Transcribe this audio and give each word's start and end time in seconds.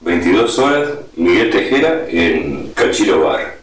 22 0.00 0.58
horas, 0.58 0.88
Miguel 1.16 1.50
Tejera 1.50 2.06
en 2.08 2.72
Cachiro 2.74 3.22
Bar. 3.22 3.59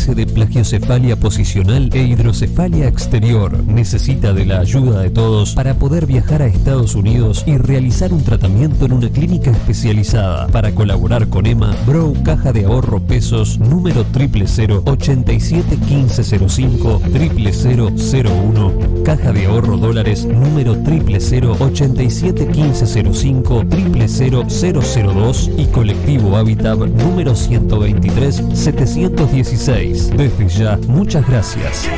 De 0.00 0.26
plagiocefalia 0.26 1.14
posicional 1.14 1.90
e 1.92 2.02
hidrocefalia 2.02 2.88
exterior. 2.88 3.62
Necesita 3.64 4.32
de 4.32 4.46
la 4.46 4.60
ayuda 4.60 5.02
de 5.02 5.10
todos 5.10 5.54
para 5.54 5.74
poder 5.74 6.06
viajar 6.06 6.40
a 6.40 6.46
Estados 6.46 6.94
Unidos 6.94 7.44
y 7.46 7.58
realizar 7.58 8.12
un 8.12 8.24
tratamiento 8.24 8.86
en 8.86 8.94
una 8.94 9.10
clínica 9.10 9.50
especializada. 9.50 10.46
Para 10.48 10.74
colaborar 10.74 11.28
con 11.28 11.44
Emma, 11.46 11.76
Bro 11.86 12.14
Caja 12.24 12.52
de 12.52 12.64
Ahorro 12.64 12.98
Pesos 13.00 13.58
número 13.58 14.06
000 14.12 14.82
87 14.86 15.76
1505 15.76 17.02
0001 17.12 18.72
Caja 19.04 19.32
de 19.32 19.46
Ahorro 19.46 19.76
Dólares 19.76 20.24
número 20.24 20.74
000 20.74 21.56
87 21.60 22.46
1505 22.46 23.64
00002 23.68 25.50
y 25.58 25.66
Colectivo 25.66 26.36
Habitat 26.36 26.70
número 26.78 27.34
123 27.34 28.42
716. 28.54 29.89
Desde 29.92 30.48
ya, 30.48 30.78
muchas 30.86 31.26
gracias. 31.28 31.88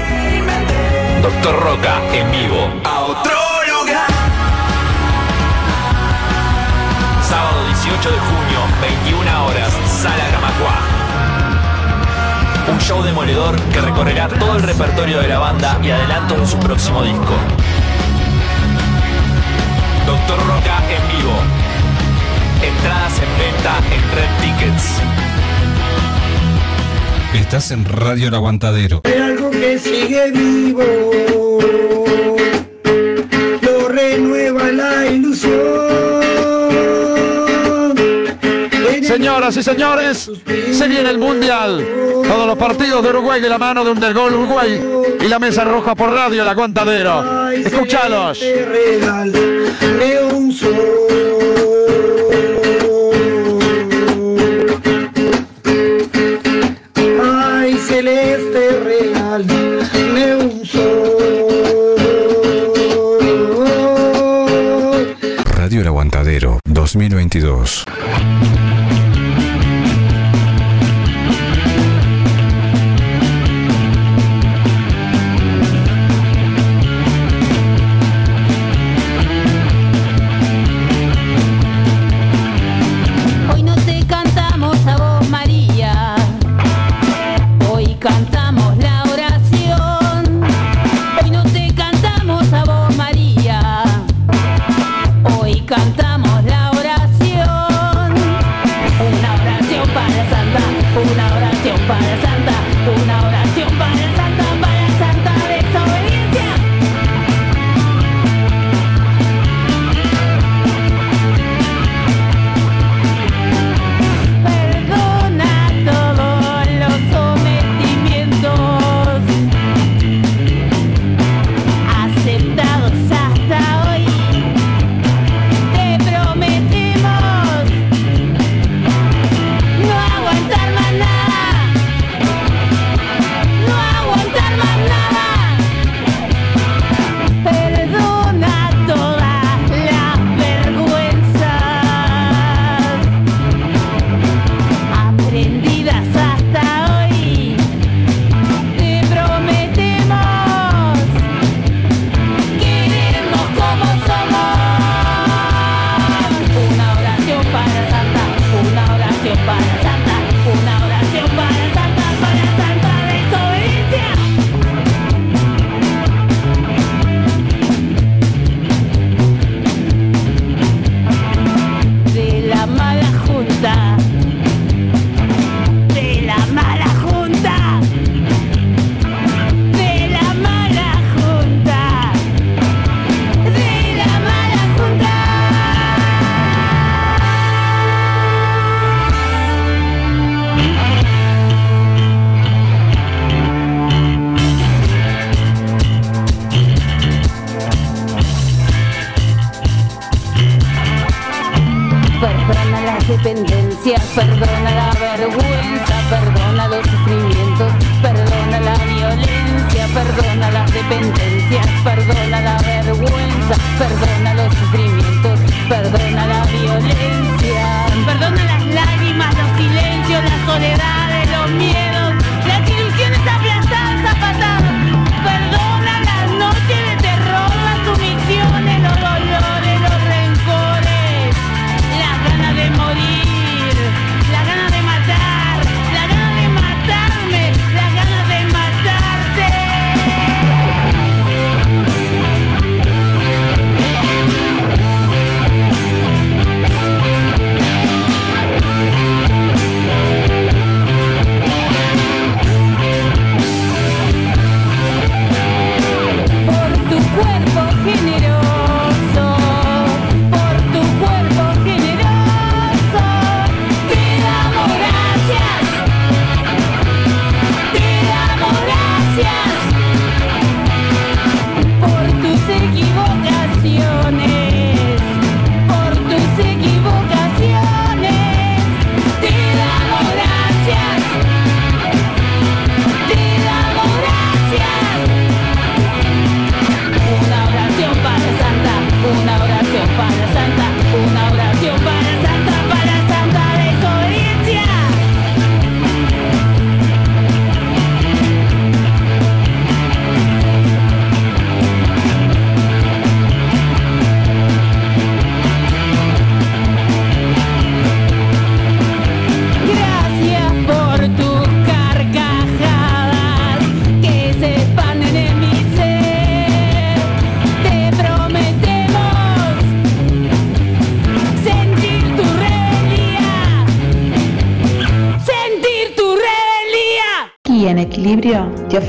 Doctor 1.20 1.60
Roca 1.62 2.00
en 2.14 2.30
vivo. 2.30 2.70
A 2.84 3.00
otro 3.00 3.34
lugar. 3.68 4.06
Sábado 7.28 7.66
18 7.66 8.10
de 8.10 8.18
junio, 8.18 8.60
21 8.80 9.44
horas, 9.44 9.72
Sala 9.86 10.26
Gramacua. 10.30 10.78
Un 12.72 12.78
show 12.80 13.02
demoledor 13.02 13.60
que 13.60 13.80
recorrerá 13.82 14.28
todo 14.28 14.56
el 14.56 14.62
repertorio 14.62 15.20
de 15.20 15.28
la 15.28 15.38
banda 15.38 15.78
y 15.82 15.90
adelantos 15.90 16.40
de 16.40 16.46
su 16.46 16.58
próximo 16.60 17.02
disco. 17.02 17.34
Doctor 20.06 20.38
Roca 20.46 20.78
en 20.88 21.16
vivo. 21.18 21.34
Entradas 22.62 23.18
en 23.18 23.38
venta 23.38 23.76
en 23.94 24.02
Red 24.16 24.30
Tickets. 24.40 25.31
Estás 27.34 27.70
en 27.70 27.84
Radio 27.84 28.28
El 28.28 28.34
Aguantadero. 28.34 29.00
Hay 29.04 29.14
algo 29.14 29.50
que 29.50 29.78
sigue 29.78 30.30
vivo. 30.30 30.82
Lo 33.62 33.88
renueva 33.88 34.70
la 34.72 35.06
ilusión. 35.06 35.52
Señoras 39.02 39.56
y 39.56 39.62
señores, 39.62 40.30
se 40.72 40.88
viene 40.88 41.10
el 41.10 41.18
Mundial. 41.18 41.86
Todos 42.26 42.46
los 42.46 42.56
partidos 42.56 43.02
de 43.02 43.10
Uruguay 43.10 43.40
de 43.40 43.48
la 43.48 43.58
mano 43.58 43.84
de 43.84 43.90
un 43.90 44.00
del 44.00 44.14
gol 44.14 44.34
Uruguay 44.34 44.80
y 45.20 45.28
la 45.28 45.38
mesa 45.38 45.64
roja 45.64 45.94
por 45.94 46.10
radio 46.12 46.42
El 46.42 46.48
Aguantadero. 46.48 47.50
Escuchalos. 47.50 48.40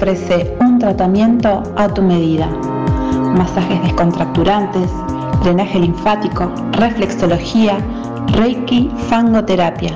Ofrece 0.03 0.53
un 0.59 0.79
tratamiento 0.79 1.63
a 1.77 1.87
tu 1.87 2.01
medida. 2.01 2.45
Masajes 3.37 3.81
descontracturantes, 3.83 4.91
drenaje 5.43 5.79
linfático, 5.79 6.51
reflexología, 6.73 7.77
reiki, 8.33 8.91
fangoterapia. 9.07 9.95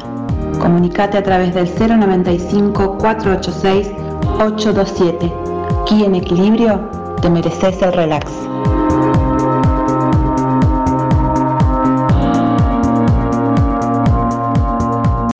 Comunicate 0.61 1.17
a 1.17 1.23
través 1.23 1.53
del 1.53 1.67
095 1.67 2.97
486 2.99 3.91
827. 4.39 5.33
Aquí 5.81 6.05
en 6.05 6.15
equilibrio 6.15 6.79
te 7.21 7.29
mereces 7.29 7.81
el 7.81 7.91
relax. 7.91 8.31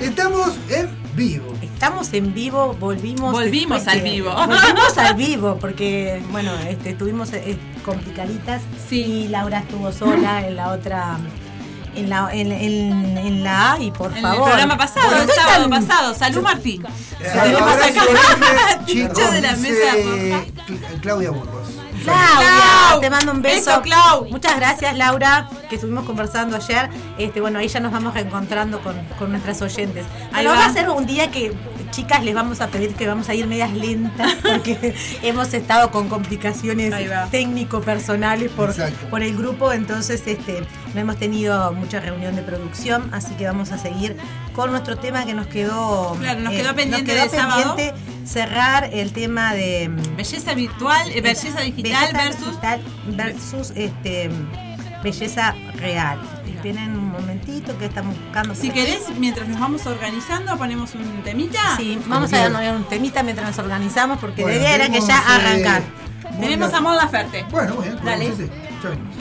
Estamos 0.00 0.52
en 0.68 0.88
vivo. 1.16 1.46
Estamos 1.62 2.12
en 2.12 2.34
vivo, 2.34 2.74
volvimos. 2.78 3.32
Volvimos 3.32 3.86
al 3.88 4.02
que- 4.02 4.10
vivo. 4.10 4.30
Volvimos 4.34 4.98
al 4.98 5.14
vivo, 5.14 5.56
porque, 5.58 6.22
bueno, 6.30 6.52
este, 6.68 6.92
tuvimos 6.94 7.32
eh, 7.32 7.58
complicaditas. 7.84 8.60
Y 8.90 9.28
Laura 9.28 9.60
estuvo 9.60 9.90
sola 9.92 10.46
en 10.46 10.56
la 10.56 10.68
otra. 10.72 11.16
En 11.94 12.10
la, 12.10 12.28
en, 12.30 12.52
en- 12.52 13.16
en 13.16 13.42
la 13.42 13.72
A 13.72 13.80
y 13.80 13.90
por 13.90 14.10
En 14.10 14.18
el 14.18 14.22
favor. 14.22 14.44
programa 14.50 14.76
pasado, 14.76 15.06
Bueno, 15.06 15.22
el 15.22 15.30
sábado 15.30 15.68
tan- 15.70 15.86
pasado. 15.86 16.14
Salud, 16.14 16.42
Martín. 16.42 16.84
Tenemos 17.18 17.72
acá. 17.76 18.84
chicos, 18.84 19.32
de 19.32 19.40
la 19.40 19.56
mesa 19.56 20.44
Claudia 21.00 21.30
Burgos. 21.30 21.68
Claudia, 22.12 22.48
Clau. 22.88 23.00
te 23.00 23.10
mando 23.10 23.32
un 23.32 23.42
beso. 23.42 23.70
Beso, 23.70 23.82
Clau. 23.82 24.26
Muchas 24.30 24.56
gracias, 24.56 24.96
Laura, 24.96 25.48
que 25.68 25.74
estuvimos 25.76 26.04
conversando 26.04 26.56
ayer. 26.56 26.88
Este, 27.18 27.40
bueno, 27.40 27.58
ahí 27.58 27.68
ya 27.68 27.80
nos 27.80 27.92
vamos 27.92 28.14
reencontrando 28.14 28.80
con, 28.80 28.94
con 29.18 29.30
nuestras 29.30 29.60
oyentes. 29.62 30.04
Ahí 30.32 30.44
Bueno, 30.46 30.50
va. 30.60 30.66
va 30.66 30.66
a 30.66 30.72
ser 30.72 30.88
un 30.90 31.06
día 31.06 31.30
que, 31.30 31.52
chicas, 31.96 32.22
les 32.22 32.34
vamos 32.34 32.60
a 32.60 32.66
pedir 32.68 32.94
que 32.94 33.06
vamos 33.08 33.30
a 33.30 33.34
ir 33.34 33.46
medias 33.46 33.72
lentas 33.72 34.34
porque 34.42 34.94
hemos 35.22 35.54
estado 35.54 35.90
con 35.90 36.10
complicaciones 36.10 36.92
técnico-personales 37.30 38.50
por, 38.52 38.68
Exacto. 38.68 39.08
por 39.08 39.22
el 39.22 39.34
grupo. 39.34 39.72
Entonces, 39.72 40.22
este, 40.26 40.62
no 40.94 41.00
hemos 41.00 41.16
tenido 41.16 41.72
mucha 41.72 41.98
reunión 42.00 42.36
de 42.36 42.42
producción, 42.42 43.08
así 43.14 43.34
que 43.36 43.46
vamos 43.46 43.72
a 43.72 43.78
seguir 43.78 44.14
con 44.54 44.72
nuestro 44.72 44.98
tema 44.98 45.24
que 45.24 45.32
nos 45.32 45.46
quedó, 45.46 46.14
eh, 46.16 46.18
Claro, 46.20 46.40
nos 46.40 46.52
quedó 46.52 46.74
pendiente 46.74 47.12
quedó 47.14 47.24
de 47.24 47.30
sábado. 47.30 47.76
pendiente 47.76 47.94
cerrar 48.26 48.90
el 48.92 49.12
tema 49.12 49.54
de 49.54 49.90
Belleza 50.18 50.52
virtual, 50.52 51.10
eh, 51.12 51.22
belleza 51.22 51.62
digital 51.62 52.12
Belleza 52.12 52.24
versus. 52.24 52.46
digital 52.50 52.80
versus 53.06 53.72
este 53.74 54.30
belleza 55.02 55.54
real. 55.76 56.18
Esperen 56.66 56.96
un 56.96 57.12
momentito 57.12 57.78
que 57.78 57.84
estamos 57.84 58.18
buscando. 58.18 58.52
Si 58.56 58.70
querés, 58.70 59.04
mientras 59.20 59.46
nos 59.46 59.60
vamos 59.60 59.86
organizando, 59.86 60.58
ponemos 60.58 60.96
un 60.96 61.22
temita. 61.22 61.76
Sí, 61.76 61.96
vamos 62.06 62.32
a 62.32 62.48
darnos 62.48 62.80
un 62.80 62.84
temita 62.88 63.22
mientras 63.22 63.46
nos 63.46 63.58
organizamos 63.60 64.18
porque 64.18 64.42
Bueno, 64.42 64.58
la 64.58 64.64
idea 64.64 64.74
era 64.74 64.88
que 64.88 65.00
ya 65.00 65.16
eh, 65.16 65.22
arrancar. 65.28 65.82
Tenemos 66.40 66.74
a 66.74 66.80
Moda 66.80 67.06
Ferte. 67.06 67.44
Bueno, 67.52 67.76
bien. 67.76 67.96
Dale. 68.04 68.30
bueno, 68.30 68.36
sí, 68.36 68.46
sí, 68.46 68.50
Ya 68.82 68.90
venimos. 68.90 69.14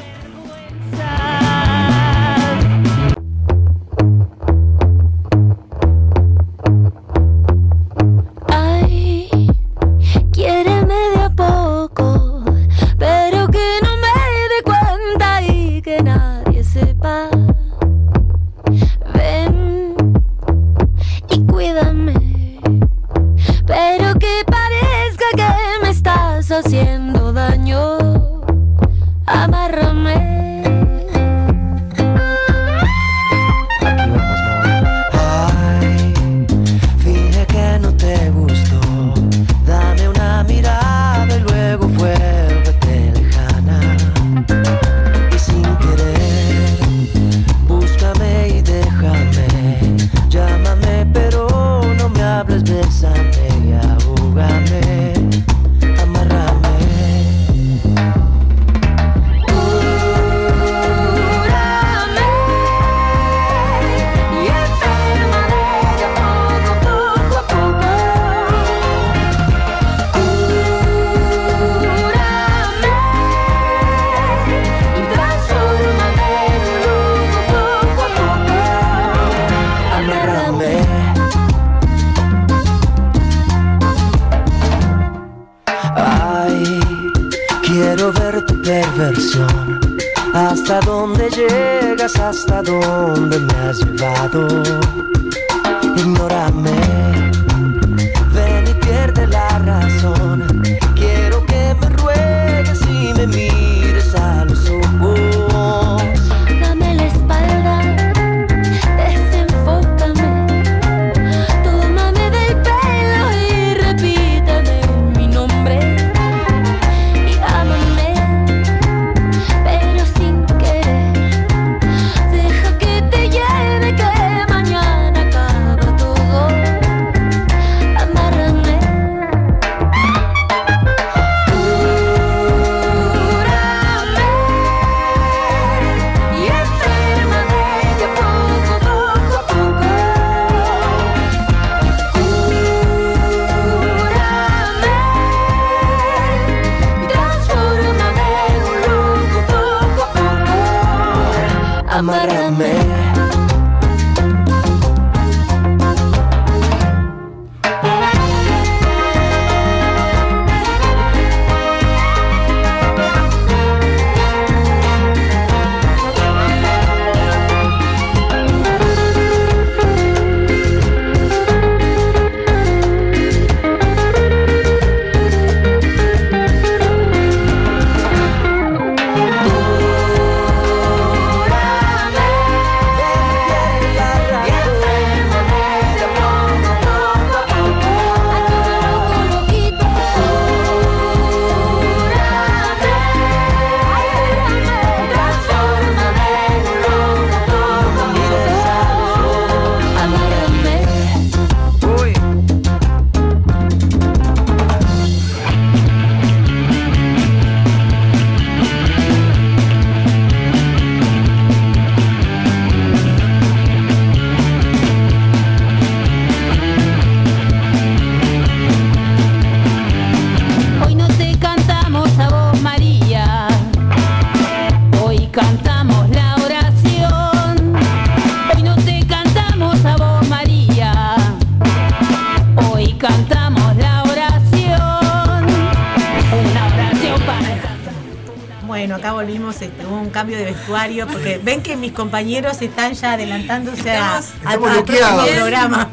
Cambio 240.25 240.37
de 240.39 240.45
vestuario 240.45 241.05
porque 241.07 241.39
ven 241.43 241.61
que 241.61 241.75
mis 241.77 241.91
compañeros 241.91 242.59
están 242.59 242.93
ya 242.93 243.13
adelantándose 243.13 243.91
a, 243.95 244.21
próximo 244.43 244.67
luqueados. 244.73 245.29
programa. 245.29 245.89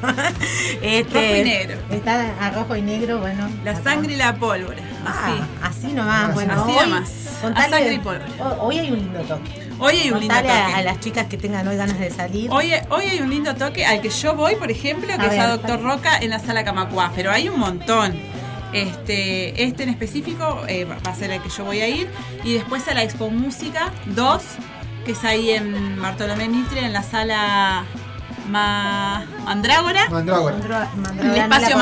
Este, 0.80 1.04
Rojo 1.12 1.36
y 1.36 1.44
negro. 1.44 1.78
Están 1.90 2.32
a 2.40 2.50
rojo 2.50 2.76
y 2.76 2.82
negro, 2.82 3.18
bueno. 3.18 3.48
La 3.62 3.72
acá. 3.72 3.82
sangre 3.84 4.14
y 4.14 4.16
la 4.16 4.34
pólvora. 4.36 4.78
Así. 5.04 5.38
Ah, 5.62 5.68
así 5.68 5.92
nomás, 5.92 6.32
bueno, 6.34 6.54
Así 6.54 6.72
hoy, 6.72 6.88
nomás. 6.90 7.10
contale- 7.42 7.66
A 7.66 7.70
sangre 7.70 7.94
y 7.94 7.98
pólvora. 7.98 8.26
ho- 8.40 8.62
hoy 8.66 8.78
hay 8.78 8.90
un 8.90 8.98
lindo 9.00 9.20
toque. 9.20 9.62
Hoy 9.78 9.96
hay 9.96 10.10
un 10.12 10.20
lindo 10.20 10.34
a- 10.34 10.38
toque. 10.38 10.50
A, 10.52 10.82
las 10.82 11.00
chicas 11.00 11.26
que 11.26 11.36
tengan 11.36 11.68
hoy 11.68 11.76
ganas 11.76 11.98
de 11.98 12.10
salir. 12.10 12.50
Hoy, 12.50 12.72
hoy 12.88 13.04
hay 13.04 13.20
un 13.20 13.28
lindo 13.30 13.54
toque 13.54 13.84
al 13.84 14.00
que 14.00 14.08
yo 14.08 14.34
voy, 14.34 14.56
por 14.56 14.70
ejemplo, 14.70 15.08
que 15.08 15.12
A 15.22 15.24
es 15.26 15.30
ver, 15.30 15.40
a 15.40 15.48
Doctor 15.48 15.82
Roca 15.82 16.16
en 16.18 16.30
la 16.30 16.38
sala 16.38 16.64
Camacuá, 16.64 17.12
pero 17.14 17.30
hay 17.30 17.48
un 17.50 17.58
montón. 17.60 18.14
Este, 18.72 19.64
este 19.64 19.82
en 19.82 19.88
específico 19.90 20.62
eh, 20.68 20.84
va 20.84 20.96
a 21.10 21.14
ser 21.14 21.30
el 21.30 21.42
que 21.42 21.48
yo 21.50 21.64
voy 21.64 21.80
a 21.80 21.88
ir. 21.88 22.08
Y 22.44 22.54
después 22.54 22.86
a 22.88 22.94
la 22.94 23.02
Expo 23.02 23.30
Música 23.30 23.92
2, 24.06 24.42
que 25.04 25.12
es 25.12 25.24
ahí 25.24 25.50
en 25.50 26.00
Bartolomé 26.00 26.48
Mitre, 26.48 26.84
en 26.84 26.92
la 26.92 27.02
sala 27.02 27.84
Ma- 28.48 29.24
Mandrágora. 29.44 30.08
Mandrágora. 30.10 30.56
Mandrágora, 30.96 31.34
el 31.34 31.36
espacio 31.36 31.76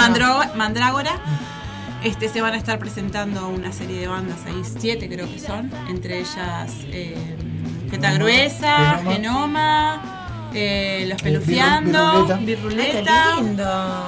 Mandrágora. 0.56 1.12
Este, 2.02 2.28
se 2.30 2.40
van 2.40 2.54
a 2.54 2.56
estar 2.56 2.78
presentando 2.78 3.48
una 3.48 3.72
serie 3.72 4.00
de 4.00 4.06
bandas 4.08 4.38
ahí, 4.46 4.62
siete 4.78 5.06
creo 5.06 5.30
que 5.30 5.38
son, 5.38 5.70
entre 5.90 6.20
ellas 6.20 6.72
eh, 6.92 7.14
Feta 7.90 8.12
Gruesa, 8.14 9.00
Genoma. 9.04 9.12
Genoma, 9.12 10.50
eh, 10.54 11.04
Los 11.10 11.18
Eh, 11.20 11.24
Pelufiando, 11.24 12.24
Birruleta. 12.24 12.36
Ay, 12.38 12.46
Birruleta. 12.46 13.24
qué 13.36 13.42
lindo. 13.42 14.04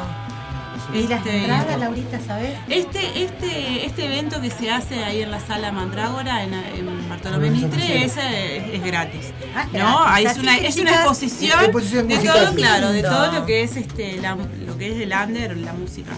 ¿Y 0.95 1.07
las 1.09 1.19
Este, 1.25 1.39
entradas, 1.39 1.79
Laurita, 1.81 2.21
sabes? 2.27 2.55
Este, 2.69 3.23
este, 3.23 3.87
este 3.87 4.05
evento 4.05 4.41
que 4.43 4.51
se 4.51 4.71
hace 4.71 5.03
ahí 5.05 5.23
en 5.23 5.31
la 5.31 5.41
sala 5.41 5.73
Mandrágora, 5.73 6.43
en, 6.43 6.53
en 6.53 7.09
Bartolomé 7.09 7.51
Mitre, 7.51 8.05
es, 8.05 8.17
es 8.19 8.85
gratis. 8.85 9.33
Ah, 9.57 9.63
es 9.73 9.73
¿No? 9.73 10.01
gratis. 10.01 10.07
Ahí 10.07 10.27
es 10.27 10.37
una, 10.39 10.57
es 10.59 10.77
exposición, 10.79 11.61
exposición 11.61 12.09
de 12.09 12.19
todo, 12.19 12.55
claro, 12.55 12.93
de 12.93 13.03
todo 13.03 13.33
lo 13.33 13.47
que 13.47 13.63
es 13.63 13.77
este 13.77 14.19
la- 14.21 14.35
lo 14.37 14.77
que 14.77 14.93
es 14.95 15.01
el 15.01 15.13
under, 15.13 15.57
la 15.57 15.73
música 15.73 16.13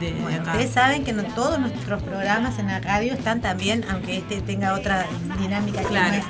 de, 0.00 0.12
Bueno, 0.12 0.42
acá. 0.42 0.52
ustedes 0.52 0.72
saben 0.72 1.04
que 1.04 1.12
no 1.12 1.22
todos 1.24 1.58
nuestros 1.58 2.02
programas 2.02 2.58
en 2.58 2.66
la 2.68 2.80
radio 2.80 3.12
están 3.14 3.40
también, 3.40 3.84
aunque 3.90 4.18
este 4.18 4.40
tenga 4.42 4.74
otra 4.74 5.06
dinámica 5.38 5.80
que 5.80 5.86
Claro. 5.88 6.08
no 6.08 6.14
es 6.18 6.24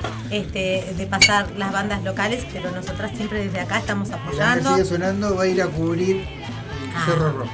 este, 0.47 0.95
de 0.97 1.07
pasar 1.07 1.51
las 1.57 1.73
bandas 1.73 2.03
locales, 2.05 2.45
pero 2.53 2.71
nosotras 2.73 3.13
siempre 3.17 3.45
desde 3.45 3.61
acá 3.61 3.79
estamos 3.79 4.11
apoyando. 4.11 4.71
sigue 4.75 4.85
sonando, 4.85 5.37
va 5.37 5.43
a 5.45 5.47
ir 5.47 5.63
a 5.63 5.67
cubrir 5.67 6.25
Ah. 6.95 7.03
Cerro 7.07 7.31
Rock. 7.33 7.49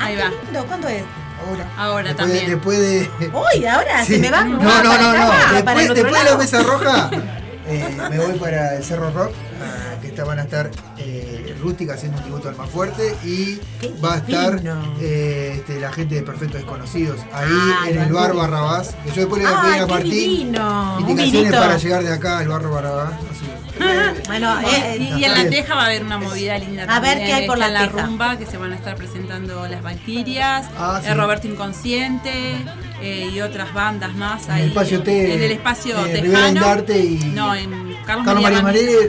Ahí 0.00 0.16
Qué 0.16 0.22
va. 0.22 0.30
lindo, 0.44 0.66
¿cuándo 0.66 0.88
es? 0.88 1.02
Ahora. 1.46 1.68
Ahora 1.76 2.08
después, 2.08 2.28
de- 2.28 2.38
también. 2.38 2.50
después 2.50 2.78
de. 2.78 3.30
Hoy, 3.32 3.66
ahora, 3.66 4.04
Sí. 4.04 4.14
se 4.14 4.18
me 4.20 4.30
va 4.30 4.44
No, 4.44 4.58
no, 4.58 4.82
no, 4.82 4.92
acá, 4.92 5.24
no. 5.24 5.64
para 5.64 5.80
Después, 5.80 5.94
después 5.94 6.24
de 6.24 6.30
la 6.30 6.36
mesa 6.36 6.62
roja, 6.62 7.10
eh, 7.68 7.96
me 8.10 8.18
voy 8.18 8.38
para 8.38 8.76
el 8.76 8.84
Cerro 8.84 9.10
Rock, 9.10 9.32
ah, 9.62 10.00
que 10.00 10.08
está- 10.08 10.24
van 10.24 10.38
a 10.40 10.42
estar 10.42 10.70
eh, 10.98 11.56
Rústica 11.60 11.94
haciendo 11.94 12.18
un 12.18 12.22
tributo 12.24 12.48
al 12.48 12.56
más 12.56 12.70
fuerte 12.70 13.16
y 13.24 13.56
Qué 13.80 13.92
va 14.04 14.14
a 14.14 14.16
estar 14.18 14.60
eh, 15.00 15.54
este, 15.58 15.80
la 15.80 15.92
gente 15.92 16.14
de 16.16 16.22
Perfectos 16.22 16.60
Desconocidos 16.60 17.18
ahí 17.32 17.48
Ah, 17.50 17.88
en 17.88 17.98
el 17.98 18.12
bar. 18.12 18.32
Barrabás. 18.34 18.94
Que 19.04 19.10
yo 19.10 19.16
después 19.22 19.42
le 19.42 19.48
voy 19.48 19.56
a 19.58 19.62
pedir 19.62 19.82
a 19.82 19.86
Martín 19.88 20.10
divino. 20.10 20.96
Indicaciones 21.00 21.52
para 21.52 21.76
llegar 21.78 22.02
de 22.04 22.12
acá 22.12 22.38
al 22.38 22.48
barrio 22.48 22.70
Barrabás. 22.70 23.12
Así. 23.14 23.46
Bueno, 24.26 24.56
Y- 24.62 24.64
eh, 24.74 24.96
y, 25.16 25.20
y 25.20 25.24
en 25.24 25.32
la 25.32 25.48
Teja 25.50 25.74
va 25.74 25.82
a 25.82 25.86
haber 25.86 26.04
una 26.04 26.18
movida 26.18 26.58
linda 26.58 26.84
A 26.84 27.00
ver 27.00 27.18
qué 27.18 27.32
hay 27.32 27.46
por 27.46 27.58
La 27.58 27.68
la 27.68 27.88
Teja. 27.88 28.02
rumba 28.06 28.36
que 28.36 28.46
se 28.46 28.56
van 28.56 28.72
a 28.72 28.76
estar 28.76 28.94
presentando 28.96 29.66
las 29.68 29.82
Valquirias, 29.82 30.66
Ah, 30.78 31.00
sí. 31.02 31.08
el 31.10 31.16
Roberto 31.16 31.46
Inconsciente 31.46 32.56
eh, 33.00 33.30
y 33.32 33.40
otras 33.40 33.72
bandas 33.72 34.12
más 34.14 34.46
En 34.46 34.50
ahí. 34.52 34.62
el 34.62 34.68
espacio 34.68 35.02
T. 35.02 35.34
En 35.34 35.42
el 35.42 35.52
espacio 35.52 36.06
eh, 36.06 36.20
tejano. 36.20 36.84
Y. 36.88 37.16
No, 37.34 37.54
en 37.54 37.96
Carlos, 38.04 38.24
Carlos 38.26 38.42
María 38.42 38.60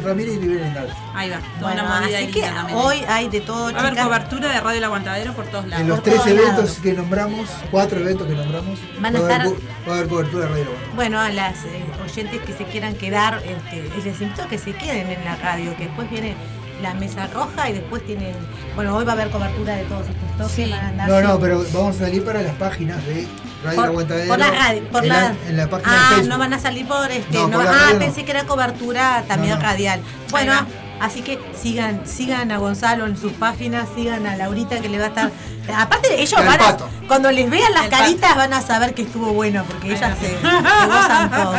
Ramírez. 0.04 0.36
Y 0.36 0.40
Rivera 0.40 0.68
Indarte. 0.68 0.94
Ahí 1.16 1.30
va, 1.30 1.38
toda 1.60 1.72
bueno, 1.74 1.86
una 1.88 2.02
movida 2.02 2.18
así 2.20 2.28
que 2.28 2.42
también. 2.42 2.78
hoy 2.78 2.98
hay 3.08 3.30
de 3.30 3.42
todo, 3.42 3.72
Va 3.74 3.80
a 3.80 3.88
haber 3.88 3.98
cobertura 4.04 4.50
de 4.54 4.60
Radio 4.62 4.78
El 4.78 4.84
Aguantadero 4.84 5.34
por 5.34 5.46
todos 5.48 5.66
lados. 5.68 5.82
En 5.82 5.88
los 5.90 6.04
tres 6.04 6.22
eventos 6.28 6.54
lados. 6.56 6.80
que 6.84 6.94
nombramos, 6.94 7.50
cuatro 7.72 8.00
eventos 8.00 8.28
que 8.28 8.36
nombramos, 8.36 8.80
Van 9.00 9.16
a 9.16 9.20
va, 9.20 9.28
a 9.28 9.36
haber, 9.36 9.48
estar- 9.48 9.56
co- 9.56 9.90
va 9.90 9.94
a 9.94 9.98
haber 9.98 10.08
cobertura 10.10 10.46
de 10.46 10.52
Radio 10.52 10.64
La 10.66 10.72
Banda. 10.72 10.96
Bueno, 10.96 11.20
a 11.20 11.30
las 11.30 11.56
eh, 11.66 11.84
oyentes 12.12 12.42
que 12.42 12.54
se 12.54 12.64
quieran 12.66 12.96
quedar, 12.96 13.42
este, 13.46 13.90
les 14.04 14.22
invito 14.22 14.44
a 14.44 14.48
que 14.48 14.58
se 14.58 14.74
queden 14.74 15.10
en 15.12 15.24
la 15.26 15.36
radio, 15.36 15.76
que 15.78 15.86
después 15.86 16.10
viene 16.10 16.36
la 16.82 16.94
mesa 16.94 17.28
roja 17.28 17.70
y 17.70 17.74
después 17.74 18.06
tienen, 18.06 18.34
bueno, 18.76 18.96
hoy 18.96 19.04
va 19.04 19.12
a 19.12 19.16
haber 19.16 19.30
cobertura 19.30 19.76
de 19.76 19.84
todos 19.84 20.04
estos 20.08 20.38
toques. 20.38 20.52
Sí. 20.66 20.72
van 20.72 20.80
a 20.80 20.88
andar 20.90 21.10
No, 21.10 21.22
no, 21.22 21.40
pero 21.40 21.64
vamos 21.74 21.96
a 21.98 22.00
salir 22.06 22.24
para 22.24 22.42
las 22.42 22.56
páginas 22.56 23.06
de 23.06 23.28
Radio 23.64 23.76
por, 23.76 23.86
Aguantadero. 23.90 24.30
por 24.30 24.40
la 24.40 24.52
radio, 24.52 24.84
por 24.90 25.04
en, 25.04 25.10
la, 25.10 25.22
la, 25.22 25.36
en 25.50 25.58
la 25.58 25.70
página 25.70 25.92
ah, 26.12 26.16
de 26.22 26.28
no 26.30 26.38
van 26.38 26.54
a 26.54 26.60
salir 26.60 26.88
por 26.88 27.12
este, 27.12 27.34
No, 27.38 27.48
no 27.50 27.58
por 27.58 27.66
la 27.66 27.72
ah, 27.72 27.74
radio 27.74 27.94
no. 27.96 28.00
pensé 28.00 28.24
que 28.24 28.32
era 28.32 28.46
cobertura 28.46 29.24
también 29.28 29.56
No, 29.56 29.60
no. 29.60 29.64
radial. 29.66 30.00
Bueno, 30.32 30.54
así 31.02 31.22
que 31.22 31.38
sigan, 31.62 32.08
sigan 32.08 32.54
a 32.54 32.58
Gonzalo 32.60 33.06
en 33.06 33.18
sus 33.18 33.34
páginas, 33.34 33.90
sigan 33.94 34.26
a 34.26 34.38
Laurita 34.38 34.80
que 34.80 34.88
le 34.88 34.98
va 35.00 35.06
a 35.06 35.08
estar. 35.10 35.32
Aparte 35.76 36.22
ellos 36.22 36.40
El 36.40 36.46
van 36.48 36.56
a, 36.62 36.64
pato. 36.64 36.90
cuando 37.10 37.30
les 37.34 37.50
vean 37.50 37.74
las 37.74 37.84
El 37.84 37.90
pato. 37.90 38.04
caritas 38.04 38.36
van 38.38 38.54
a 38.54 38.62
saber 38.62 38.94
que 38.94 39.02
estuvo 39.02 39.34
bueno, 39.34 39.66
porque 39.66 39.92
ellas 39.94 40.18
se, 40.18 40.30
se 40.30 40.42
gozan 40.88 41.30
todo. 41.36 41.54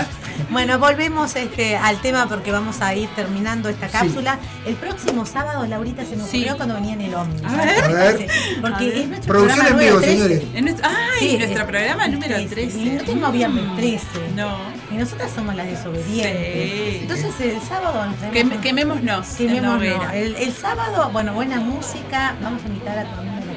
Bueno, 0.50 0.78
volvemos 0.78 1.36
este, 1.36 1.76
al 1.76 2.00
tema 2.00 2.26
porque 2.28 2.50
vamos 2.52 2.80
a 2.80 2.94
ir 2.94 3.08
terminando 3.10 3.68
esta 3.68 3.88
cápsula. 3.88 4.38
El 4.66 4.74
próximo 4.76 5.26
sábado, 5.26 5.66
Laurita 5.66 6.04
se 6.04 6.16
me 6.16 6.22
Sí. 6.24 6.38
ocurrió 6.38 6.56
cuando 6.56 6.74
venía 6.74 6.94
en 6.94 7.00
el 7.02 7.14
ómnibus. 7.14 7.52
A 7.52 7.56
ver. 7.64 7.84
A 7.84 7.88
ver. 7.88 8.26
Porque 8.60 8.74
A 8.76 8.78
ver. 8.78 8.96
es 8.96 9.08
nuestro 9.08 9.28
Producción 9.32 9.66
programa 9.66 9.82
en 9.82 9.86
vivo, 9.86 9.94
número 9.94 10.00
13. 10.00 10.12
señores. 10.40 10.42
En 10.54 10.64
nuestro, 10.64 10.88
ay, 10.88 11.18
Sí, 11.28 11.38
nuestro 11.38 11.66
programa 11.66 12.08
número 12.08 12.36
13. 12.48 12.78
Y 12.78 12.84
no 12.90 13.02
tengo 13.04 13.32
viernes 13.32 13.76
13. 13.76 14.06
No. 14.36 14.56
Y 14.90 14.94
nosotras 14.94 15.30
somos 15.34 15.54
las 15.54 15.66
desobedientes. 15.66 16.92
Sí. 16.92 16.98
Entonces 17.02 17.40
el 17.40 17.60
sábado 17.62 18.06
nos 18.06 18.14
Quem- 18.16 18.32
tenemos- 18.32 18.60
quemémonos. 18.62 19.26
quemémonos. 19.36 20.12
El, 20.12 20.36
el 20.36 20.52
sábado, 20.52 21.10
bueno, 21.12 21.32
buena 21.34 21.60
música. 21.60 22.34
Vamos 22.42 22.62
a 22.64 22.66
invitar 22.68 22.98
a 22.98 23.04
tu 23.04 23.20
amiga 23.20 23.34
la 23.36 23.50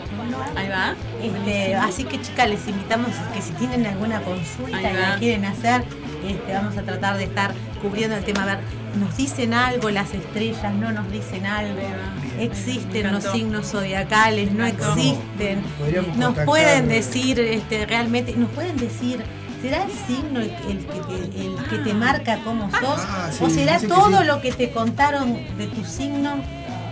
Ahí 0.59 0.69
va. 0.69 0.95
este, 1.21 1.75
así 1.75 2.03
que 2.05 2.19
chicas, 2.21 2.47
les 2.49 2.65
invitamos 2.67 3.09
que 3.33 3.41
si 3.41 3.51
tienen 3.53 3.85
alguna 3.85 4.21
consulta 4.21 4.79
y 4.79 4.93
la 4.93 5.15
quieren 5.19 5.45
hacer, 5.45 5.83
este, 6.27 6.53
vamos 6.53 6.77
a 6.77 6.81
tratar 6.83 7.17
de 7.17 7.25
estar 7.25 7.53
cubriendo 7.81 8.15
el 8.15 8.23
tema. 8.23 8.43
A 8.43 8.45
ver, 8.45 8.59
nos 8.99 9.15
dicen 9.17 9.53
algo 9.53 9.89
las 9.89 10.13
estrellas, 10.13 10.73
no 10.73 10.91
nos 10.91 11.11
dicen 11.11 11.45
algo. 11.45 11.79
Existen 12.39 13.11
los 13.11 13.23
signos 13.23 13.71
zodiacales, 13.71 14.51
no 14.51 14.65
existen. 14.65 15.61
Nos 16.17 16.37
pueden 16.39 16.87
decir, 16.87 17.39
este, 17.39 17.85
realmente, 17.85 18.33
nos 18.35 18.49
pueden 18.51 18.77
decir. 18.77 19.23
¿Será 19.61 19.85
el 19.85 19.91
signo 19.91 20.41
el, 20.41 20.49
el 20.69 20.85
que, 20.85 20.99
te, 20.99 21.45
el 21.45 21.55
que 21.69 21.77
te 21.77 21.93
marca 21.93 22.37
cómo 22.43 22.69
sos? 22.69 22.99
Ah, 23.07 23.29
sí, 23.31 23.41
¿O 23.45 23.49
será 23.49 23.79
todo 23.79 24.19
sí. 24.19 24.25
lo 24.25 24.41
que 24.41 24.51
te 24.51 24.71
contaron 24.71 25.35
de 25.57 25.67
tu 25.67 25.85
signo 25.85 26.33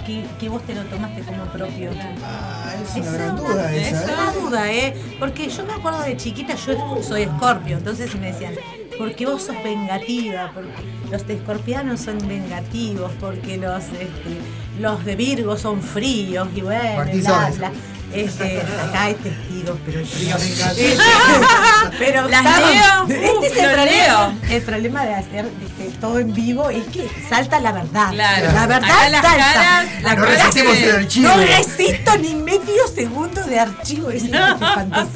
que, 0.07 0.23
que 0.39 0.47
vos 0.47 0.63
te 0.65 0.73
lo 0.73 0.83
tomaste 0.83 1.19
como 1.23 1.43
propio? 1.47 1.89
Ah, 2.23 2.71
es 2.81 2.95
Esa 2.95 3.09
una 3.09 3.11
gran 3.11 3.35
es 3.35 3.41
duda 3.41 3.53
una- 3.55 3.75
esa. 3.75 3.89
es 4.03 4.09
¿eh? 4.09 4.13
una 4.13 4.31
duda, 4.31 4.71
¿eh? 4.71 4.93
Porque 5.19 5.50
yo 5.50 5.65
me 5.65 5.73
acuerdo 5.73 6.01
de 6.03 6.15
chiquita, 6.15 6.55
yo 6.55 7.03
soy 7.03 7.23
escorpio, 7.23 7.77
entonces 7.77 8.15
me 8.15 8.31
decían, 8.31 8.53
porque 9.01 9.25
vos 9.25 9.41
sos 9.43 9.55
vengativa, 9.63 10.51
porque 10.53 10.70
los 11.12 11.25
de 11.27 11.34
escorpianos 11.36 12.01
son 12.01 12.17
vengativos, 12.27 13.12
porque 13.20 13.58
los, 13.58 13.83
este, 13.85 14.37
los 14.79 15.03
de 15.03 15.16
Virgo 15.16 15.57
son 15.57 15.81
fríos 15.81 16.48
y 16.55 16.61
bueno, 16.61 17.11
bla, 17.24 17.51
bla. 17.57 17.72
Este, 18.14 18.59
acá 18.61 19.03
hay 19.03 19.14
testigos, 19.14 19.77
pero 19.85 20.05
Frío, 20.05 20.35
venga. 20.37 20.72
Este, 20.72 20.98
pero 21.98 22.27
Las 22.27 22.46
estamos- 22.46 22.70
leo. 22.70 23.22
Este 23.24 23.31
Uf, 23.37 23.44
es 23.46 23.57
el 23.57 23.72
problema, 23.72 24.33
el 24.50 24.61
problema 24.64 25.05
de 25.05 25.14
hacer 25.16 25.46
este, 25.66 25.98
todo 25.98 26.20
en 26.20 26.33
vivo 26.33 26.70
es 26.70 26.83
que 26.87 27.09
salta 27.29 27.59
la 27.61 27.72
verdad. 27.72 28.11
Claro. 28.11 28.51
La 28.53 28.68
verdad 28.68 28.83
Acá 28.92 29.09
las 29.09 29.22
salta. 29.22 29.37
caras- 29.53 29.87
La 30.03 30.09
las 30.09 30.18
No 30.18 30.25
resistimos 30.25 30.77
el 30.77 30.92
archivo. 30.98 31.29
No 31.29 31.37
resisto 31.37 32.18
ni 32.18 32.35
medio 32.35 32.87
segundo 32.94 33.44
de 33.46 33.59
archivo. 33.61 34.09
Es 34.11 34.24
espantoso. 34.25 35.09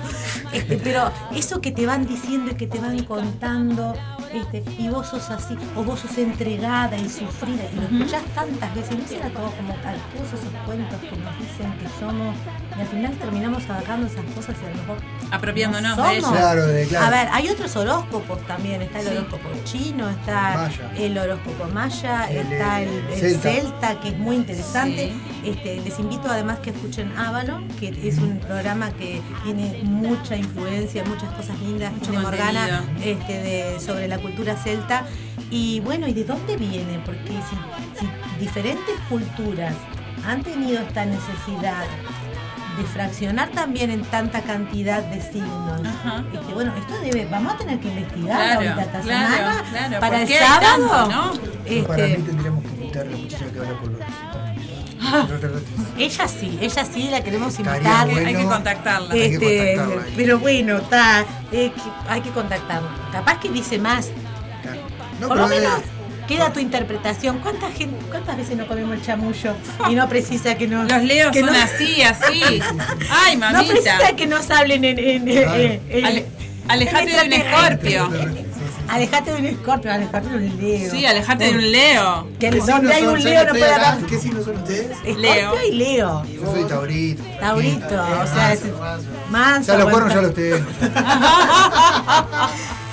Este, 0.55 0.77
pero 0.77 1.11
eso 1.35 1.59
que 1.61 1.71
te 1.71 1.85
van 1.85 2.07
diciendo 2.07 2.51
y 2.51 2.55
que 2.55 2.67
te 2.67 2.79
van 2.79 3.03
contando, 3.03 3.93
este, 4.33 4.63
y 4.77 4.87
vos 4.89 5.07
sos 5.07 5.29
así, 5.29 5.55
o 5.75 5.83
vos 5.83 5.99
sos 5.99 6.17
entregada 6.17 6.95
y 6.97 7.09
sufrida, 7.09 7.63
y 7.71 7.75
lo 7.75 7.83
escuchás 7.83 8.23
tantas 8.33 8.73
veces, 8.75 8.97
no 8.97 9.07
será 9.07 9.29
todo 9.29 9.51
como 9.51 9.73
tal, 9.75 9.95
todos 10.15 10.27
esos 10.29 10.53
cuentos 10.65 10.99
que 11.01 11.11
nos 11.17 11.37
dicen 11.39 11.71
que 11.79 11.87
somos, 11.99 12.35
y 12.77 12.81
al 12.81 12.87
final 12.87 13.11
terminamos 13.17 13.63
agarrando 13.69 14.07
esas 14.07 14.23
cosas 14.35 14.55
y 14.61 14.65
a 14.65 14.69
lo 14.69 14.75
mejor 14.77 14.97
Apropiándonos 15.31 15.97
no 15.97 16.03
de 16.07 16.17
ellas. 16.17 16.31
Claro, 16.31 16.61
claro. 16.89 17.05
A 17.05 17.09
ver, 17.09 17.27
hay 17.33 17.49
otros 17.49 17.75
horóscopos 17.75 18.45
también. 18.47 18.81
Está 18.83 18.99
el 18.99 19.07
Sí. 19.07 19.11
horóscopo 19.17 19.49
chino, 19.63 20.09
está 20.09 20.53
Maya. 20.69 20.91
el 20.97 21.17
horóscopo 21.17 21.65
maya, 21.73 22.29
El, 22.29 22.37
está 22.53 22.81
el, 22.81 22.89
el 22.89 23.19
celta. 23.19 23.41
celta. 23.41 23.99
que 23.99 24.09
es 24.09 24.17
muy 24.17 24.35
interesante. 24.35 25.13
Este, 25.45 25.79
les 25.81 25.99
invito 25.99 26.27
además 26.27 26.57
que 26.59 26.71
escuchen 26.71 27.15
Avalon, 27.15 27.67
que 27.79 27.89
es 28.07 28.17
un 28.17 28.39
programa 28.39 28.89
que 28.91 29.21
tiene 29.43 29.81
mucha 29.83 30.35
influencia, 30.35 31.03
muchas 31.05 31.31
cosas 31.33 31.59
lindas 31.59 31.93
Mucho 31.93 32.11
de 32.13 32.17
Morgana 32.19 32.83
este, 33.03 33.33
de, 33.33 33.79
sobre 33.79 34.07
la 34.07 34.17
cultura 34.17 34.55
celta. 34.55 35.05
Y 35.51 35.81
bueno, 35.81 36.07
¿y 36.07 36.13
de 36.13 36.23
dónde 36.23 36.57
viene? 36.57 36.99
Porque 37.05 37.29
si, 37.29 37.99
si 37.99 38.09
diferentes 38.39 38.95
culturas 39.07 39.73
han 40.27 40.41
tenido 40.41 40.81
esta 40.81 41.05
necesidad 41.05 41.83
de 42.77 42.83
fraccionar 42.85 43.49
también 43.51 43.91
en 43.91 44.01
tanta 44.01 44.41
cantidad 44.41 45.01
de 45.03 45.21
signos. 45.21 45.81
Ajá. 45.85 46.25
Este, 46.33 46.53
bueno, 46.53 46.73
esto 46.75 46.93
debe, 47.03 47.25
vamos 47.29 47.53
a 47.53 47.57
tener 47.57 47.79
que 47.79 47.87
investigar 47.87 48.35
Claro, 48.35 48.53
ahorita 48.55 48.81
esta 48.81 48.99
claro, 49.01 49.35
semana 49.35 49.63
claro. 49.69 49.99
para 49.99 50.17
¿Por 50.19 50.21
el 50.21 50.27
sábado. 50.39 50.87
tanto, 50.89 51.11
no? 51.11 51.87
Para 51.87 51.97
mí 52.07 52.11
Este, 52.11 52.23
tendríamos 52.23 52.63
que 52.63 52.69
invitar 52.69 53.05
a 53.05 53.09
la 53.11 53.17
muchacha 53.17 53.45
que 53.45 53.59
habla 53.59 53.79
por 53.79 53.91
los. 53.91 54.01
Ella 55.97 56.27
sí, 56.27 56.57
ella 56.61 56.85
sí 56.85 57.07
la 57.09 57.21
queremos 57.23 57.57
invitar. 57.59 58.07
bueno. 58.09 58.27
Hay 58.27 58.35
que 58.35 58.43
contactarla. 58.43 59.13
Hay 59.13 59.19
que 59.19 59.35
Este, 59.35 59.75
contactarla 59.75 60.05
pero 60.15 60.39
bueno, 60.39 60.77
está, 60.77 61.25
eh, 61.51 61.71
hay 62.09 62.21
que 62.21 62.29
contactarla. 62.31 62.89
Capaz 63.11 63.39
que 63.39 63.49
dice 63.49 63.77
más. 63.77 64.09
No, 65.19 65.27
Por 65.29 65.37
lo 65.37 65.47
pero, 65.47 65.57
eh, 65.57 65.61
menos 65.61 65.79
queda 66.27 66.51
tu 66.51 66.59
interpretación. 66.59 67.37
¿Cuánta 67.39 67.69
gente, 67.71 67.95
¿Cuántas 68.09 68.35
veces 68.35 68.57
no 68.57 68.67
comemos 68.67 68.93
el 68.95 69.01
chamullo 69.05 69.55
y 69.89 69.95
no 69.95 70.09
precisa 70.09 70.55
que 70.55 70.67
nos 70.67 70.91
Los 70.91 71.03
leos 71.03 71.31
que 71.31 71.39
son 71.41 71.53
no- 71.53 71.59
así, 71.59 72.01
así. 72.01 72.41
Ay, 73.09 73.35
No 73.37 73.51
mamita. 73.51 73.71
precisa 73.73 74.15
que 74.15 74.27
nos 74.27 74.49
hablen 74.51 74.83
en, 74.83 74.99
en, 74.99 75.27
en- 75.27 75.43
Claro. 75.43 75.55
en- 75.89 76.05
Ale- 76.05 76.25
alejate 76.67 77.11
de 77.11 77.25
un 77.25 77.33
escorpio. 77.33 78.09
Alejate 78.87 79.31
de 79.31 79.39
un 79.39 79.45
escorpio, 79.45 79.91
alejate 79.91 80.29
de 80.29 80.35
un 80.35 80.57
leo. 80.57 80.91
Sí, 80.91 81.05
alejate 81.05 81.45
de 81.45 81.57
un 81.57 81.71
leo. 81.71 82.27
Que 82.39 82.49
¿Qué 82.49 82.59
donde 82.59 82.93
hay 82.93 83.03
un 83.03 83.21
¿Son 83.21 83.23
leo 83.23 83.43
no 83.45 83.49
puede 83.49 83.73
haber. 83.73 84.05
¿Qué 84.05 84.19
signos 84.19 84.45
son 84.45 84.55
ustedes? 84.57 85.17
Leo. 85.17 85.53
y 85.67 85.71
Leo. 85.71 86.23
Yo 86.25 86.51
soy 86.51 86.63
Taurito. 86.65 87.23
Taurito, 87.39 87.85
o 88.23 88.27
sea, 88.27 88.53
es 88.53 88.61
manso. 89.29 89.71
Ya 89.71 89.79
los 89.79 89.89
cuernos 89.89 90.13
ya 90.13 90.21
los. 90.21 90.33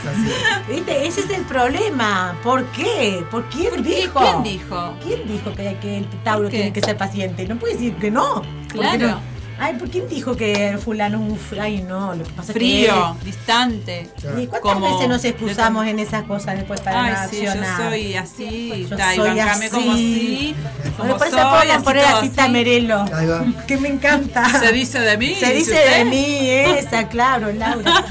Así. 0.02 0.32
¿Viste? 0.68 1.06
Ese 1.06 1.20
es 1.20 1.30
el 1.30 1.42
problema. 1.42 2.36
¿Por 2.42 2.64
qué? 2.72 3.24
¿Por 3.30 3.48
quién 3.50 3.82
dijo? 3.82 4.18
¿Quién 4.20 4.42
dijo? 4.42 4.94
¿Quién 5.04 5.28
dijo 5.28 5.52
que, 5.54 5.76
que 5.80 5.98
el 5.98 6.06
Tauro 6.24 6.44
¿Por 6.44 6.50
qué? 6.50 6.56
tiene 6.56 6.72
que 6.72 6.80
ser 6.80 6.96
paciente? 6.96 7.46
No 7.46 7.56
puede 7.56 7.74
decir 7.74 7.94
que 7.96 8.10
no. 8.10 8.42
¿Por 8.74 8.90
qué 8.90 8.98
Claro. 8.98 9.20
Ay, 9.58 9.74
¿por 9.74 9.88
quién 9.90 10.08
dijo 10.08 10.36
que 10.36 10.76
fulano 10.82 11.20
un 11.20 11.38
fr- 11.38 11.60
Ay, 11.60 11.82
no, 11.82 12.14
lo 12.14 12.24
que 12.24 12.30
pasa 12.32 12.52
Frío, 12.52 13.16
distante. 13.24 14.00
es 14.02 14.08
que... 14.22 14.42
¿Y 14.42 14.46
cuántas 14.46 14.72
Como- 14.72 14.92
veces 14.94 15.08
nos 15.08 15.24
excusamos 15.24 15.86
en 15.86 15.98
esas 15.98 16.24
cosas 16.24 16.56
después 16.56 16.80
para 16.80 17.02
no 17.12 17.18
Ay, 17.20 17.28
sí, 17.30 17.42
yo 17.44 17.52
soy 17.76 18.14
así. 18.16 18.86
Yo 18.90 18.96
soy 18.98 19.38
así. 19.38 19.68
como 19.70 19.92
así. 19.92 20.54
Como 20.96 21.16
por 21.16 21.26
eso 21.26 21.36
soy, 21.36 21.46
podemos 21.50 21.76
así 21.76 21.84
poner 21.84 22.04
así. 22.04 22.52
Merelo. 22.52 23.04
Ahí 23.14 23.26
va. 23.26 23.44
Que 23.66 23.76
me 23.76 23.88
encanta. 23.88 24.48
Se 24.60 24.72
dice 24.72 24.98
de 25.00 25.16
mí. 25.16 25.34
Se 25.38 25.52
dice 25.52 25.72
usted. 25.74 25.98
de 25.98 26.04
mí, 26.06 26.50
esa, 26.50 27.08
claro, 27.08 27.52
Laura. 27.52 28.04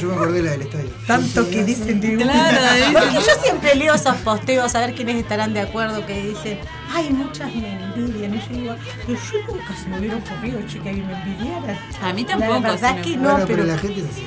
Yo 0.00 0.08
me 0.08 0.14
acordé 0.14 0.42
la 0.42 0.50
del 0.52 0.62
estadio. 0.62 0.90
Tanto 1.06 1.48
que 1.50 1.64
dicen 1.64 2.00
de 2.00 2.16
uno. 2.16 2.24
Claro, 2.24 2.58
Porque 2.92 3.14
yo 3.14 3.42
siempre 3.42 3.74
leo 3.74 3.94
esos 3.94 4.16
posteos 4.16 4.74
a 4.74 4.80
ver 4.80 4.94
quiénes 4.94 5.16
estarán 5.16 5.52
de 5.54 5.60
acuerdo 5.60 6.04
que 6.06 6.20
dicen, 6.22 6.58
ay, 6.94 7.10
muchas 7.10 7.54
me 7.54 7.72
envidian. 7.82 8.34
Y 8.34 8.38
yo 8.38 8.48
digo, 8.60 8.76
pero 9.06 9.18
yo 9.18 9.52
nunca 9.54 9.74
se 9.74 9.88
me 9.88 9.98
hubiera 9.98 10.16
ocurrido, 10.16 10.60
chica, 10.66 10.84
que 10.84 11.02
me 11.02 11.12
envidiaran. 11.12 11.78
A 12.02 12.12
mí 12.12 12.22
La 12.22 12.28
tampoco. 12.28 12.60
verdad 12.62 12.88
se 12.90 12.94
me 12.94 13.02
que 13.02 13.16
no, 13.16 13.22
bueno, 13.30 13.36
pero, 13.46 13.46
pero, 13.46 13.64
la 13.64 13.78
gente 13.78 14.00
es 14.00 14.06
así. 14.06 14.22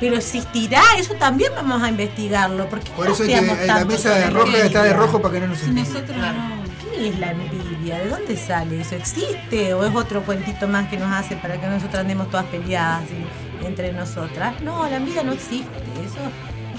pero 0.00 0.16
existirá, 0.16 0.82
eso 0.98 1.14
también 1.14 1.52
vamos 1.54 1.82
a 1.82 1.88
investigarlo. 1.88 2.66
Porque 2.68 2.90
Por 2.92 3.08
eso 3.08 3.22
hay 3.22 3.28
que, 3.30 3.34
hacíamos 3.36 3.58
eh, 3.58 3.66
la 3.66 3.84
mesa 3.84 4.10
de 4.14 4.20
la 4.20 4.30
roja 4.30 4.58
está 4.58 4.82
de 4.82 4.92
rojo 4.92 5.20
para 5.22 5.34
que 5.34 5.40
no 5.40 5.46
nos 5.48 5.58
Si 5.58 5.66
envidien. 5.66 5.92
nosotros 5.92 6.16
no. 6.18 6.62
¿Qué 6.94 7.08
es 7.08 7.18
la 7.18 7.30
envidia? 7.32 7.98
¿De 7.98 8.08
dónde 8.10 8.36
sale 8.36 8.80
eso? 8.80 8.94
¿Existe 8.94 9.74
o 9.74 9.84
es 9.84 9.94
otro 9.94 10.22
cuentito 10.22 10.68
más 10.68 10.88
que 10.88 10.96
nos 10.98 11.10
hace 11.12 11.36
para 11.36 11.60
que 11.60 11.66
nosotras 11.66 12.00
andemos 12.02 12.30
todas 12.30 12.46
peleadas 12.46 13.04
y- 13.10 13.66
entre 13.66 13.92
nosotras? 13.92 14.60
No, 14.60 14.88
la 14.88 14.96
envidia 14.96 15.22
no 15.22 15.32
existe, 15.32 15.66
eso 16.04 16.18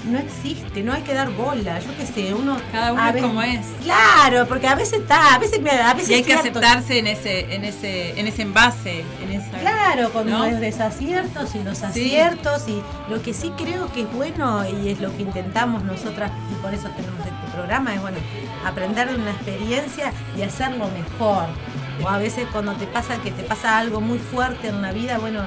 no 0.06 0.18
existe, 0.18 0.82
no 0.82 0.92
hay 0.92 1.02
que 1.02 1.14
dar 1.14 1.30
bola, 1.30 1.78
yo 1.80 1.96
qué 1.96 2.04
sé, 2.06 2.34
uno... 2.34 2.56
Cada 2.70 2.92
uno 2.92 3.08
es 3.08 3.22
como 3.22 3.42
es. 3.42 3.60
Claro, 3.82 4.46
porque 4.46 4.66
a 4.68 4.74
veces 4.74 5.00
está, 5.00 5.34
a 5.34 5.38
veces, 5.38 5.60
me- 5.62 5.70
a 5.70 5.94
veces 5.94 6.10
Y 6.10 6.14
hay 6.14 6.22
que 6.22 6.36
cierto. 6.38 6.58
aceptarse 6.58 6.98
en 6.98 7.06
ese, 7.06 7.54
en 7.54 7.64
ese, 7.64 8.18
en 8.20 8.26
ese 8.26 8.42
envase, 8.42 9.04
en 9.22 9.32
esa. 9.32 9.50
Claro, 9.58 10.12
con 10.12 10.28
¿no? 10.28 10.46
los 10.46 10.60
desaciertos 10.60 11.54
y 11.54 11.62
los 11.64 11.82
aciertos 11.82 12.68
y 12.68 12.82
lo 13.10 13.22
que 13.22 13.32
sí 13.32 13.50
creo 13.56 13.90
que 13.92 14.02
es 14.02 14.12
bueno 14.12 14.64
y 14.68 14.90
es 14.90 15.00
lo 15.00 15.14
que 15.16 15.22
intentamos 15.22 15.82
nosotras 15.84 16.30
y 16.52 16.54
por 16.62 16.74
eso 16.74 16.88
tenemos 16.96 17.20
este 17.20 17.32
programa 17.54 17.94
es 17.94 18.00
bueno 18.02 18.18
aprender 18.66 19.08
de 19.08 19.14
una 19.16 19.30
experiencia 19.30 20.12
y 20.36 20.42
hacerlo 20.42 20.86
mejor. 20.88 21.46
O 22.02 22.08
a 22.08 22.18
veces 22.18 22.46
cuando 22.52 22.72
te 22.72 22.86
pasa 22.86 23.16
que 23.22 23.30
te 23.30 23.44
pasa 23.44 23.78
algo 23.78 24.00
muy 24.00 24.18
fuerte 24.18 24.68
en 24.68 24.82
la 24.82 24.90
vida, 24.92 25.18
bueno, 25.18 25.46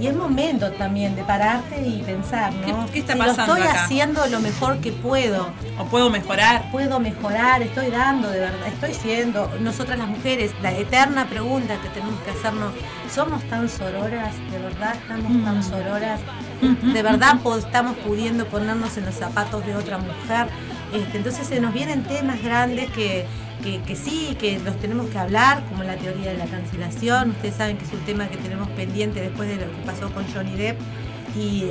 y 0.00 0.06
es 0.06 0.14
momento 0.16 0.70
también 0.72 1.14
de 1.16 1.22
pararte 1.24 1.80
y 1.86 2.02
pensar, 2.02 2.52
¿no? 2.54 2.86
¿Qué- 2.86 2.92
qué 2.92 2.98
está 3.00 3.12
si 3.14 3.18
pasando 3.18 3.54
lo 3.54 3.58
estoy 3.58 3.68
acá? 3.70 3.84
haciendo 3.84 4.26
lo 4.26 4.40
mejor 4.40 4.78
que 4.78 4.92
puedo 4.92 5.48
O 5.78 5.84
puedo 5.86 6.10
mejorar. 6.10 6.70
puedo 6.70 7.00
mejorar, 7.00 7.62
estoy 7.62 7.90
dando 7.90 8.28
de 8.30 8.40
verdad, 8.40 8.66
estoy 8.68 8.94
siendo, 8.94 9.50
nosotras 9.60 9.98
las 9.98 10.08
mujeres, 10.08 10.52
la 10.62 10.72
eterna 10.72 11.26
pregunta 11.26 11.74
que 11.82 11.88
tenemos 11.88 12.20
que 12.22 12.30
hacernos, 12.30 12.72
¿somos 13.12 13.42
tan 13.44 13.68
sororas? 13.68 14.34
¿De 14.50 14.58
verdad 14.58 14.94
estamos 14.94 15.44
tan 15.44 15.62
sororas? 15.62 16.20
de 16.60 17.02
verdad 17.02 17.36
estamos 17.58 17.96
pudiendo 18.06 18.46
ponernos 18.46 18.96
en 18.96 19.04
los 19.06 19.14
zapatos 19.16 19.66
de 19.66 19.74
otra 19.74 19.98
mujer. 19.98 20.46
Este, 20.92 21.16
entonces 21.16 21.46
se 21.46 21.58
nos 21.60 21.72
vienen 21.72 22.04
temas 22.04 22.40
grandes 22.42 22.88
que, 22.90 23.26
que, 23.62 23.96
sí, 23.96 24.36
que 24.38 24.58
los 24.58 24.76
tenemos 24.78 25.08
que 25.08 25.18
hablar, 25.18 25.64
como 25.68 25.84
la 25.84 25.96
teoría 25.96 26.32
de 26.32 26.38
la 26.38 26.46
cancelación. 26.46 27.30
Ustedes 27.30 27.54
saben 27.54 27.78
que 27.78 27.84
es 27.84 27.92
un 27.92 28.00
tema 28.00 28.28
que 28.28 28.36
tenemos 28.36 28.68
pendiente 28.70 29.20
después 29.20 29.48
de 29.48 29.56
lo 29.56 29.70
que 29.70 29.78
pasó 29.86 30.12
con 30.12 30.24
Johnny 30.32 30.56
Depp 30.56 30.78
y, 31.36 31.70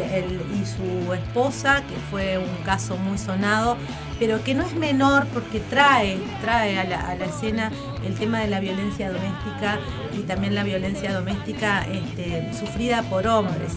su 0.65 1.13
esposa, 1.13 1.83
que 1.87 1.95
fue 2.09 2.37
un 2.37 2.63
caso 2.63 2.97
muy 2.97 3.17
sonado, 3.17 3.77
pero 4.19 4.43
que 4.43 4.53
no 4.53 4.63
es 4.63 4.73
menor 4.73 5.27
porque 5.27 5.59
trae, 5.59 6.17
trae 6.41 6.79
a 6.79 6.83
la, 6.83 6.99
a 6.99 7.15
la 7.15 7.25
escena 7.25 7.71
el 8.05 8.15
tema 8.15 8.39
de 8.39 8.47
la 8.47 8.59
violencia 8.59 9.11
doméstica 9.11 9.79
y 10.17 10.21
también 10.21 10.55
la 10.55 10.63
violencia 10.63 11.13
doméstica 11.13 11.85
este, 11.91 12.51
sufrida 12.53 13.03
por 13.03 13.27
hombres. 13.27 13.73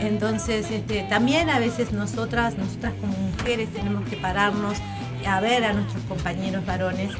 Entonces, 0.00 0.70
este, 0.70 1.02
también 1.04 1.50
a 1.50 1.58
veces 1.58 1.92
nosotras, 1.92 2.56
nosotras 2.56 2.94
como 3.00 3.12
mujeres 3.16 3.68
tenemos 3.72 4.08
que 4.08 4.16
pararnos 4.16 4.78
a 5.26 5.40
ver 5.40 5.64
a 5.64 5.72
nuestros 5.72 6.02
compañeros 6.04 6.64
varones 6.64 7.10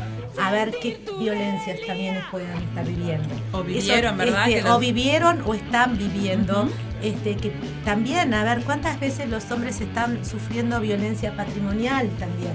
a 0.40 0.50
ver 0.50 0.72
qué 0.82 1.00
violencias 1.18 1.78
también 1.86 2.18
pueden 2.30 2.56
estar 2.58 2.84
viviendo. 2.86 3.28
O 3.52 3.62
vivieron, 3.62 4.16
¿verdad? 4.18 4.48
este, 4.48 4.62
los- 4.62 4.70
O 4.72 4.78
vivieron 4.78 5.42
o 5.46 5.54
están 5.54 5.96
viviendo. 5.98 6.68
este, 7.00 7.36
que 7.36 7.52
también, 7.84 8.34
a 8.34 8.42
ver, 8.42 8.64
cuántas 8.64 8.98
veces 8.98 9.28
los 9.28 9.48
hombres 9.52 9.80
están 9.80 10.24
sufriendo 10.24 10.80
violencia 10.80 11.32
patrimonial 11.36 12.08
también. 12.18 12.54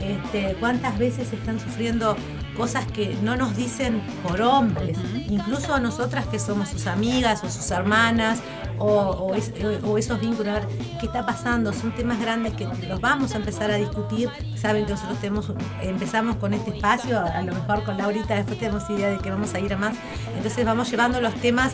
Este, 0.00 0.54
cuántas 0.58 0.98
veces 0.98 1.32
están 1.34 1.60
sufriendo 1.60 2.16
cosas 2.56 2.86
que 2.86 3.16
no 3.22 3.36
nos 3.36 3.56
dicen 3.56 4.00
por 4.22 4.40
hombres, 4.42 4.96
incluso 5.28 5.74
a 5.74 5.80
nosotras 5.80 6.26
que 6.26 6.38
somos 6.38 6.68
sus 6.68 6.86
amigas 6.86 7.42
o 7.44 7.50
sus 7.50 7.70
hermanas 7.70 8.40
o, 8.78 8.86
o 8.86 9.34
es- 9.34 9.52
o 9.84 9.98
esos 9.98 10.20
vínculos, 10.20 10.48
a 10.48 10.60
ver 10.60 10.68
qué 11.00 11.06
está 11.06 11.24
pasando, 11.26 11.72
son 11.72 11.92
temas 11.94 12.20
grandes 12.20 12.54
que 12.54 12.66
los 12.88 13.00
vamos 13.00 13.34
a 13.34 13.36
empezar 13.36 13.70
a 13.70 13.76
discutir, 13.76 14.28
saben 14.56 14.84
que 14.86 14.92
nosotros 14.92 15.18
tenemos, 15.20 15.52
empezamos 15.82 16.36
con 16.36 16.54
este 16.54 16.70
espacio, 16.76 17.20
a 17.20 17.42
lo 17.42 17.52
mejor 17.54 17.84
con 17.84 17.96
Laurita 17.96 18.34
después 18.34 18.58
tenemos 18.58 18.88
idea 18.90 19.10
de 19.10 19.18
que 19.18 19.30
vamos 19.30 19.52
a 19.54 19.60
ir 19.60 19.72
a 19.72 19.76
más, 19.76 19.96
entonces 20.36 20.64
vamos 20.64 20.90
llevando 20.90 21.20
los 21.20 21.34
temas 21.34 21.72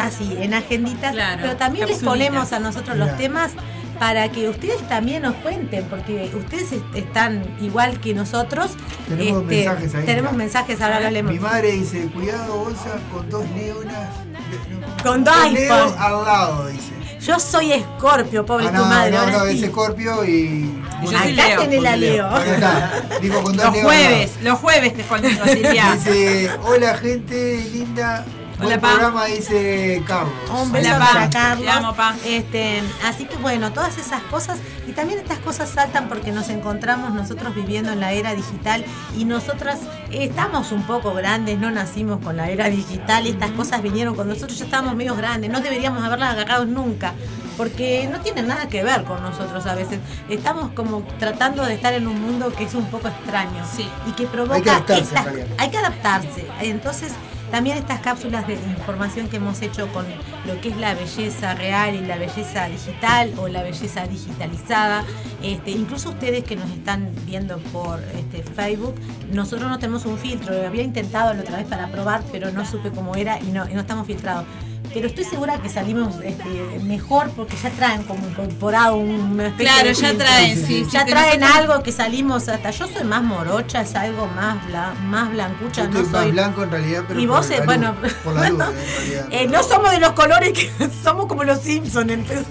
así, 0.00 0.36
en 0.40 0.54
agenditas, 0.54 1.12
Claro, 1.12 1.38
pero 1.42 1.56
también 1.56 1.86
les 1.86 1.98
capsulitas. 1.98 2.28
ponemos 2.28 2.52
a 2.52 2.58
nosotros 2.60 2.96
los 2.96 3.08
Claro. 3.08 3.22
temas 3.22 3.52
para 4.02 4.28
que 4.32 4.48
ustedes 4.48 4.80
también 4.88 5.22
nos 5.22 5.36
cuenten, 5.36 5.84
porque 5.84 6.28
ustedes 6.34 6.72
est- 6.72 6.82
están 6.96 7.44
igual 7.60 8.00
que 8.00 8.12
nosotros. 8.14 8.72
Tenemos 9.08 9.42
este, 9.42 9.54
mensajes 9.54 9.94
ahí. 9.94 10.04
Tenemos 10.06 10.32
mensajes, 10.32 10.80
ahora 10.80 10.98
lo 10.98 11.08
leemos. 11.10 11.32
Mi 11.32 11.38
madre 11.38 11.70
dice, 11.70 12.08
cuidado 12.12 12.56
bolsa 12.64 12.96
con 13.12 13.30
dos 13.30 13.44
leonas. 13.54 14.08
Con 15.04 15.22
dos 15.22 15.36
un 15.46 15.54
Leo 15.54 15.72
iPhone. 15.72 15.94
al 16.00 16.24
lado, 16.24 16.66
dice. 16.66 16.90
Yo 17.20 17.38
soy 17.38 17.70
Escorpio, 17.74 18.44
pobre 18.44 18.66
Ah, 18.66 18.72
tu 18.76 18.84
madre. 18.84 19.12
no, 19.12 19.18
ahora 19.20 19.38
no, 19.38 19.44
sí. 19.44 19.56
es 19.58 19.62
Escorpio 19.62 20.24
y... 20.24 20.82
yo 21.04 21.06
soy 21.06 21.16
Acá 21.38 21.46
Leo. 21.48 21.60
tenés 21.60 21.82
la 21.82 21.96
Leo. 21.96 22.28
Ahí 22.34 22.50
está. 22.50 22.90
Digo 23.20 23.42
con 23.44 23.56
dos 23.56 23.66
Los 23.66 23.76
jueves, 23.84 24.30
los 24.42 24.58
jueves 24.58 24.94
te 24.96 25.04
Silvia. 25.52 25.92
Dice, 25.94 26.50
hola 26.64 26.96
gente 26.96 27.64
linda. 27.72 28.24
Buen 28.62 28.74
Hola, 28.74 28.80
Pa. 28.80 28.88
programa, 28.90 29.24
dice 29.24 30.02
Carlos. 30.06 30.32
Un 30.50 30.70
beso 30.70 30.88
Hola, 30.94 30.98
para 30.98 31.20
Pa. 31.24 31.30
Carlos. 31.30 31.64
Te 31.64 31.70
amo, 31.70 31.94
Pa. 31.94 32.14
Este, 32.24 32.82
así 33.04 33.24
que 33.24 33.36
bueno, 33.38 33.72
todas 33.72 33.98
esas 33.98 34.22
cosas 34.24 34.58
y 34.86 34.92
también 34.92 35.18
estas 35.18 35.38
cosas 35.38 35.68
saltan 35.68 36.08
porque 36.08 36.30
nos 36.30 36.48
encontramos 36.48 37.12
nosotros 37.12 37.54
viviendo 37.56 37.90
en 37.90 37.98
la 37.98 38.12
era 38.12 38.34
digital 38.34 38.84
y 39.16 39.24
nosotras 39.24 39.80
estamos 40.12 40.70
un 40.70 40.84
poco 40.84 41.12
grandes, 41.12 41.58
no 41.58 41.72
nacimos 41.72 42.20
con 42.22 42.36
la 42.36 42.50
era 42.50 42.68
digital, 42.68 43.26
estas 43.26 43.50
cosas 43.50 43.82
vinieron 43.82 44.14
cuando 44.14 44.34
nosotros 44.34 44.56
ya 44.58 44.64
estábamos 44.64 44.94
medio 44.94 45.16
grandes, 45.16 45.50
no 45.50 45.60
deberíamos 45.60 46.02
haberlas 46.04 46.30
agarrado 46.30 46.64
nunca. 46.64 47.14
Porque 47.56 48.08
no 48.10 48.18
tienen 48.20 48.48
nada 48.48 48.66
que 48.68 48.82
ver 48.82 49.04
con 49.04 49.22
nosotros 49.22 49.66
a 49.66 49.74
veces. 49.74 49.98
Estamos 50.30 50.70
como 50.70 51.02
tratando 51.18 51.62
de 51.66 51.74
estar 51.74 51.92
en 51.92 52.08
un 52.08 52.18
mundo 52.18 52.50
que 52.50 52.64
es 52.64 52.74
un 52.74 52.86
poco 52.86 53.08
extraño. 53.08 53.62
Sí. 53.76 53.86
Y 54.06 54.12
que 54.12 54.26
provoca. 54.26 54.54
Hay 54.54 54.62
que 54.62 54.70
adaptarse, 54.70 55.14
realidad. 55.22 55.46
hay 55.58 55.70
que 55.70 55.76
adaptarse. 55.76 56.46
Entonces, 56.62 57.12
también 57.52 57.76
estas 57.76 58.00
cápsulas 58.00 58.46
de 58.46 58.54
información 58.54 59.28
que 59.28 59.36
hemos 59.36 59.60
hecho 59.60 59.86
con 59.92 60.06
lo 60.46 60.58
que 60.62 60.70
es 60.70 60.76
la 60.78 60.94
belleza 60.94 61.54
real 61.54 61.94
y 61.94 62.00
la 62.00 62.16
belleza 62.16 62.66
digital 62.66 63.30
o 63.36 63.46
la 63.46 63.62
belleza 63.62 64.06
digitalizada, 64.06 65.04
este, 65.42 65.70
incluso 65.70 66.08
ustedes 66.08 66.44
que 66.44 66.56
nos 66.56 66.70
están 66.70 67.10
viendo 67.26 67.58
por 67.58 68.00
este, 68.16 68.42
Facebook, 68.42 68.94
nosotros 69.30 69.68
no 69.68 69.78
tenemos 69.78 70.06
un 70.06 70.16
filtro. 70.16 70.66
Había 70.66 70.82
intentado 70.82 71.34
la 71.34 71.42
otra 71.42 71.58
vez 71.58 71.66
para 71.66 71.88
probar, 71.88 72.22
pero 72.32 72.50
no 72.50 72.64
supe 72.64 72.90
cómo 72.90 73.16
era 73.16 73.38
y 73.38 73.52
no 73.52 73.64
estamos 73.64 74.06
filtrados. 74.06 74.46
Pero 74.94 75.06
estoy 75.06 75.24
segura 75.24 75.58
que 75.58 75.68
salimos 75.68 76.16
este, 76.22 76.78
mejor 76.84 77.30
porque 77.30 77.56
ya 77.62 77.70
traen 77.70 78.02
como 78.02 78.26
incorporado 78.28 78.96
un 78.96 79.36
Claro, 79.56 79.90
ya 79.92 80.14
traen, 80.16 80.56
sí, 80.56 80.84
sí, 80.84 80.86
ya 80.92 81.06
traen 81.06 81.40
nosotros- 81.40 81.58
algo 81.70 81.82
que 81.82 81.92
salimos 81.92 82.48
hasta. 82.48 82.70
Yo 82.70 82.86
soy 82.88 83.04
más 83.04 83.22
morocha, 83.22 83.80
es 83.82 83.94
algo 83.94 84.26
más, 84.28 84.56
bla- 84.68 84.94
más 85.04 85.30
blancucha, 85.30 85.84
Yo 85.84 85.90
no 85.90 86.02
más 86.02 86.10
soy. 86.10 86.30
blanco 86.32 86.62
en 86.64 86.70
realidad, 86.70 87.04
pero 87.08 87.20
Y 87.20 87.26
vos, 87.26 87.50
eh, 87.50 87.62
bueno, 87.64 87.94
por 88.22 88.34
la 88.34 88.48
luz, 88.50 88.60
en 88.60 88.96
realidad. 88.96 89.26
Eh, 89.30 89.48
no 89.48 89.62
somos 89.62 89.90
de 89.92 90.00
los 90.00 90.12
colores 90.12 90.52
que 90.52 90.70
somos 91.02 91.26
como 91.26 91.44
los 91.44 91.60
Simpsons. 91.60 92.10
entonces. 92.10 92.46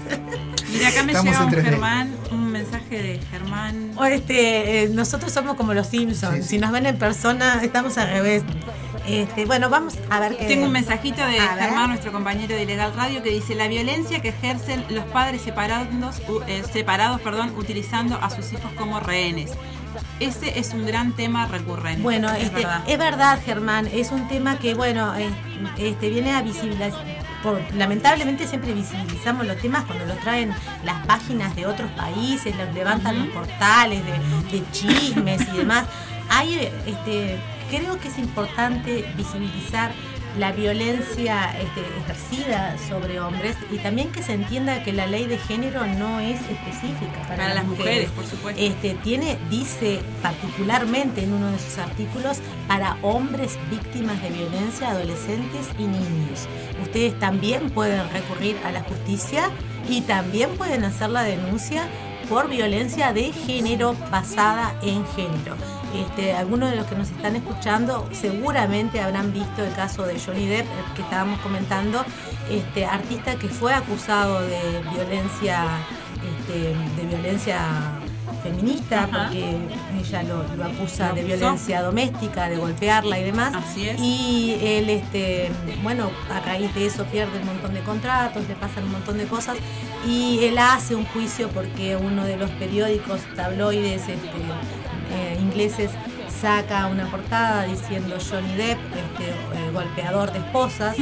Mira, 0.72 0.88
acá 0.88 1.02
me 1.02 1.12
Estamos 1.12 1.32
llega 1.34 1.44
un 1.46 1.54
en 1.54 1.60
3D. 1.60 1.64
Germán, 1.70 2.14
un 2.30 2.50
mensaje 2.50 3.02
de 3.02 3.20
Germán. 3.30 3.92
O 3.96 4.04
este, 4.06 4.84
eh, 4.84 4.88
nosotros 4.88 5.30
somos 5.30 5.54
como 5.56 5.74
los 5.74 5.86
Simpsons. 5.86 6.36
Sí, 6.36 6.42
sí. 6.42 6.48
Si 6.48 6.58
nos 6.58 6.72
ven 6.72 6.86
en 6.86 6.96
persona, 6.98 7.60
estamos 7.62 7.98
al 7.98 8.08
revés. 8.08 8.42
Este, 9.06 9.46
bueno, 9.46 9.68
vamos 9.68 9.98
a 10.10 10.20
ver 10.20 10.36
qué. 10.36 10.46
Tengo 10.46 10.66
un 10.66 10.72
mensajito 10.72 11.24
de. 11.26 11.40
Germán, 11.40 11.88
nuestro 11.88 12.12
compañero 12.12 12.54
de 12.54 12.62
Ilegal 12.62 12.94
Radio, 12.94 13.22
que 13.22 13.30
dice 13.30 13.54
la 13.54 13.68
violencia 13.68 14.22
que 14.22 14.28
ejercen 14.28 14.84
los 14.90 15.04
padres 15.06 15.42
separados, 15.42 16.20
eh, 16.46 16.62
separados 16.72 17.20
perdón, 17.20 17.52
utilizando 17.56 18.16
a 18.16 18.30
sus 18.30 18.52
hijos 18.52 18.70
como 18.76 19.00
rehenes. 19.00 19.52
Ese 20.20 20.58
es 20.58 20.72
un 20.72 20.86
gran 20.86 21.12
tema 21.12 21.46
recurrente. 21.46 22.02
Bueno, 22.02 22.30
es 22.30 22.44
este, 22.44 22.56
verdad. 22.56 22.82
es 22.86 22.98
verdad, 22.98 23.38
Germán, 23.44 23.88
es 23.92 24.12
un 24.12 24.28
tema 24.28 24.58
que, 24.58 24.74
bueno, 24.74 25.14
eh, 25.16 25.28
este, 25.78 26.08
viene 26.10 26.32
a 26.32 26.42
visibilizar. 26.42 26.92
Por, 27.42 27.60
lamentablemente 27.74 28.46
siempre 28.46 28.72
visibilizamos 28.72 29.44
los 29.44 29.58
temas 29.58 29.84
cuando 29.84 30.06
los 30.06 30.16
traen 30.20 30.54
las 30.84 31.04
páginas 31.06 31.56
de 31.56 31.66
otros 31.66 31.90
países, 31.90 32.54
los 32.54 32.72
levantan 32.72 33.18
los 33.18 33.28
portales 33.34 34.00
de, 34.06 34.58
de 34.58 34.70
chismes 34.70 35.40
y 35.52 35.56
demás. 35.58 35.86
Hay, 36.28 36.70
este, 36.86 37.40
creo 37.72 37.98
que 37.98 38.08
es 38.08 38.18
importante 38.18 39.04
visibilizar 39.16 39.92
la 40.38 40.52
violencia 40.52 41.54
este, 41.58 41.80
ejercida 42.00 42.76
sobre 42.88 43.20
hombres 43.20 43.56
y 43.70 43.78
también 43.78 44.10
que 44.12 44.22
se 44.22 44.32
entienda 44.32 44.82
que 44.82 44.92
la 44.92 45.06
ley 45.06 45.26
de 45.26 45.38
género 45.38 45.86
no 45.86 46.20
es 46.20 46.40
específica 46.40 47.22
para, 47.28 47.36
Para 47.36 47.54
las 47.54 47.64
mujeres, 47.64 48.10
por 48.10 48.26
supuesto. 48.26 48.60
este, 48.60 48.94
tiene, 48.94 49.38
dice 49.50 50.00
particularmente 50.22 51.22
en 51.22 51.32
uno 51.32 51.50
de 51.50 51.58
sus 51.58 51.78
artículos, 51.78 52.38
para 52.68 52.96
hombres 53.02 53.58
víctimas 53.70 54.22
de 54.22 54.30
violencia, 54.30 54.90
adolescentes 54.90 55.68
y 55.78 55.84
niños. 55.84 56.48
Ustedes 56.82 57.18
también 57.18 57.70
pueden 57.70 58.08
recurrir 58.10 58.56
a 58.64 58.72
la 58.72 58.82
justicia 58.82 59.50
y 59.88 60.02
también 60.02 60.50
pueden 60.56 60.84
hacer 60.84 61.10
la 61.10 61.22
denuncia 61.22 61.84
por 62.28 62.48
violencia 62.48 63.12
de 63.12 63.32
género 63.32 63.94
basada 64.10 64.74
en 64.82 65.06
género. 65.08 65.81
Este, 65.94 66.32
algunos 66.32 66.70
de 66.70 66.76
los 66.76 66.86
que 66.86 66.94
nos 66.94 67.10
están 67.10 67.36
escuchando 67.36 68.08
seguramente 68.12 69.00
habrán 69.00 69.32
visto 69.32 69.62
el 69.62 69.72
caso 69.74 70.04
de 70.04 70.18
Johnny 70.18 70.46
Depp, 70.46 70.66
el 70.66 70.94
que 70.94 71.02
estábamos 71.02 71.38
comentando, 71.40 72.04
este 72.50 72.86
artista 72.86 73.36
que 73.36 73.48
fue 73.48 73.74
acusado 73.74 74.40
de 74.40 74.82
violencia, 74.94 75.66
este, 76.38 76.74
de 77.00 77.08
violencia 77.08 77.60
feminista, 78.42 79.04
Ajá. 79.04 79.28
porque 79.28 79.56
ella 80.00 80.22
lo, 80.24 80.56
lo 80.56 80.64
acusa 80.64 81.10
Lo 81.10 81.14
de 81.16 81.24
violencia 81.24 81.82
doméstica, 81.82 82.48
de 82.48 82.56
golpearla 82.56 83.18
y 83.18 83.24
demás. 83.24 83.54
Así 83.54 83.88
es. 83.88 84.00
Y 84.00 84.58
él, 84.62 84.90
este, 84.90 85.50
bueno, 85.82 86.10
a 86.30 86.40
raíz 86.40 86.74
de 86.74 86.86
eso 86.86 87.04
pierde 87.04 87.38
un 87.38 87.46
montón 87.46 87.74
de 87.74 87.80
contratos, 87.80 88.46
le 88.48 88.54
pasan 88.54 88.84
un 88.84 88.92
montón 88.92 89.18
de 89.18 89.26
cosas. 89.26 89.56
Y 90.06 90.44
él 90.44 90.58
hace 90.58 90.94
un 90.94 91.04
juicio 91.06 91.48
porque 91.50 91.96
uno 91.96 92.24
de 92.24 92.36
los 92.36 92.50
periódicos 92.52 93.20
tabloides 93.36 94.08
este, 94.08 94.30
eh, 95.12 95.38
ingleses 95.40 95.90
saca 96.40 96.86
una 96.88 97.06
portada 97.10 97.64
diciendo 97.64 98.16
Johnny 98.18 98.54
Depp, 98.54 98.78
este, 98.78 99.30
eh, 99.30 99.70
golpeador 99.72 100.32
de 100.32 100.38
esposas, 100.40 100.96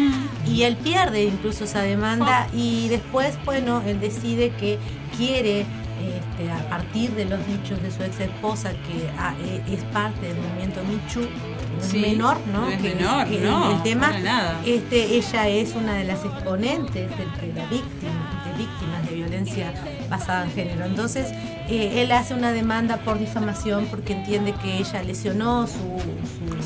y 0.46 0.62
él 0.64 0.76
pierde 0.76 1.24
incluso 1.24 1.64
esa 1.64 1.80
demanda 1.82 2.46
y 2.52 2.88
después, 2.88 3.38
bueno, 3.44 3.82
él 3.86 4.00
decide 4.00 4.50
que 4.50 4.78
quiere 5.16 5.60
este, 6.00 6.50
a 6.50 6.68
partir 6.68 7.10
de 7.12 7.24
los 7.26 7.38
dichos 7.46 7.80
de 7.82 7.90
su 7.90 8.02
ex 8.02 8.20
esposa, 8.20 8.70
que 8.72 9.08
ah, 9.18 9.34
eh, 9.44 9.62
es 9.70 9.82
parte 9.84 10.26
del 10.28 10.36
movimiento 10.38 10.80
Michu, 10.84 11.20
no 11.20 11.84
es 11.84 11.94
menor, 11.94 12.36
¿no? 12.52 12.60
no 12.62 12.68
es 12.70 12.80
Que 12.82 12.94
menor, 12.94 13.28
que 13.28 13.38
no, 13.40 13.70
el 13.76 13.82
tema, 13.82 14.10
nada. 14.18 14.60
este, 14.64 15.16
ella 15.16 15.48
es 15.48 15.74
una 15.74 15.94
de 15.94 16.04
las 16.04 16.24
exponentes 16.24 17.08
de, 17.10 17.46
de 17.46 17.52
la 17.54 17.66
víctima, 17.66 18.42
de 18.46 18.58
víctimas 18.58 19.08
de 19.08 19.14
violencia 19.14 19.72
basada 20.10 20.44
en 20.44 20.50
género. 20.52 20.84
Entonces, 20.84 21.28
eh, 21.68 22.02
él 22.02 22.12
hace 22.12 22.34
una 22.34 22.52
demanda 22.52 22.98
por 22.98 23.18
difamación 23.18 23.86
porque 23.86 24.12
entiende 24.12 24.52
que 24.52 24.76
ella 24.78 25.02
lesionó 25.02 25.66
su, 25.66 25.98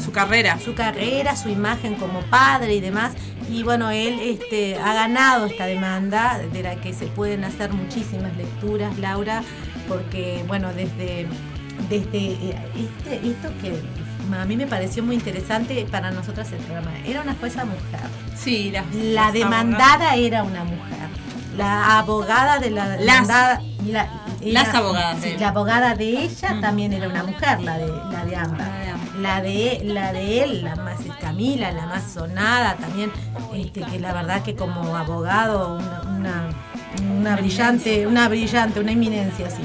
Su 0.03 0.11
carrera. 0.11 0.59
su 0.59 0.75
carrera, 0.75 1.37
su 1.37 1.49
imagen 1.51 1.95
como 1.95 2.21
padre 2.23 2.75
y 2.75 2.81
demás. 2.81 3.13
Y 3.51 3.63
bueno, 3.63 3.91
él 3.91 4.19
este, 4.21 4.77
ha 4.79 4.95
ganado 4.95 5.47
esta 5.47 5.67
demanda 5.67 6.41
de 6.53 6.63
la 6.63 6.77
que 6.77 6.93
se 6.95 7.07
pueden 7.07 7.45
hacer 7.45 7.73
muchísimas 7.73 8.35
lecturas, 8.37 8.99
Laura, 8.99 9.43
porque 9.87 10.43
bueno, 10.49 10.69
desde, 10.73 11.27
desde 11.91 12.19
eh, 12.33 12.57
este- 12.75 13.29
esto 13.29 13.51
que 13.61 13.75
a 14.35 14.45
mí 14.47 14.57
me 14.57 14.67
pareció 14.67 15.03
muy 15.03 15.17
interesante 15.17 15.87
para 15.91 16.11
nosotras 16.11 16.51
el 16.53 16.59
programa, 16.61 16.91
era 17.07 17.21
una 17.21 17.35
jueza 17.35 17.67
mujer. 17.67 18.01
Sí, 18.35 18.71
las, 18.71 18.87
La 18.95 19.31
demandada 19.31 20.17
era 20.17 20.43
una 20.43 20.65
mujer. 20.65 21.04
La 21.57 21.99
abogada 21.99 22.59
de 22.59 22.71
la 22.71 22.97
la- 22.97 24.11
las 24.43 24.69
era- 24.69 24.79
abogadas 24.79 25.19
sí, 25.23 25.37
la 25.39 25.49
abogada 25.49 25.95
de 25.95 26.09
ella 26.25 26.59
también 26.61 26.93
era 26.93 27.09
una 27.09 27.23
mujer, 27.25 27.61
la 27.63 27.79
de, 27.79 27.87
la 28.11 28.25
de 28.25 28.37
Ámbar. 28.37 28.71
La 29.21 29.41
de, 29.41 29.81
la 29.85 30.13
de 30.13 30.43
él, 30.43 30.65
la 30.65 30.75
más 30.77 30.99
Camila, 31.21 31.71
la 31.71 31.87
más 31.87 32.03
sonada 32.13 32.75
también, 32.75 33.13
este, 33.55 33.83
que 33.83 34.01
la 34.01 34.13
verdad 34.13 34.43
que 34.43 34.57
como 34.57 34.97
abogado, 34.97 35.77
una, 35.77 36.03
una, 36.19 36.49
una 37.21 37.37
brillante, 37.37 38.07
una 38.09 38.29
brillante, 38.29 38.81
una 38.81 38.91
eminencia 38.93 39.47
así. 39.47 39.63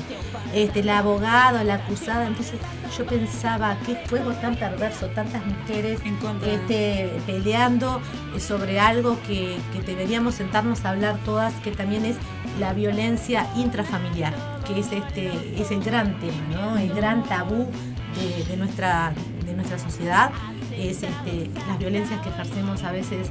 Este, 0.53 0.83
la 0.83 0.99
abogada, 0.99 1.63
la 1.63 1.75
acusada, 1.75 2.25
entonces 2.25 2.59
yo 2.97 3.05
pensaba, 3.05 3.77
qué 3.85 4.01
juego 4.09 4.31
tan 4.33 4.55
perverso, 4.55 5.07
tantas 5.07 5.45
mujeres 5.45 5.99
este, 6.47 7.12
peleando 7.27 8.01
sobre 8.39 8.79
algo 8.79 9.19
que, 9.27 9.57
que 9.71 9.81
deberíamos 9.81 10.35
sentarnos 10.35 10.85
a 10.85 10.89
hablar 10.89 11.17
todas, 11.23 11.53
que 11.55 11.71
también 11.71 12.03
es 12.05 12.15
la 12.59 12.73
violencia 12.73 13.47
intrafamiliar, 13.55 14.33
que 14.65 14.79
es 14.79 14.91
este, 14.91 15.62
es 15.62 15.69
el 15.69 15.83
gran 15.83 16.19
tema, 16.19 16.41
¿no? 16.51 16.77
El 16.77 16.93
gran 16.93 17.23
tabú 17.23 17.67
de, 18.15 18.43
de 18.45 18.57
nuestra, 18.57 19.13
de 19.45 19.53
nuestra 19.53 19.77
sociedad, 19.77 20.31
es 20.75 21.03
este, 21.03 21.49
las 21.67 21.77
violencias 21.77 22.19
que 22.21 22.29
ejercemos 22.29 22.83
a 22.83 22.91
veces 22.91 23.29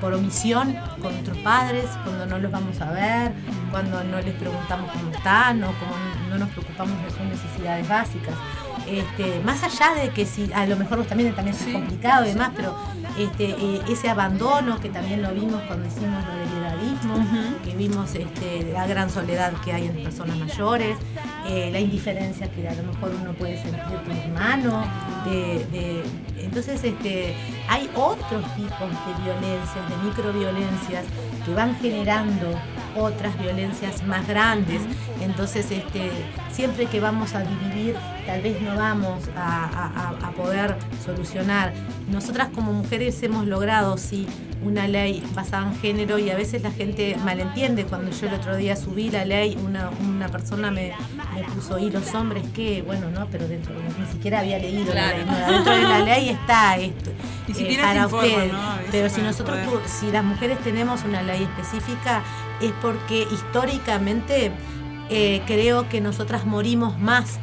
por 0.00 0.14
omisión 0.14 0.74
con 1.00 1.12
nuestros 1.12 1.38
padres, 1.38 1.84
cuando 2.04 2.26
no 2.26 2.38
los 2.38 2.50
vamos 2.50 2.80
a 2.80 2.90
ver, 2.92 3.32
cuando 3.70 4.02
no 4.04 4.20
les 4.20 4.34
preguntamos 4.34 4.90
cómo 4.92 5.10
están 5.10 5.62
o 5.64 5.68
como 5.68 5.92
no 6.30 6.38
nos 6.38 6.48
preocupamos 6.50 7.02
de 7.04 7.10
sus 7.10 7.20
necesidades 7.20 7.88
básicas. 7.88 8.34
Este, 8.86 9.40
más 9.44 9.62
allá 9.64 10.00
de 10.00 10.10
que 10.10 10.24
si 10.26 10.52
a 10.52 10.64
lo 10.66 10.76
mejor 10.76 11.04
también, 11.06 11.34
también 11.34 11.56
es 11.56 11.72
complicado 11.72 12.24
y 12.24 12.28
demás, 12.28 12.50
pero 12.54 12.76
este, 13.18 13.50
eh, 13.50 13.80
ese 13.88 14.08
abandono 14.08 14.78
que 14.80 14.90
también 14.90 15.22
lo 15.22 15.32
vimos 15.32 15.60
cuando 15.66 15.86
hicimos 15.86 16.22
lo 16.24 16.36
del 16.36 16.62
edadismo, 16.62 17.26
que 17.64 17.74
vimos 17.74 18.14
este, 18.14 18.70
la 18.72 18.86
gran 18.86 19.10
soledad 19.10 19.52
que 19.64 19.72
hay 19.72 19.86
en 19.86 20.02
personas 20.04 20.36
mayores, 20.38 20.96
eh, 21.48 21.70
la 21.72 21.80
indiferencia 21.80 22.48
que 22.50 22.68
a 22.68 22.74
lo 22.74 22.84
mejor 22.84 23.10
uno 23.20 23.32
puede 23.32 23.60
sentir 23.60 23.82
de 23.82 24.10
un 24.12 24.16
hermano, 24.18 24.84
de, 25.24 25.66
de- 25.72 26.04
entonces 26.56 26.84
este, 26.84 27.34
hay 27.68 27.90
otros 27.94 28.42
tipos 28.54 28.88
de 28.88 29.22
violencias, 29.24 29.90
de 29.90 30.08
microviolencias 30.08 31.04
que 31.44 31.52
van 31.52 31.76
generando 31.76 32.46
otras 32.96 33.38
violencias 33.38 34.02
más 34.06 34.26
grandes. 34.26 34.80
Entonces, 35.20 35.70
este, 35.70 36.10
siempre 36.50 36.86
que 36.86 36.98
vamos 36.98 37.34
a 37.34 37.40
dividir, 37.44 37.94
tal 38.24 38.40
vez 38.40 38.58
no 38.62 38.74
vamos 38.74 39.22
a, 39.36 40.14
a- 40.24 40.30
poder 40.30 40.76
solucionar. 41.04 41.74
Nosotras 42.10 42.48
como 42.54 42.72
mujeres 42.72 43.22
hemos 43.22 43.46
logrado, 43.46 43.98
sí, 43.98 44.26
una 44.62 44.88
ley 44.88 45.22
basada 45.34 45.68
en 45.68 45.78
género 45.78 46.18
y 46.18 46.30
a 46.30 46.36
veces 46.36 46.62
la 46.62 46.70
gente 46.70 47.16
malentiende. 47.24 47.84
Cuando 47.84 48.10
yo 48.10 48.26
el 48.26 48.34
otro 48.34 48.56
día 48.56 48.74
subí 48.76 49.10
la 49.10 49.24
ley, 49.24 49.56
una, 49.64 49.90
una 49.90 50.28
persona 50.28 50.70
me, 50.70 50.92
me 51.34 51.42
puso, 51.54 51.78
¿y 51.78 51.90
los 51.90 52.14
hombres 52.14 52.42
qué? 52.54 52.82
Bueno, 52.82 53.10
no, 53.10 53.26
pero 53.30 53.46
dentro, 53.46 53.74
ni 53.98 54.06
siquiera 54.06 54.40
había 54.40 54.58
leído 54.58 54.92
Claro. 54.92 55.18
la 55.18 55.24
ley. 55.24 55.26
No, 55.46 55.52
dentro 55.52 55.74
de 55.76 55.82
la 55.82 55.98
ley 56.00 56.28
está 56.30 56.76
esto. 56.76 57.10
Ni 57.48 57.54
eh, 57.54 57.74
se 57.76 57.82
para 57.82 58.02
informa. 58.04 58.44
¿no? 58.52 58.78
Pero 58.90 59.08
si 59.10 59.20
nosotros, 59.22 59.58
poder- 59.58 59.88
si 59.88 60.10
las 60.10 60.24
mujeres 60.24 60.58
tenemos 60.60 61.04
una 61.04 61.22
ley 61.22 61.42
específica, 61.44 62.22
es 62.60 62.72
porque 62.82 63.26
históricamente 63.32 64.50
eh, 65.10 65.42
creo 65.46 65.88
que 65.88 66.00
nosotras 66.00 66.46
morimos 66.46 66.98
más 66.98 67.38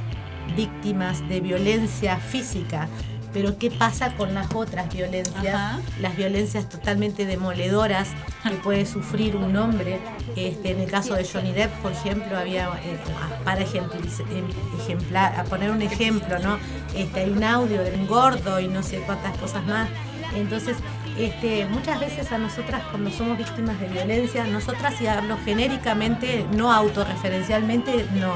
víctimas 0.58 1.28
de 1.30 1.39
violencia 1.39 2.17
física. 2.17 2.88
Pero 3.33 3.57
¿qué 3.57 3.71
pasa 3.71 4.15
con 4.15 4.33
las 4.33 4.53
otras 4.53 4.93
violencias? 4.93 5.79
Las 5.99 6.15
violencias 6.15 6.69
totalmente 6.69 7.25
demoledoras 7.25 8.09
que 8.43 8.55
puede 8.57 8.85
sufrir 8.85 9.35
un 9.35 9.55
hombre. 9.57 9.99
Este, 10.35 10.71
en 10.71 10.81
el 10.81 10.89
caso 10.89 11.15
de 11.15 11.25
Johnny 11.25 11.51
Depp, 11.51 11.71
por 11.81 11.91
ejemplo, 11.91 12.37
había, 12.37 12.69
eh, 12.83 12.97
para 13.43 13.61
em- 13.61 14.47
ejemplar, 14.79 15.39
a 15.39 15.43
poner 15.45 15.71
un 15.71 15.81
ejemplo, 15.81 16.37
¿no? 16.39 16.59
Este, 16.95 17.21
hay 17.21 17.31
un 17.31 17.43
audio 17.43 17.83
de 17.83 17.91
un 17.91 18.07
gordo 18.07 18.59
y 18.59 18.67
no 18.67 18.83
sé 18.83 18.99
cuántas 18.99 19.35
cosas 19.37 19.65
más. 19.65 19.89
Entonces, 20.35 20.77
este, 21.17 21.65
muchas 21.65 21.99
veces 21.99 22.31
a 22.31 22.37
nosotras 22.37 22.81
cuando 22.89 23.11
somos 23.11 23.37
víctimas 23.37 23.79
de 23.79 23.87
violencia, 23.87 24.45
nosotras 24.45 24.99
y 25.01 25.07
hablo 25.07 25.37
genéricamente, 25.45 26.45
no 26.53 26.71
autorreferencialmente, 26.71 28.07
no, 28.13 28.33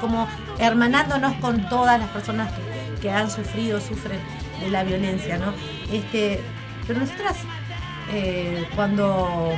como 0.00 0.28
hermanándonos 0.58 1.34
con 1.36 1.68
todas 1.68 1.98
las 1.98 2.08
personas 2.10 2.52
que, 2.52 2.77
que 3.00 3.10
han 3.10 3.30
sufrido, 3.30 3.80
sufren 3.80 4.20
de 4.60 4.70
la 4.70 4.84
violencia, 4.84 5.38
¿no? 5.38 5.52
Este, 5.92 6.40
pero 6.86 7.00
nosotras 7.00 7.36
eh, 8.12 8.66
cuando 8.74 9.54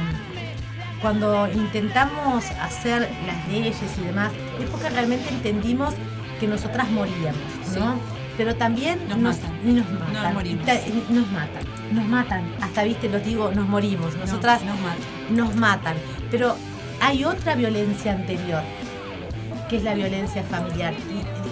cuando 1.00 1.48
intentamos 1.50 2.44
hacer 2.60 3.08
las 3.26 3.48
leyes 3.48 3.76
y 3.98 4.04
demás, 4.04 4.32
es 4.60 4.68
porque 4.68 4.90
realmente 4.90 5.30
entendimos 5.30 5.94
que 6.38 6.46
nosotras 6.46 6.90
moríamos, 6.90 7.40
¿no? 7.78 7.94
Pero 8.36 8.54
también 8.54 8.98
Nos 9.08 9.18
nos, 9.18 9.36
matan. 9.38 9.76
nos 9.76 9.90
matan. 9.90 10.12
Nos 10.12 10.34
morimos. 10.34 10.66
Matan. 10.66 11.64
Nos 11.92 12.06
matan. 12.06 12.54
Hasta, 12.60 12.84
viste, 12.84 13.08
los 13.08 13.24
digo, 13.24 13.50
nos 13.52 13.68
morimos. 13.68 14.16
Nosotras 14.16 14.62
nos 14.62 14.78
matan. 14.80 15.36
nos 15.36 15.54
matan. 15.56 15.96
Pero 16.30 16.56
hay 17.00 17.24
otra 17.24 17.54
violencia 17.54 18.12
anterior, 18.12 18.62
que 19.68 19.76
es 19.76 19.82
la 19.82 19.94
violencia 19.94 20.42
familiar, 20.44 20.94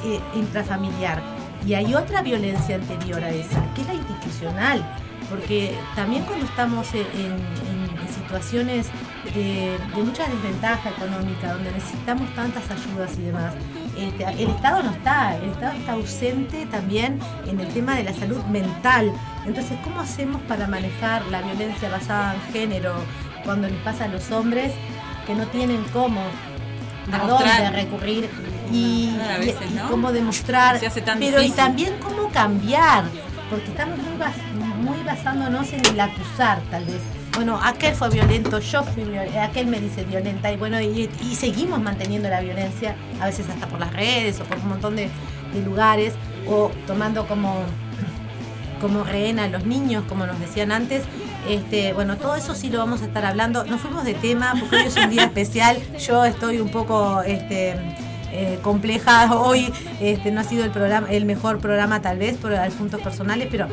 eh, 0.05 0.21
intrafamiliar. 0.35 1.23
Y 1.67 1.75
hay 1.75 1.95
otra 1.95 2.23
violencia 2.23 2.77
anterior 2.77 3.23
a 3.23 3.31
esa, 3.31 3.63
que 3.75 3.83
es 3.83 3.87
la 3.89 3.95
institucional. 3.95 4.85
Porque 5.29 5.77
también 5.95 6.23
cuando 6.25 6.47
estamos 6.47 6.87
en, 6.95 7.01
en- 7.01 7.99
en 8.01 8.15
situaciones 8.15 8.87
de, 9.35 9.77
de 9.95 10.03
mucha 10.03 10.27
desventaja 10.27 10.89
económica, 10.91 11.53
donde 11.53 11.71
necesitamos 11.73 12.35
tantas 12.35 12.65
ayudas 12.71 13.13
y 13.19 13.23
demás, 13.23 13.53
este, 13.99 14.25
el 14.43 14.49
Estado 14.51 14.83
no 14.83 14.91
está, 14.91 15.37
el 15.37 15.51
Estado 15.51 15.73
está 15.77 15.93
ausente 15.93 16.65
también 16.67 17.19
en 17.47 17.61
el 17.61 17.69
tema 17.69 17.95
de 17.97 18.05
la 18.05 18.15
salud 18.15 18.43
mental. 18.45 19.13
Entonces, 19.47 19.77
¿cómo 19.85 20.01
hacemos 20.01 20.41
para 20.43 20.67
manejar 20.67 21.23
la 21.27 21.43
violencia 21.43 21.91
basada 21.91 22.35
en 22.35 22.53
género 22.53 22.95
cuando 23.45 23.69
les 23.69 23.79
pasa 23.81 24.05
a 24.05 24.09
los 24.09 24.31
hombres 24.31 24.73
que 25.27 25.35
no 25.35 25.47
tienen 25.49 25.85
cómo, 25.93 26.23
a 27.13 27.19
dónde 27.27 27.71
recurrir 27.71 28.31
y, 28.73 29.17
A 29.21 29.37
y- 29.43 29.47
veces, 29.47 29.71
y 29.71 29.75
¿no? 29.75 29.89
cómo 29.91 30.13
demostrar, 30.13 30.79
pero 31.19 31.43
y 31.43 31.51
también 31.51 31.95
cómo 32.03 32.29
cambiar, 32.31 33.05
porque 33.51 33.67
estamos 33.67 33.99
muy, 33.99 34.17
bas- 34.19 34.77
muy 34.83 35.03
basándonos 35.05 35.73
en 35.73 35.85
el 35.87 36.01
acusar, 36.01 36.61
tal 36.71 36.85
vez. 36.85 37.01
Bueno, 37.35 37.61
aquel 37.63 37.95
fue 37.95 38.11
violento, 38.11 38.59
yo 38.59 38.83
fui 38.83 39.05
violenta, 39.05 39.45
aquel 39.45 39.67
me 39.69 39.81
dice 39.81 40.03
violenta, 40.05 40.51
y 40.51 40.57
bueno, 40.57 40.81
y, 40.81 41.09
y 41.23 41.35
seguimos 41.37 41.81
manteniendo 41.81 42.29
la 42.29 42.41
violencia, 42.41 42.97
a 43.21 43.27
veces 43.27 43.49
hasta 43.49 43.67
por 43.69 43.79
las 43.79 43.93
redes 43.93 44.41
o 44.41 44.45
por 44.45 44.59
un 44.59 44.69
montón 44.71 44.97
de, 44.97 45.09
de 45.55 45.63
lugares, 45.63 46.15
o 46.49 46.71
tomando 46.87 47.27
como 47.27 47.55
como 48.81 49.03
rehén 49.03 49.41
a 49.41 49.49
los 49.49 49.65
niños, 49.67 50.05
como 50.09 50.25
nos 50.25 50.39
decían 50.39 50.71
antes. 50.71 51.03
Este, 51.49 51.93
bueno, 51.95 52.17
todo 52.17 52.37
eso 52.37 52.55
sí 52.55 52.71
lo 52.71 52.79
vamos 52.79 53.03
a 53.03 53.07
estar 53.07 53.25
hablando. 53.25 53.65
Nos 53.65 53.81
fuimos 53.81 54.05
de 54.05 54.15
tema 54.15 54.55
porque 54.59 54.77
hoy 54.77 54.83
es 54.85 54.97
un 54.97 55.11
día 55.11 55.25
especial. 55.33 55.77
Yo 55.99 56.25
estoy 56.25 56.61
un 56.61 56.69
poco 56.69 57.23
este, 57.23 57.75
eh, 58.33 58.59
compleja 58.63 59.33
hoy. 59.41 59.73
Este, 60.01 60.31
no 60.31 60.41
ha 60.41 60.45
sido 60.45 60.65
el 60.65 60.71
programa, 60.71 61.09
el 61.11 61.25
mejor 61.25 61.59
programa 61.59 62.01
tal 62.03 62.19
vez 62.19 62.37
por 62.37 62.53
asuntos 62.55 63.01
personales, 63.01 63.49
pero 63.51 63.67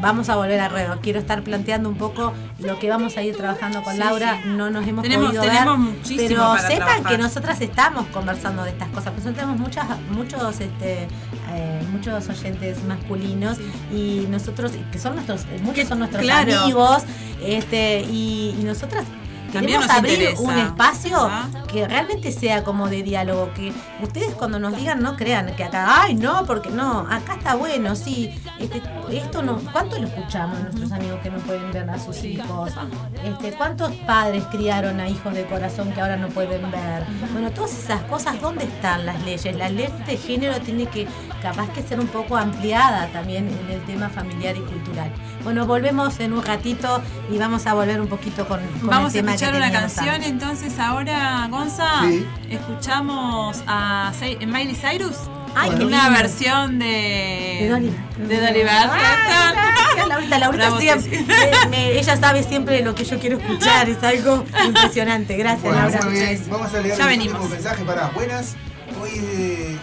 vamos 0.00 0.28
a 0.28 0.36
volver 0.36 0.58
a 0.60 0.68
ruedo. 0.68 0.98
Quiero 1.00 1.18
estar 1.20 1.42
planteando 1.42 1.88
un 1.88 1.94
poco 1.96 2.32
lo 2.58 2.78
que 2.80 2.88
vamos 2.88 3.16
a 3.16 3.22
ir 3.22 3.36
trabajando 3.36 3.82
con 3.82 3.92
Sí, 3.94 4.00
Laura. 4.00 4.40
sí. 4.42 4.48
No 4.50 4.68
nos 4.70 4.86
hemos 4.86 5.02
Tenemos- 5.02 5.26
podido 5.28 5.42
tenemos 5.44 5.78
ver, 5.78 5.94
muchísimo 5.94 6.28
pero 6.28 6.40
para 6.42 6.62
sepan 6.62 6.86
trabajar. 6.88 7.12
que 7.12 7.18
nosotras 7.18 7.60
estamos 7.60 8.06
conversando 8.06 8.64
de 8.64 8.70
estas 8.70 8.88
cosas. 8.88 9.12
Nosotros 9.12 9.34
tenemos 9.36 9.58
muchas, 9.60 9.86
muchos, 10.10 10.60
este, 10.60 11.06
eh, 11.54 11.82
muchos 11.92 12.28
oyentes 12.28 12.82
masculinos 12.84 13.58
y 13.94 14.26
nosotros, 14.28 14.72
que 14.90 14.98
son 14.98 15.14
nuestros, 15.14 15.46
muchos 15.62 15.86
son 15.88 16.00
nuestros 16.00 16.22
claro. 16.22 16.60
amigos, 16.62 17.04
este, 17.44 18.00
y, 18.10 18.56
y 18.60 18.64
nosotras 18.64 19.04
También 19.52 19.80
queremos 19.80 19.90
abrir 19.90 20.14
interesa. 20.14 20.42
un 20.42 20.58
espacio 20.58 21.30
que 21.70 21.86
realmente 21.86 22.32
sea 22.32 22.64
como 22.64 22.88
de 22.88 23.02
diálogo, 23.02 23.52
que 23.54 23.72
ustedes 24.02 24.34
cuando 24.34 24.58
nos 24.58 24.76
digan 24.76 25.02
no 25.02 25.16
crean 25.16 25.54
que 25.56 25.64
acá, 25.64 26.02
ay 26.02 26.14
no, 26.14 26.44
porque 26.46 26.70
no, 26.70 27.06
acá 27.10 27.34
está 27.34 27.54
bueno, 27.54 27.96
sí, 27.96 28.30
este, 28.58 28.82
esto 29.10 29.42
no, 29.42 29.58
¿cuánto 29.72 29.98
lo 29.98 30.06
escuchamos 30.06 30.58
a 30.58 30.62
nuestros 30.62 30.92
amigos 30.92 31.20
que 31.22 31.30
no 31.30 31.38
pueden 31.38 31.70
ver 31.72 31.88
a 31.88 31.98
sus 31.98 32.22
hijos? 32.24 32.72
Este, 33.24 33.52
¿Cuántos 33.52 33.92
padres 34.06 34.44
criaron 34.50 35.00
a 35.00 35.08
hijos 35.08 35.32
de 35.34 35.44
corazón 35.44 35.92
que 35.92 36.00
ahora 36.00 36.16
no 36.16 36.28
pueden 36.28 36.70
ver? 36.70 37.04
Bueno, 37.32 37.50
todas 37.50 37.76
esas 37.78 38.02
cosas, 38.02 38.40
¿dónde 38.40 38.64
están 38.64 39.06
las 39.06 39.22
leyes? 39.22 39.56
La 39.56 39.68
ley 39.68 39.88
de 40.06 40.16
género 40.16 40.60
tiene 40.60 40.86
que, 40.86 41.06
capaz 41.42 41.68
que 41.72 41.82
ser 41.82 41.98
un 42.00 42.06
poco 42.06 42.36
ampliada 42.36 43.08
también 43.08 43.48
en 43.48 43.70
el 43.74 43.80
tema 43.84 44.08
familiar 44.08 44.56
y 44.56 44.60
cultural. 44.60 45.10
Bueno, 45.42 45.66
volvemos 45.66 46.20
en 46.20 46.32
un 46.32 46.44
ratito 46.44 47.02
y 47.30 47.36
vamos 47.38 47.66
a 47.66 47.74
volver 47.74 48.00
un 48.00 48.06
poquito 48.08 48.46
con, 48.46 48.60
con 48.80 48.88
Vamos 48.88 49.12
a 49.12 49.18
el 49.18 49.24
tema 49.24 49.34
escuchar 49.34 49.50
que 49.52 49.58
una 49.58 49.72
canción 49.72 50.08
antes. 50.08 50.28
entonces 50.30 50.78
ahora, 50.78 51.48
Gonza. 51.50 51.88
Sí. 52.02 52.24
Escuchamos 52.50 53.62
a 53.66 54.12
Miley 54.46 54.74
Cyrus. 54.76 55.16
Ay, 55.54 55.70
qué 55.76 55.84
una 55.84 56.04
lindo. 56.04 56.18
versión 56.22 56.78
de 56.78 57.58
De 57.60 57.68
Dolly. 57.70 58.58
de. 58.60 58.68
Ay, 58.70 60.08
Laurita. 60.08 60.38
Laurita 60.38 60.78
siempre, 60.78 61.10
Ceci. 61.18 61.26
me- 61.26 61.68
me- 61.70 61.98
ella 61.98 62.16
sabe 62.16 62.42
siempre 62.42 62.82
lo 62.82 62.94
que 62.94 63.04
yo 63.04 63.18
quiero 63.18 63.36
escuchar, 63.38 63.88
es 63.88 64.02
algo 64.02 64.44
impresionante. 64.66 65.36
Gracias, 65.36 65.62
Bueno, 65.62 65.78
Laura. 65.88 66.00
muy 66.04 66.12
bien. 66.14 66.42
Vamos 66.48 66.72
a 66.74 66.80
leer 66.80 66.96
Ya 66.96 67.04
el 67.04 67.10
venimos. 67.18 67.50
mensaje 67.50 67.84
para 67.84 68.06
buenas. 68.08 68.56
Hoy 69.02 69.10
eh, 69.14 69.78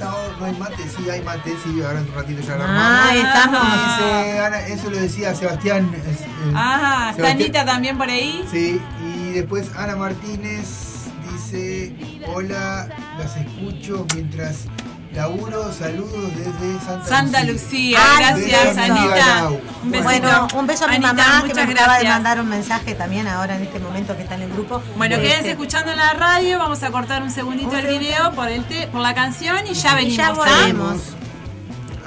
sábado 0.00 0.34
no 0.38 0.44
hay 0.46 0.52
mate, 0.58 0.82
sí 0.96 1.08
hay 1.10 1.22
mate, 1.22 1.54
sí, 1.62 1.80
ahora 1.82 2.00
en 2.00 2.08
un 2.08 2.14
ratito 2.14 2.40
ya 2.42 2.56
lo 2.56 2.64
Ah, 2.64 3.08
armamos. 3.10 3.24
estamos. 3.24 3.62
Dice, 3.62 4.38
Ana, 4.40 4.60
eso 4.66 4.90
lo 4.90 4.96
decía 4.96 5.34
Sebastián. 5.34 5.90
es, 5.94 6.18
Ah, 6.54 7.12
está 7.14 7.30
Anita 7.30 7.64
también 7.64 7.96
por 7.98 8.08
ahí. 8.08 8.44
Sí, 8.50 8.80
y 9.04 9.30
después 9.32 9.70
Ana 9.76 9.96
Martínez 9.96 11.06
dice, 11.32 11.94
hola, 12.34 12.88
las 13.18 13.36
escucho 13.36 14.06
mientras 14.14 14.64
laburo, 15.14 15.72
saludos 15.72 16.30
desde 16.36 16.80
Santa, 16.84 17.06
Santa 17.08 17.44
Lucía, 17.44 17.98
Ay, 18.00 18.24
gracias 18.24 18.76
beso. 18.76 18.80
Anita. 18.92 19.48
Un 19.82 19.90
besito. 19.90 20.04
Bueno, 20.04 20.48
un 20.54 20.66
beso 20.66 20.84
a 20.84 20.88
mi 20.88 20.94
Anita, 20.96 21.12
mamá 21.12 21.40
que 21.42 21.48
muchas 21.48 21.66
me 21.66 21.72
acaba 21.72 21.98
de 21.98 22.08
mandar 22.08 22.40
un 22.40 22.48
mensaje 22.48 22.94
también 22.94 23.26
ahora 23.26 23.56
en 23.56 23.62
este 23.62 23.78
momento 23.80 24.16
que 24.16 24.22
está 24.22 24.34
en 24.36 24.42
el 24.42 24.52
grupo. 24.52 24.80
Bueno, 24.96 25.16
Este, 25.16 25.28
quédense 25.28 25.50
escuchando 25.50 25.94
la 25.94 26.12
radio, 26.12 26.58
vamos 26.58 26.82
a 26.82 26.90
cortar 26.90 27.22
un 27.22 27.30
segundito 27.30 27.76
el 27.76 27.86
video 27.98 28.32
por 28.32 28.48
el 28.48 28.64
te- 28.64 28.86
por 28.86 29.00
la 29.00 29.14
canción 29.14 29.58
y 29.68 29.74
ya 29.74 29.94
venimos. 29.94 30.16
ya 30.16 30.32
volvemos. 30.32 30.96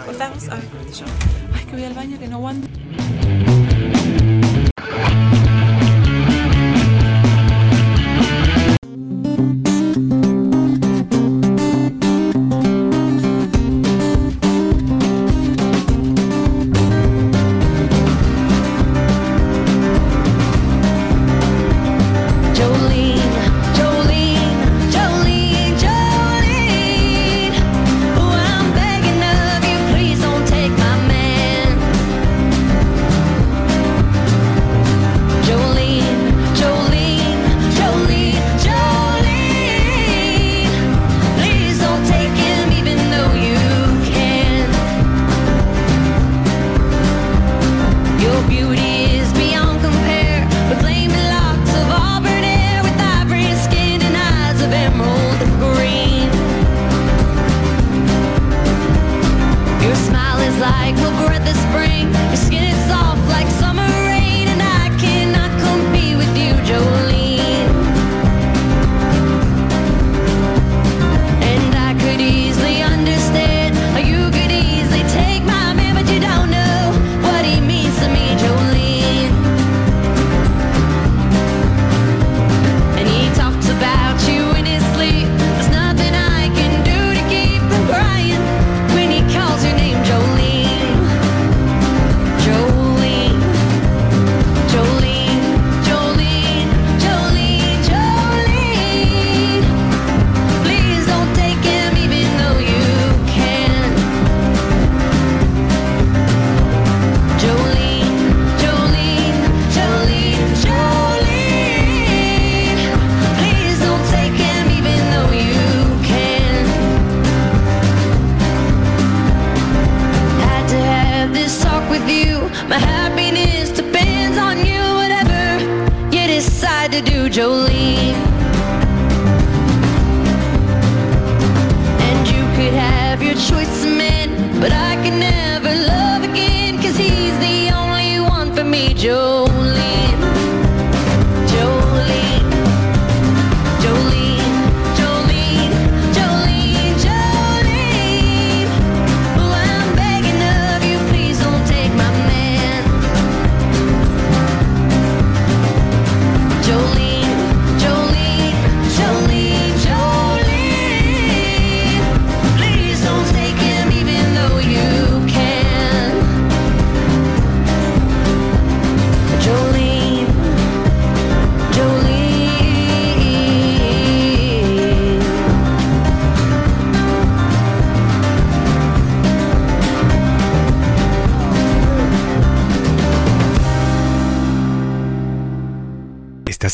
Cortamos, 0.06 0.50
a 0.50 0.56
ver, 0.56 0.64
yo. 0.98 1.06
Ay, 1.56 1.66
que 1.66 1.72
voy 1.74 1.84
al 1.86 1.94
baño 1.94 2.20
que 2.20 2.28
no 2.28 2.38
aguanto. 2.38 2.68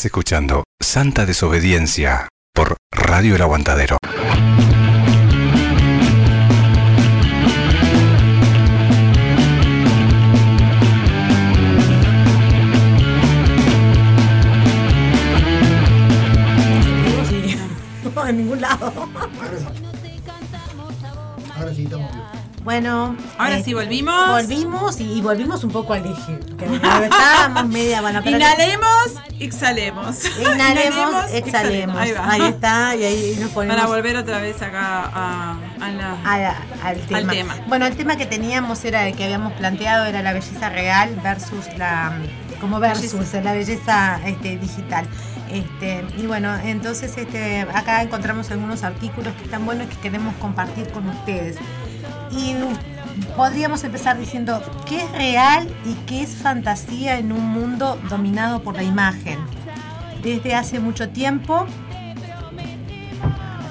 Estás 0.00 0.12
escuchando 0.12 0.64
Santa 0.80 1.26
Desobediencia 1.26 2.26
por 2.54 2.78
Radio 2.90 3.36
El 3.36 3.42
Aguantadero. 3.42 3.98
No, 18.14 18.26
en 18.26 18.36
ningún 18.38 18.60
lado. 18.60 18.92
Ahora 21.56 21.74
sí, 21.74 21.84
estamos 21.84 22.10
bien. 22.12 22.24
Bueno. 22.64 23.16
Ahora 23.38 23.62
sí, 23.62 23.74
volvimos. 23.74 24.28
Volvimos 24.28 25.00
y, 25.00 25.12
y 25.12 25.20
volvimos 25.20 25.64
un 25.64 25.70
poco 25.70 25.92
al 25.92 26.06
eje. 26.06 26.38
Que 26.56 26.64
estábamos 27.04 27.68
media 27.68 28.00
bueno, 28.00 28.20
pero- 28.24 28.36
Inhalemos, 28.36 29.14
exhalemos. 29.40 30.24
Inhalemos, 30.38 31.30
exhalemos. 31.32 31.96
Ahí 31.96 32.12
va. 32.12 32.30
Ahí 32.30 32.42
está, 32.42 32.96
y 32.96 33.04
ahí 33.04 33.36
nos 33.40 33.50
ponemos. 33.50 33.76
Para 33.76 33.88
volver 33.88 34.16
otra 34.16 34.40
vez 34.40 34.60
acá 34.62 35.10
a 35.12 35.56
a 35.80 35.90
la- 35.90 36.18
a 36.24 36.54
al, 36.86 37.00
tema. 37.00 37.32
tema. 37.32 37.56
Bueno, 37.66 37.86
el 37.86 37.96
tema 37.96 38.16
que 38.16 38.26
teníamos 38.26 38.84
era 38.84 39.06
el 39.08 39.16
que 39.16 39.24
habíamos 39.24 39.52
planteado 39.54 40.04
era 40.06 40.22
la 40.22 40.32
belleza 40.32 40.68
real 40.68 41.18
versus 41.22 41.66
la 41.76 42.12
como 42.60 42.78
versus 42.78 43.32
la 43.42 43.52
belleza 43.52 44.20
este, 44.26 44.56
digital. 44.58 45.06
Este, 45.50 46.04
y 46.16 46.26
bueno, 46.26 46.54
entonces 46.62 47.16
este, 47.16 47.62
acá 47.62 48.02
encontramos 48.02 48.50
algunos 48.50 48.84
artículos 48.84 49.34
que 49.34 49.44
están 49.44 49.64
buenos 49.64 49.86
y 49.86 49.88
que 49.88 49.96
queremos 49.96 50.34
compartir 50.36 50.88
con 50.90 51.08
ustedes. 51.08 51.56
Y 52.30 52.54
podríamos 53.36 53.84
empezar 53.84 54.18
diciendo 54.18 54.62
qué 54.86 55.02
es 55.02 55.12
real 55.12 55.68
y 55.84 55.94
qué 56.06 56.22
es 56.22 56.30
fantasía 56.30 57.18
en 57.18 57.32
un 57.32 57.44
mundo 57.46 57.98
dominado 58.08 58.62
por 58.62 58.76
la 58.76 58.82
imagen. 58.82 59.38
Desde 60.22 60.54
hace 60.54 60.80
mucho 60.80 61.08
tiempo, 61.08 61.66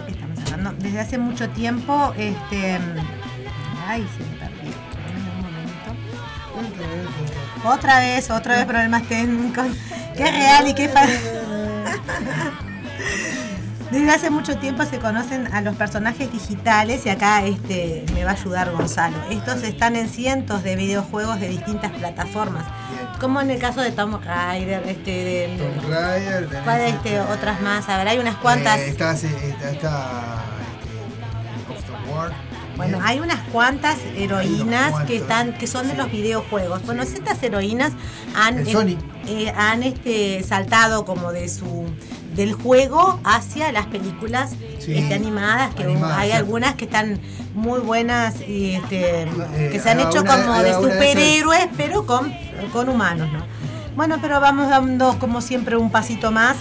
¿qué 0.05 0.11
estamos 0.11 0.39
hablando? 0.51 0.73
Desde 0.83 0.99
hace 0.99 1.17
mucho 1.17 1.49
tiempo, 1.49 2.13
este, 2.17 2.79
ay, 3.87 4.07
se 4.17 4.23
me 4.23 4.37
perdió. 4.37 4.73
Un 6.57 6.71
momento. 6.73 7.69
Otra 7.69 7.99
vez, 7.99 8.31
otra 8.31 8.55
vez 8.55 8.65
problemas 8.65 9.03
técnicos. 9.03 9.67
¿Qué 10.17 10.23
es 10.23 10.31
real 10.31 10.67
y 10.67 10.73
qué 10.73 10.85
es 10.85 10.91
fantasía? 10.91 11.38
Desde 13.91 14.11
hace 14.11 14.29
mucho 14.29 14.55
tiempo 14.57 14.85
se 14.85 14.99
conocen 14.99 15.51
a 15.51 15.61
los 15.61 15.75
personajes 15.75 16.31
digitales 16.31 17.07
y 17.07 17.09
acá 17.09 17.43
este, 17.43 18.05
me 18.13 18.23
va 18.23 18.31
a 18.31 18.33
ayudar 18.35 18.71
Gonzalo. 18.71 19.17
Estos 19.31 19.63
están 19.63 19.95
en 19.95 20.09
cientos 20.09 20.61
de 20.61 20.75
videojuegos 20.75 21.39
de 21.39 21.49
distintas 21.49 21.91
plataformas. 21.93 22.65
Como 23.19 23.41
en 23.41 23.49
el 23.49 23.59
caso 23.59 23.81
de 23.81 23.91
Tom 23.91 24.19
Raider, 24.23 24.87
este, 24.87 25.11
de, 25.11 25.57
Tomb 25.57 25.91
Raider, 25.91 26.47
¿cuál, 26.63 26.81
este, 26.81 27.19
otras 27.19 27.61
más. 27.61 27.89
A 27.89 27.97
ver, 27.97 28.09
hay 28.09 28.19
unas 28.19 28.35
cuantas. 28.35 28.77
Eh, 28.77 28.89
está, 28.89 29.13
está, 29.13 29.27
está, 29.71 30.43
este, 31.71 31.91
of 31.91 32.15
War. 32.15 32.31
Bueno, 32.77 32.99
hay 33.03 33.19
unas 33.19 33.39
cuantas 33.49 33.97
heroínas 34.15 35.03
que 35.05 35.17
están, 35.17 35.51
que 35.57 35.67
son 35.67 35.87
de 35.87 35.95
los 35.95 36.09
videojuegos. 36.09 36.85
Bueno, 36.85 37.03
estas 37.03 37.41
heroínas 37.43 37.91
han, 38.35 38.65
eh, 38.65 38.97
eh, 39.27 39.49
han 39.49 39.83
este, 39.83 40.43
saltado 40.43 41.03
como 41.03 41.33
de 41.33 41.49
su 41.49 41.87
del 42.39 42.53
juego 42.53 43.19
hacia 43.25 43.69
las 43.73 43.85
películas 43.87 44.51
Sí. 44.79 44.97
este, 44.97 45.13
animadas, 45.13 45.75
que 45.75 45.83
Animadas, 45.83 46.17
hay 46.19 46.29
sí. 46.31 46.35
algunas 46.37 46.75
que 46.75 46.85
están 46.85 47.19
muy 47.53 47.81
buenas 47.81 48.39
y 48.39 48.75
este, 48.75 49.27
que 49.71 49.77
se 49.83 49.89
han 49.89 49.99
hecho 49.99 50.21
una- 50.21 50.31
como 50.45 50.59
de 50.63 50.69
esas- 50.69 50.81
superhéroes, 50.81 51.67
pero 51.75 52.05
con, 52.05 52.33
con 52.71 52.87
humanos, 52.87 53.27
¿no? 53.33 53.43
Bueno, 53.97 54.19
pero 54.21 54.39
vamos 54.39 54.69
dando 54.69 55.19
como 55.19 55.41
siempre 55.41 55.75
un 55.75 55.91
pasito 55.91 56.31
más 56.31 56.55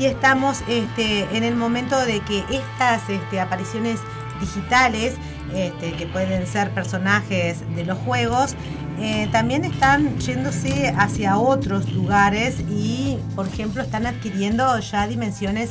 y 0.00 0.06
estamos 0.06 0.62
este, 0.66 1.26
en 1.36 1.44
el 1.44 1.56
momento 1.56 1.98
de 2.06 2.20
que 2.20 2.42
estas 2.50 3.06
este, 3.10 3.38
apariciones 3.38 4.00
digitales, 4.40 5.12
este, 5.54 5.92
que 5.92 6.06
pueden 6.06 6.46
ser 6.46 6.70
personajes 6.70 7.62
de 7.74 7.84
los 7.84 7.98
juegos, 7.98 8.54
eh, 9.00 9.28
también 9.30 9.64
están 9.64 10.18
yéndose 10.18 10.92
hacia 10.96 11.38
otros 11.38 11.92
lugares 11.92 12.60
y, 12.68 13.18
por 13.36 13.46
ejemplo, 13.46 13.82
están 13.82 14.06
adquiriendo 14.06 14.78
ya 14.80 15.06
dimensiones 15.06 15.70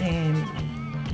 eh, 0.00 0.32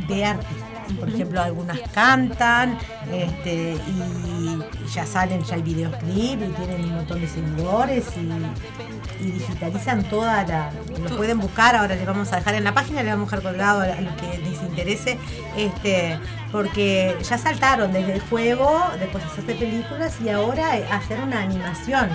de 0.08 0.24
artistas. 0.24 0.68
Por 0.98 1.08
ejemplo, 1.08 1.40
algunas 1.40 1.78
cantan 1.94 2.76
este, 3.10 3.74
y 3.74 4.88
ya 4.92 5.06
salen, 5.06 5.42
ya 5.42 5.54
hay 5.54 5.62
videoclip 5.62 6.42
y 6.42 6.52
tienen 6.56 6.84
un 6.84 6.96
montón 6.96 7.20
de 7.20 7.28
seguidores 7.28 8.04
y, 8.16 9.24
y 9.24 9.30
digitalizan 9.30 10.04
toda 10.04 10.44
la... 10.44 10.70
Lo 11.02 11.16
pueden 11.16 11.38
buscar, 11.38 11.76
ahora 11.76 11.94
les 11.94 12.04
vamos 12.04 12.30
a 12.32 12.36
dejar 12.36 12.56
en 12.56 12.64
la 12.64 12.74
página, 12.74 13.02
les 13.02 13.12
vamos 13.12 13.32
a 13.32 13.36
dejar 13.36 13.52
colgado 13.52 13.80
a 13.80 14.00
los 14.00 14.14
que 14.16 14.38
les 14.38 14.60
interese, 14.62 15.18
este, 15.56 16.18
porque 16.52 17.16
ya 17.28 17.38
saltaron 17.38 17.92
desde 17.92 18.12
el 18.14 18.20
juego, 18.20 18.80
después 19.00 19.24
hacerse 19.24 19.54
películas 19.54 20.18
y 20.24 20.28
ahora 20.28 20.76
eh, 20.76 20.86
hacer 20.92 21.18
una 21.20 21.40
animación 21.40 22.08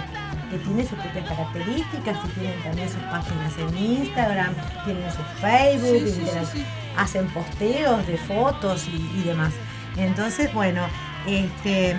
que 0.52 0.58
tiene 0.60 0.84
sus 0.86 0.98
propias 1.00 1.28
características 1.28 2.18
y 2.26 2.40
tienen 2.40 2.62
también 2.64 2.88
sus 2.88 3.02
páginas 3.04 3.52
en 3.60 3.78
Instagram, 3.78 4.54
tienen 4.86 5.12
su 5.12 5.24
Facebook, 5.42 6.00
Sí, 6.08 6.12
sí, 6.12 6.12
sí, 6.12 6.22
interac- 6.22 6.52
sí. 6.54 6.66
hacen 6.96 7.28
posteos 7.30 8.08
de 8.08 8.18
fotos 8.18 8.88
y, 8.88 9.20
y 9.20 9.24
demás. 9.24 9.52
Entonces, 9.98 10.54
bueno, 10.54 10.84
este, 11.26 11.90
eh, 11.92 11.96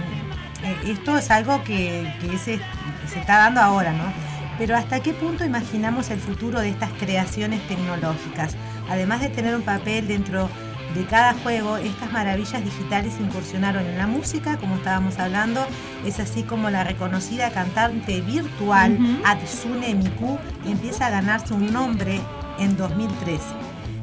esto 0.87 1.19
es 1.19 1.31
algo 1.31 1.63
que, 1.65 2.15
que 2.21 2.39
se, 2.39 2.57
que 2.57 3.09
se 3.13 3.19
está 3.19 3.39
dando 3.39 3.61
ahora, 3.61 3.93
¿no? 3.93 4.05
Pero 4.57 4.77
¿hasta 4.77 5.01
qué 5.01 5.13
punto 5.13 5.45
imaginamos 5.45 6.11
el 6.11 6.19
futuro 6.21 6.61
de 6.61 6.71
estas 6.71 6.91
creaciones 6.99 7.61
tecnológicas? 7.69 8.57
Además 8.91 9.21
de 9.21 9.29
tener 9.29 9.55
un 9.55 9.63
papel 9.63 10.09
dentro 10.09 10.49
de 10.95 11.05
cada 11.05 11.35
juego, 11.35 11.77
estas 11.77 12.11
maravillas 12.13 12.65
digitales 12.65 13.15
incursionaron 13.21 13.85
en 13.85 13.99
la 13.99 14.07
música, 14.07 14.57
como 14.57 14.77
estábamos 14.77 15.19
hablando, 15.19 15.65
es 16.07 16.19
así 16.19 16.43
como 16.43 16.71
la 16.71 16.83
reconocida 16.85 17.51
cantante 17.51 18.21
virtual 18.23 18.95
Ujú. 18.95 19.23
Atsune 19.25 19.95
Miku 19.95 20.39
empieza 20.67 21.07
a 21.07 21.11
ganarse 21.11 21.53
un 21.55 21.73
nombre 21.73 22.21
en 22.59 22.77
2013. 22.77 23.43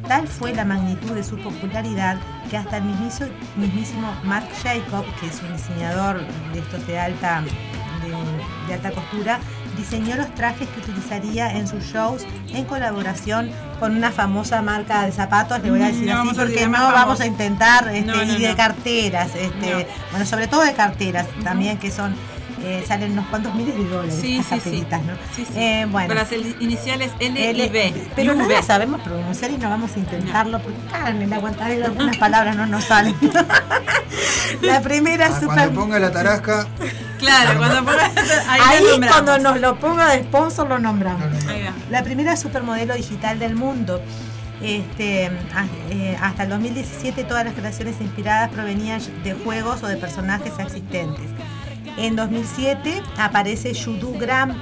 Tal 0.07 0.27
fue 0.27 0.53
la 0.53 0.63
magnitud 0.65 1.11
de 1.15 1.23
su 1.23 1.37
popularidad 1.39 2.17
que 2.51 2.57
hasta 2.57 2.77
el 2.77 2.83
mismiso- 2.83 3.27
mismísimo 3.55 4.13
Marc 4.23 4.47
Jacob, 4.61 5.03
que 5.19 5.25
es 5.27 5.41
un 5.41 5.53
diseñador 5.57 6.21
de 6.53 6.59
estos 6.59 6.85
de 6.85 6.99
alta, 6.99 7.41
de, 7.41 8.67
de 8.67 8.73
alta 8.75 8.91
costura, 8.91 9.39
diseñó 9.77 10.15
los 10.15 10.33
trajes 10.35 10.67
que 10.69 10.79
utilizaría 10.79 11.51
en 11.57 11.67
sus 11.67 11.83
shows 11.83 12.23
en 12.53 12.65
colaboración 12.65 13.51
con 13.79 13.95
una 13.95 14.11
famosa 14.11 14.61
marca 14.61 15.05
de 15.05 15.11
zapatos, 15.11 15.61
le 15.61 15.69
voy 15.69 15.81
a 15.81 15.87
decir 15.87 16.07
no 16.09 16.21
así 16.21 16.29
porque 16.35 16.67
no 16.67 16.91
vamos 16.91 17.19
a 17.19 17.25
intentar 17.25 17.87
este, 17.89 18.05
No, 18.05 18.15
no, 18.23 18.23
y 18.23 18.41
de 18.41 18.55
carteras, 18.55 19.35
este, 19.35 19.71
No. 19.71 19.85
bueno, 20.11 20.25
sobre 20.25 20.47
todo 20.47 20.61
de 20.63 20.73
carteras 20.73 21.27
también 21.43 21.77
que 21.77 21.91
son 21.91 22.15
eh, 22.63 22.83
salen 22.87 23.11
unos 23.13 23.25
cuantos 23.27 23.53
miles 23.55 23.75
de 23.77 23.83
dólares 23.87 24.17
Sí, 24.19 24.41
sí, 24.43 24.85
¿no? 24.89 25.13
Sí, 25.35 25.45
sí. 25.45 25.53
Eh, 25.59 25.85
bueno. 25.89 26.07
Con 26.07 26.17
las 26.17 26.31
iniciales 26.59 27.11
L, 27.19 27.39
y 27.39 27.43
L- 27.61 27.69
B. 27.69 28.07
Pero 28.15 28.33
Y 28.33 28.37
no 28.37 28.63
sabemos 28.63 29.01
pronunciar 29.01 29.51
y 29.51 29.57
no 29.57 29.69
vamos 29.69 29.91
a 29.95 29.99
intentarlo 29.99 30.59
porque 30.59 30.79
claro, 30.87 31.07
en 31.09 31.21
el 31.21 31.33
aguantar 31.33 31.71
algunas 31.71 32.17
palabras 32.17 32.55
no 32.55 32.65
nos 32.65 32.85
salen. 32.85 33.15
la 34.61 34.81
primera 34.81 35.27
Ah, 35.27 35.39
super. 35.39 35.47
Cuando 35.55 35.79
ponga 35.81 35.99
la 35.99 36.11
tarasca, 36.11 36.67
Claro, 37.19 37.57
cuando. 37.57 37.91
Ahí, 38.49 38.83
cuando 39.07 39.37
nos 39.39 39.59
lo 39.59 39.79
ponga 39.79 40.11
de 40.11 40.23
sponsor 40.23 40.67
lo 40.67 40.79
nombramos. 40.79 41.23
Ahí 41.47 41.63
va. 41.63 41.73
La 41.89 42.03
primera 42.03 42.35
supermodelo 42.35 42.93
digital 42.95 43.39
del 43.39 43.55
mundo. 43.55 44.01
Este, 44.61 45.27
a- 45.53 45.65
eh, 45.91 46.17
hasta 46.21 46.43
el 46.43 46.49
2017 46.49 47.23
todas 47.25 47.43
las 47.45 47.53
creaciones 47.53 47.95
inspiradas 47.99 48.49
provenían 48.49 49.01
de 49.23 49.33
juegos 49.33 49.83
o 49.83 49.87
de 49.87 49.97
personajes 49.97 50.53
existentes. 50.59 51.25
En 51.97 52.15
2007 52.15 53.01
aparece 53.17 53.73
Judo 53.73 54.11
Gram, 54.19 54.53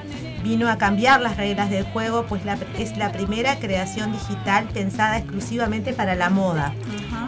vino 0.43 0.69
a 0.69 0.77
cambiar 0.77 1.21
las 1.21 1.37
reglas 1.37 1.69
del 1.69 1.83
juego, 1.85 2.25
pues 2.27 2.45
la- 2.45 2.57
es 2.77 2.95
la 2.97 3.11
primera 3.11 3.57
creación 3.59 4.11
digital 4.11 4.65
pensada 4.73 5.17
exclusivamente 5.17 5.93
para 5.93 6.15
la 6.15 6.29
moda. 6.29 6.73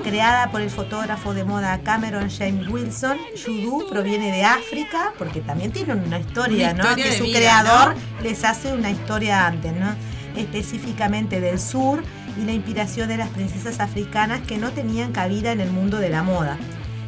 Creada 0.03 0.51
por 0.51 0.61
el 0.61 0.69
fotógrafo 0.69 1.33
de 1.33 1.43
moda 1.43 1.79
Cameron 1.81 2.29
James 2.29 2.67
Wilson, 2.67 3.17
Judo 3.43 3.87
proviene 3.89 4.31
de 4.31 4.43
África, 4.43 5.13
porque 5.17 5.41
también 5.41 5.71
tiene 5.71 5.93
una 5.95 6.19
historia, 6.19 6.71
Una 6.71 6.83
¿no? 6.83 6.89
historia 6.89 7.05
Que 7.05 7.17
su 7.17 7.23
vida, 7.23 7.37
creador 7.39 7.95
¿no? 7.95 8.21
les 8.21 8.43
hace 8.43 8.73
una 8.73 8.91
historia 8.91 9.47
antes, 9.47 9.73
¿no? 9.73 9.95
Específicamente 10.35 11.39
del 11.41 11.59
sur 11.59 12.03
y 12.39 12.45
la 12.45 12.51
inspiración 12.51 13.07
de 13.07 13.17
las 13.17 13.29
princesas 13.29 13.79
africanas 13.79 14.41
que 14.41 14.57
no 14.57 14.69
tenían 14.71 15.11
cabida 15.13 15.51
en 15.53 15.61
el 15.61 15.71
mundo 15.71 15.97
de 15.97 16.09
la 16.09 16.21
moda. 16.21 16.57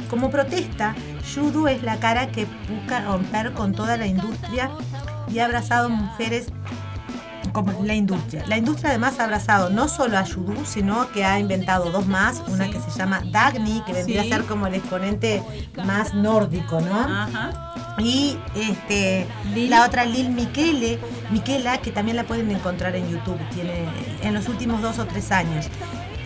Como 0.09 0.29
protesta, 0.29 0.95
Judo 1.35 1.67
es 1.67 1.83
la 1.83 1.97
cara 1.97 2.27
que 2.31 2.47
busca 2.69 3.01
romper 3.01 3.53
con 3.53 3.73
toda 3.73 3.97
la 3.97 4.07
industria 4.07 4.71
y 5.31 5.39
ha 5.39 5.45
abrazado 5.45 5.89
mujeres 5.89 6.47
como 7.51 7.83
la 7.83 7.95
industria. 7.95 8.45
La 8.47 8.57
industria 8.57 8.89
además 8.91 9.19
ha 9.19 9.23
abrazado 9.25 9.69
no 9.69 9.87
solo 9.87 10.17
a 10.17 10.25
Judo, 10.25 10.53
sino 10.65 11.09
que 11.11 11.25
ha 11.25 11.39
inventado 11.39 11.91
dos 11.91 12.05
más, 12.05 12.41
una 12.47 12.69
que 12.69 12.79
se 12.79 12.91
llama 12.97 13.21
Dagny, 13.31 13.81
que 13.85 13.93
vendría 13.93 14.23
Sí. 14.23 14.31
a 14.31 14.35
ser 14.37 14.45
como 14.45 14.67
el 14.67 14.75
exponente 14.75 15.41
más 15.83 16.13
nórdico, 16.13 16.79
¿no? 16.81 16.99
Ajá. 16.99 17.95
Y 17.99 18.37
este, 18.55 19.25
la 19.55 19.85
otra 19.85 20.05
Lil 20.05 20.29
Michele, 20.29 20.99
Michela, 21.31 21.79
que 21.79 21.89
también 21.91 22.15
la 22.15 22.25
pueden 22.25 22.51
encontrar 22.51 22.95
en 22.95 23.09
YouTube, 23.09 23.39
tiene 23.55 23.85
en 24.21 24.35
los 24.35 24.47
últimos 24.47 24.81
dos 24.83 24.99
o 24.99 25.05
tres 25.05 25.31
años. 25.31 25.65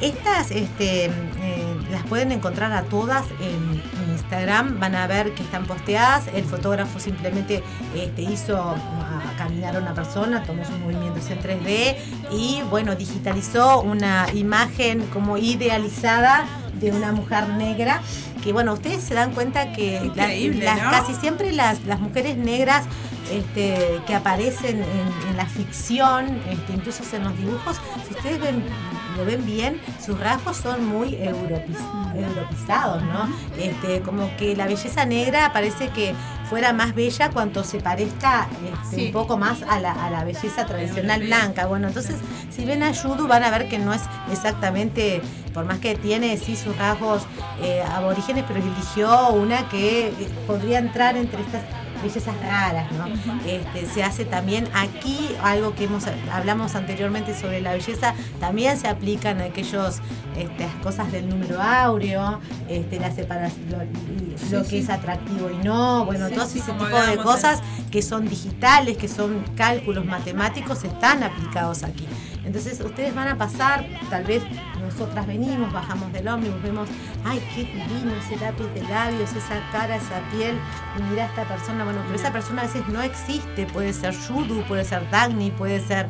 Estas 0.01 0.51
este, 0.51 1.05
eh, 1.05 1.70
las 1.91 2.05
pueden 2.05 2.31
encontrar 2.31 2.71
a 2.71 2.83
todas 2.83 3.25
en 3.39 3.81
Instagram, 4.11 4.79
van 4.79 4.95
a 4.95 5.07
ver 5.07 5.33
que 5.33 5.43
están 5.43 5.65
posteadas. 5.65 6.27
El 6.33 6.45
fotógrafo 6.45 6.99
simplemente 6.99 7.63
este, 7.95 8.21
hizo 8.21 8.57
a 8.57 9.33
caminar 9.37 9.75
a 9.75 9.79
una 9.79 9.93
persona, 9.93 10.43
tomó 10.43 10.63
sus 10.65 10.77
movimientos 10.79 11.29
en 11.29 11.39
3D 11.41 11.95
y 12.31 12.61
bueno, 12.69 12.95
digitalizó 12.95 13.81
una 13.81 14.27
imagen 14.33 15.05
como 15.07 15.37
idealizada 15.37 16.45
de 16.79 16.91
una 16.91 17.11
mujer 17.11 17.49
negra. 17.49 18.01
Que 18.43 18.53
bueno, 18.53 18.73
ustedes 18.73 19.03
se 19.03 19.13
dan 19.13 19.33
cuenta 19.33 19.71
que 19.73 20.11
casi 20.15 21.13
siempre 21.15 21.51
las, 21.51 21.83
las 21.85 21.99
mujeres 21.99 22.37
negras 22.37 22.85
este, 23.31 24.01
que 24.07 24.15
aparecen 24.15 24.77
en, 24.77 25.29
en 25.29 25.37
la 25.37 25.45
ficción, 25.45 26.41
este, 26.49 26.73
incluso 26.73 27.03
en 27.15 27.23
los 27.23 27.37
dibujos, 27.37 27.77
si 28.07 28.15
ustedes 28.15 28.39
ven 28.39 28.63
lo 29.21 29.25
ven 29.25 29.45
bien, 29.45 29.79
sus 30.03 30.19
rasgos 30.19 30.57
son 30.57 30.85
muy 30.87 31.09
europiz- 31.15 32.15
europizados, 32.15 33.03
¿no? 33.03 33.29
Este, 33.57 34.01
como 34.01 34.35
que 34.37 34.55
la 34.55 34.65
belleza 34.65 35.05
negra 35.05 35.53
parece 35.53 35.89
que 35.89 36.13
fuera 36.49 36.73
más 36.73 36.93
bella 36.95 37.29
cuanto 37.29 37.63
se 37.63 37.79
parezca 37.79 38.47
este, 38.83 38.95
Sí. 38.95 39.05
un 39.07 39.11
poco 39.13 39.37
más 39.37 39.61
a 39.63 39.79
la, 39.79 39.91
a 39.91 40.09
la 40.09 40.23
belleza 40.23 40.65
tradicional 40.65 41.21
blanca. 41.21 41.65
Bueno, 41.67 41.87
entonces 41.87 42.15
si 42.49 42.65
ven 42.65 42.83
a 42.83 42.91
Yudu 42.91 43.27
van 43.27 43.43
a 43.43 43.51
ver 43.51 43.69
que 43.69 43.77
no 43.79 43.93
es 43.93 44.01
exactamente, 44.31 45.21
por 45.53 45.65
más 45.65 45.79
que 45.79 45.95
tiene 45.95 46.37
sí 46.37 46.55
sus 46.55 46.75
rasgos 46.77 47.21
eh, 47.61 47.81
aborígenes, 47.95 48.43
pero 48.47 48.59
eligió 48.59 49.29
una 49.29 49.69
que 49.69 50.07
eh, 50.07 50.13
podría 50.47 50.79
entrar 50.79 51.15
entre 51.15 51.41
estas 51.41 51.61
bellezas 52.01 52.35
raras, 52.41 52.91
¿no? 52.91 53.05
Este, 53.45 53.85
se 53.85 54.03
hace 54.03 54.25
también 54.25 54.67
aquí 54.73 55.17
algo 55.43 55.75
que 55.75 55.85
hemos 55.85 56.05
hablamos 56.31 56.75
anteriormente 56.75 57.37
sobre 57.39 57.61
la 57.61 57.73
belleza, 57.73 58.13
también 58.39 58.77
se 58.77 58.87
aplican 58.87 59.41
aquellos 59.41 59.99
este, 60.37 60.63
las 60.65 60.75
cosas 60.75 61.11
del 61.11 61.27
número 61.29 61.61
áureo, 61.61 62.39
este, 62.69 62.99
la 62.99 63.11
separación, 63.11 63.69
lo, 63.69 63.77
lo 63.77 64.63
Sí, 64.63 64.69
que 64.69 64.77
sí. 64.77 64.77
es 64.79 64.89
atractivo 64.89 65.49
y 65.49 65.65
no, 65.65 66.05
bueno, 66.05 66.27
Sí, 66.29 66.35
todo 66.35 66.45
ese 66.45 66.59
tipo 66.71 66.85
de 66.85 67.17
cosas 67.17 67.59
que 67.91 68.01
son 68.01 68.27
digitales, 68.27 68.97
que 68.97 69.07
son 69.07 69.43
cálculos 69.55 70.05
matemáticos, 70.05 70.83
están 70.83 71.23
aplicados 71.23 71.83
aquí. 71.83 72.07
Entonces 72.51 72.81
ustedes 72.81 73.15
van 73.15 73.29
a 73.29 73.37
pasar, 73.37 73.85
tal 74.09 74.25
vez 74.25 74.43
nosotras 74.81 75.25
venimos, 75.25 75.71
bajamos 75.71 76.11
del 76.11 76.27
ómnibus, 76.27 76.61
vemos, 76.61 76.89
ay, 77.23 77.41
qué 77.55 77.63
divino 77.63 78.11
ese 78.13 78.35
lápiz 78.43 78.67
de 78.73 78.83
labios, 78.89 79.31
esa 79.31 79.61
cara, 79.71 79.95
esa 79.95 80.19
piel, 80.31 80.57
y 80.99 81.03
mira 81.03 81.23
a 81.23 81.27
esta 81.27 81.45
persona, 81.45 81.85
bueno, 81.85 82.01
pero 82.03 82.15
esa 82.19 82.33
persona 82.33 82.63
a 82.63 82.65
veces 82.65 82.85
no 82.89 83.01
existe, 83.01 83.67
puede 83.67 83.93
ser 83.93 84.13
Yudu, 84.13 84.63
puede 84.67 84.83
ser 84.83 85.09
Dagny, 85.09 85.51
puede 85.51 85.79
ser 85.79 86.09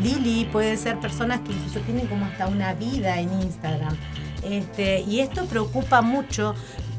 Lili, 0.00 0.48
puede 0.50 0.78
ser 0.78 0.98
personas 1.00 1.40
que 1.40 1.52
incluso 1.52 1.80
tienen 1.80 2.06
como 2.06 2.24
hasta 2.24 2.46
una 2.46 2.72
vida 2.72 3.20
en 3.20 3.42
Instagram. 3.42 3.94
Este, 4.42 5.00
y 5.02 5.20
esto 5.20 5.44
preocupa 5.44 6.00
mucho 6.00 6.54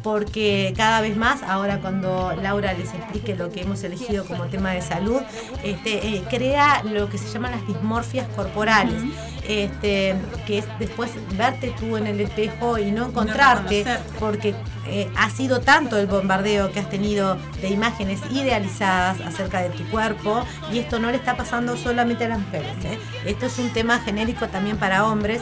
porque 0.05 0.71
cada 0.77 1.01
vez 1.01 1.17
más, 1.17 1.41
ahora 1.41 1.79
cuando 1.79 2.31
Laura 2.39 2.73
les 2.73 2.93
explique 2.93 3.35
lo 3.35 3.51
que 3.51 3.61
hemos 3.61 3.83
elegido 3.83 4.23
como 4.23 4.45
tema 4.45 4.69
de 4.69 4.83
salud, 4.83 5.19
este, 5.63 6.09
eh, 6.09 6.23
crea 6.29 6.83
lo 6.83 7.09
que 7.09 7.17
se 7.17 7.27
llaman 7.33 7.53
las 7.53 7.65
dismorfias 7.65 8.27
corporales, 8.35 9.01
este, 9.47 10.13
que 10.45 10.59
es 10.59 10.65
después 10.77 11.09
verte 11.35 11.73
tú 11.79 11.97
en 11.97 12.05
el 12.05 12.21
espejo 12.21 12.77
y 12.77 12.91
no 12.91 13.07
encontrarte, 13.07 13.83
porque 14.19 14.53
eh, 14.85 15.09
ha 15.17 15.31
sido 15.31 15.61
tanto 15.61 15.97
el 15.97 16.05
bombardeo 16.05 16.71
que 16.71 16.81
has 16.81 16.89
tenido 16.91 17.35
de 17.59 17.69
imágenes 17.69 18.19
idealizadas 18.29 19.19
acerca 19.21 19.63
de 19.63 19.71
tu 19.71 19.85
cuerpo 19.85 20.45
y 20.71 20.77
esto 20.77 20.99
no 20.99 21.09
le 21.09 21.17
está 21.17 21.35
pasando 21.35 21.77
solamente 21.77 22.25
a 22.25 22.29
las 22.29 22.39
mujeres. 22.41 22.75
¿eh? 22.85 22.99
Esto 23.25 23.47
es 23.47 23.57
un 23.57 23.73
tema 23.73 23.97
genérico 24.01 24.49
también 24.49 24.77
para 24.77 25.07
hombres 25.07 25.41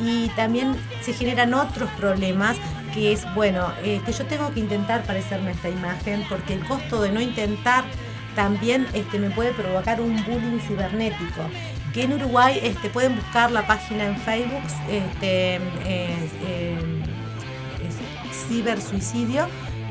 y 0.00 0.28
también 0.36 0.76
se 1.00 1.14
generan 1.14 1.54
otros 1.54 1.88
problemas 1.98 2.58
que 2.94 3.12
es, 3.12 3.26
bueno, 3.34 3.72
este, 3.84 4.12
yo 4.12 4.24
tengo 4.26 4.52
que 4.52 4.60
intentar 4.60 5.02
parecerme 5.04 5.50
a 5.50 5.52
esta 5.52 5.68
imagen 5.68 6.24
porque 6.28 6.54
el 6.54 6.64
costo 6.66 7.00
de 7.02 7.12
no 7.12 7.20
intentar 7.20 7.84
también 8.34 8.86
este, 8.92 9.18
me 9.18 9.30
puede 9.30 9.52
provocar 9.52 10.00
un 10.00 10.16
bullying 10.24 10.58
cibernético. 10.60 11.42
Que 11.92 12.04
en 12.04 12.14
Uruguay 12.14 12.58
este, 12.62 12.88
pueden 12.88 13.16
buscar 13.16 13.50
la 13.50 13.66
página 13.66 14.06
en 14.06 14.16
Facebook, 14.16 14.62
este, 14.88 15.56
eh, 15.56 15.60
eh, 16.46 16.78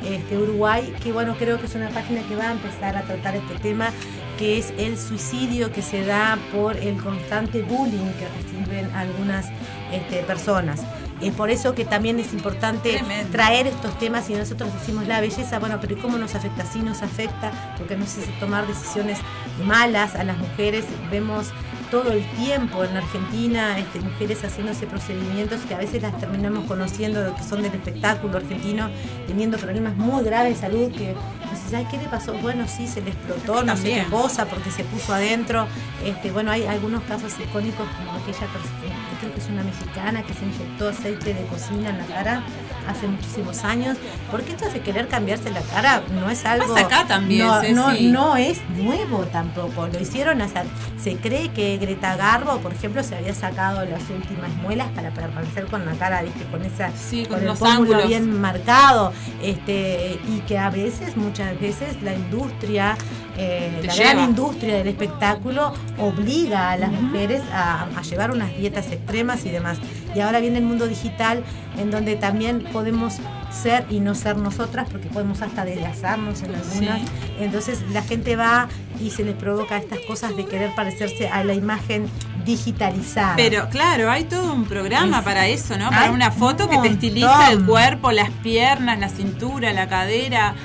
este, 0.04 0.38
Uruguay, 0.38 0.94
que 1.02 1.12
bueno, 1.12 1.36
creo 1.38 1.60
que 1.60 1.66
es 1.66 1.76
una 1.76 1.90
página 1.90 2.22
que 2.28 2.36
va 2.36 2.50
a 2.50 2.52
empezar 2.52 2.98
a 2.98 3.04
tratar 3.04 3.36
este 3.36 3.56
tema, 3.56 3.90
que 4.38 4.58
es 4.58 4.74
el 4.78 4.98
suicidio 4.98 5.72
que 5.72 5.82
se 5.82 6.06
da 6.06 6.38
por 6.52 6.78
el 6.78 6.98
constante 6.98 7.62
bullying 7.62 8.12
que 8.14 8.28
reciben 8.38 8.90
algunas 8.96 9.48
este, 9.92 10.24
personas. 10.24 10.82
Es 11.22 11.34
por 11.34 11.50
eso 11.50 11.76
que 11.76 11.86
también 11.86 12.20
es 12.20 12.34
importante 12.34 12.94
Tremendo. 12.94 13.32
traer 13.32 13.68
estos 13.68 13.98
temas 14.00 14.30
y 14.30 14.34
nosotros 14.34 14.74
decimos 14.74 15.08
la 15.08 15.22
belleza, 15.22 15.60
bueno, 15.60 15.78
pero 15.80 15.94
¿y 15.94 15.98
¿cómo 15.98 16.18
nos 16.18 16.36
afecta? 16.36 16.66
Sí 16.66 16.80
nos 16.80 17.02
afecta, 17.04 17.76
porque 17.78 17.96
nos 17.96 18.10
hace 18.10 18.32
tomar 18.40 18.66
decisiones 18.68 19.20
malas 19.64 20.16
a 20.16 20.24
las 20.24 20.38
mujeres. 20.38 20.86
Vemos 21.12 21.52
todo 21.92 22.12
el 22.14 22.26
tiempo 22.38 22.84
en 22.86 22.96
Argentina 22.96 23.78
este, 23.78 24.00
mujeres 24.00 24.44
haciéndose 24.44 24.88
procedimientos 24.88 25.60
que 25.68 25.76
a 25.76 25.78
veces 25.78 26.02
las 26.02 26.18
terminamos 26.18 26.66
conociendo 26.66 27.36
que 27.36 27.44
son 27.44 27.62
del 27.62 27.74
espectáculo 27.74 28.38
argentino, 28.38 28.90
teniendo 29.28 29.58
problemas 29.58 29.96
muy 29.98 30.24
graves 30.24 30.56
de 30.56 30.68
salud 30.68 30.92
que 30.92 31.14
dices, 31.52 31.74
ay, 31.74 31.88
¿qué 31.90 31.98
le 31.98 32.06
pasó? 32.06 32.34
Bueno, 32.36 32.66
sí, 32.68 32.88
se 32.88 33.02
le 33.02 33.12
explotó, 33.12 33.64
no 33.64 33.76
sé 33.78 33.84
qué 33.94 34.06
cosa, 34.10 34.46
porque 34.46 34.72
se 34.72 34.84
puso 34.84 35.14
adentro. 35.14 35.68
Este, 36.04 36.32
bueno, 36.32 36.52
hay 36.52 36.66
algunos 36.66 37.04
casos 37.04 37.34
icónicos 37.40 37.88
como 37.98 38.12
aquella 38.14 38.48
persona, 38.48 38.96
creo 39.20 39.34
que 39.34 39.40
es 39.40 39.50
una 39.50 39.64
mexicana 39.64 40.24
que 40.24 40.34
se 40.34 40.46
inyectó 40.46 40.90
aceite 40.90 41.34
de 41.34 41.46
cocina 41.46 41.90
en 41.90 41.98
la 42.00 42.06
cara 42.06 42.44
hace 42.88 43.08
muchísimos 43.08 43.64
años, 43.64 43.98
porque 44.32 44.52
esto 44.54 44.68
de 44.70 44.80
querer 44.82 45.08
cambiarse 45.08 45.52
la 45.52 45.62
cara 45.62 46.02
no 46.20 46.30
es 46.30 46.44
algo... 46.46 46.74
Pasa 46.74 46.86
acá 46.88 47.06
también, 47.08 47.46
no, 47.48 47.62
Ceci. 47.62 47.74
no, 48.08 48.30
no 48.30 48.38
es 48.38 48.60
nuevo 48.72 49.20
tampoco, 49.32 49.88
lo 49.88 50.00
hicieron 50.00 50.42
hasta... 50.42 50.64
Se 51.02 51.16
cree 51.18 51.50
que 51.50 51.78
Greta 51.78 52.16
Garbo, 52.16 52.58
por 52.60 52.74
ejemplo, 52.74 53.04
se 53.04 53.16
había 53.16 53.34
sacado 53.36 53.86
las 53.86 54.02
últimas 54.10 54.50
muelas 54.62 54.90
para 54.90 55.12
permanecer 55.12 55.66
con 55.68 55.86
la 55.86 55.94
cara, 55.94 56.22
viste, 56.24 56.44
con 56.46 56.64
esa 56.64 56.92
Sí, 56.96 57.24
con 57.24 57.34
con 57.34 57.40
el 57.42 57.46
los 57.48 57.62
ángulos. 57.62 58.08
bien 58.08 58.40
marcado, 58.42 59.14
este, 59.42 60.20
y 60.28 60.40
que 60.48 60.58
a 60.58 60.70
veces, 60.70 61.16
muchas 61.18 61.41
veces, 61.60 62.02
la 62.02 62.14
industria, 62.14 62.98
eh, 63.38 63.82
la 63.84 63.94
lleva. 63.94 64.12
gran 64.14 64.30
industria 64.30 64.76
del 64.76 64.88
espectáculo 64.88 65.74
obliga 65.98 66.72
a 66.72 66.78
las 66.78 66.92
mujeres 66.92 67.42
a, 67.54 67.84
a 67.96 68.02
llevar 68.02 68.32
unas 68.32 68.56
dietas 68.56 68.92
extremas 68.92 69.46
y 69.46 69.50
demás. 69.50 69.78
Y 70.16 70.20
ahora 70.20 70.40
viene 70.40 70.58
el 70.58 70.66
mundo 70.66 70.88
digital, 70.88 71.44
en 71.78 71.92
donde 71.92 72.16
también 72.16 72.64
podemos 72.72 73.20
ser 73.52 73.86
y 73.90 74.00
no 74.00 74.16
ser 74.16 74.38
nosotras, 74.38 74.88
porque 74.92 75.08
podemos 75.10 75.42
hasta 75.42 75.66
desgasarnos 75.66 76.42
en 76.44 76.56
algunas. 76.56 77.02
Sí. 77.02 77.08
Entonces 77.40 77.82
la 77.92 78.02
gente 78.02 78.36
va 78.36 78.68
y 79.00 79.10
se 79.12 79.24
les 79.24 79.36
provoca 79.36 79.78
estas 79.78 80.00
cosas 80.08 80.36
de 80.36 80.46
querer 80.46 80.74
parecerse 80.76 81.28
a 81.28 81.44
la 81.44 81.54
imagen 81.54 82.08
digitalizada. 82.46 83.36
Pero 83.36 83.70
claro, 83.70 84.10
hay 84.10 84.24
todo 84.24 84.54
un 84.54 84.66
programa 84.66 85.24
para 85.24 85.48
eso, 85.48 85.78
¿no? 85.78 85.88
hay 85.88 85.92
Para 85.92 86.12
una 86.12 86.32
foto 86.32 86.70
que 86.70 86.78
te 86.78 86.88
un 86.88 86.94
estiliza 86.94 87.52
el 87.52 87.66
cuerpo, 87.66 88.12
las 88.12 88.30
piernas, 88.30 89.00
la 89.00 89.10
cintura, 89.10 89.74
la 89.74 89.88
cadera, 89.88 90.56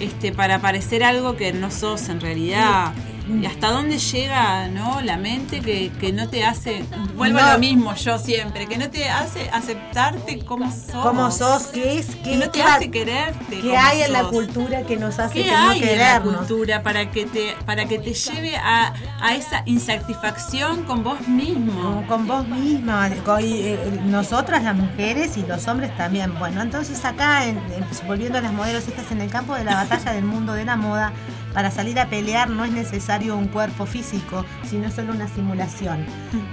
este, 0.00 0.32
para 0.32 0.60
parecer 0.60 1.04
algo 1.04 1.36
que 1.36 1.52
no 1.52 1.70
sos 1.70 2.08
en 2.08 2.20
realidad. 2.20 2.92
Y 3.26 3.46
hasta 3.46 3.70
dónde 3.70 3.96
llega, 3.98 4.68
¿no? 4.68 5.00
La 5.00 5.16
mente 5.16 5.60
que, 5.60 5.90
que 5.98 6.12
no 6.12 6.28
te 6.28 6.44
hace, 6.44 6.84
vuelvo 7.16 7.38
No. 7.40 7.46
a 7.46 7.52
lo 7.54 7.58
mismo 7.58 7.94
yo 7.94 8.18
siempre, 8.18 8.66
que 8.66 8.76
no 8.76 8.90
te 8.90 9.08
hace 9.08 9.48
aceptarte 9.50 10.40
como 10.44 10.70
sos. 10.70 11.02
¿Cómo 11.02 11.30
sos? 11.30 11.68
¿Qué 11.68 11.98
es? 11.98 12.16
Que 12.16 12.36
no 12.36 12.50
te 12.50 12.62
hace 12.62 12.90
quererte. 12.90 13.46
¿Qué 13.48 13.60
como 13.62 13.78
hay 13.80 14.02
en 14.02 14.12
la 14.12 14.24
cultura 14.24 14.82
que 14.82 14.96
nos 14.98 15.18
hace 15.18 15.34
¿Qué 15.34 15.44
que 15.44 15.50
no 15.52 15.70
hay 15.70 15.78
en 15.82 15.84
la 15.84 15.90
querernos? 16.20 16.36
cultura 16.36 16.82
para 16.82 17.10
que 17.10 17.24
te, 17.24 17.54
para 17.64 17.86
que 17.86 17.98
te 17.98 18.12
lleve 18.12 18.56
a, 18.56 18.92
a 19.22 19.34
esa 19.34 19.62
insatisfacción 19.64 20.82
con 20.84 21.02
vos 21.02 21.26
mismo? 21.26 21.82
Con, 21.82 22.04
con 22.06 22.26
vos 22.28 22.46
misma, 22.48 23.08
con- 23.24 23.40
y, 23.42 23.60
eh, 23.68 24.00
nosotras 24.04 24.62
las 24.62 24.76
mujeres 24.76 25.36
y 25.36 25.42
los 25.46 25.66
hombres 25.66 25.96
también. 25.96 26.38
Bueno, 26.38 26.60
entonces 26.62 27.02
acá, 27.04 27.46
en- 27.46 27.56
en- 27.58 28.06
volviendo 28.06 28.38
a 28.38 28.40
las 28.42 28.52
modelos, 28.52 28.86
estas 28.86 29.10
en 29.12 29.20
el 29.22 29.30
campo 29.30 29.54
de 29.54 29.64
la 29.64 29.76
batalla 29.76 30.12
del 30.12 30.24
mundo 30.24 30.52
de 30.52 30.64
la 30.64 30.76
moda, 30.76 31.12
para 31.54 31.70
salir 31.70 31.98
a 32.00 32.08
pelear 32.08 32.50
no 32.50 32.64
es 32.64 32.72
necesario 32.72 33.36
un 33.36 33.46
cuerpo 33.46 33.86
físico, 33.86 34.44
sino 34.68 34.90
solo 34.90 35.12
una 35.12 35.28
simulación. 35.28 36.04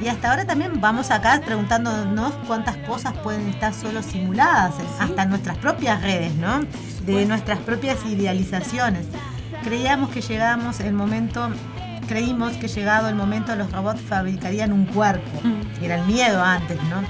Y 0.02 0.08
hasta 0.08 0.30
ahora 0.30 0.46
también 0.46 0.80
vamos 0.80 1.10
acá 1.12 1.42
preguntándonos 1.44 2.34
cuántas 2.48 2.78
cosas 2.88 3.14
pueden 3.18 3.50
estar 3.50 3.74
solo 3.74 4.04
simuladas, 4.04 4.76
hasta 5.00 5.26
nuestras 5.26 5.58
propias 5.58 6.02
redes, 6.02 6.36
¿no? 6.36 6.62
De 7.06 7.26
nuestras 7.26 7.60
propias 7.60 8.06
idealizaciones. 8.06 9.08
Creíamos 9.64 10.12
que 10.12 10.22
llegamos 10.22 10.80
el 10.80 10.94
momento 10.94 11.50
creímos 12.08 12.58
que 12.58 12.68
llegado 12.68 13.08
el 13.08 13.16
momento 13.16 13.56
los 13.56 13.72
robots 13.72 14.02
fabricarían 14.02 14.74
un 14.74 14.86
cuerpo. 14.86 15.42
Era 15.82 15.96
el 15.96 16.06
miedo 16.08 16.44
antes, 16.44 16.78
¿no? 16.90 17.02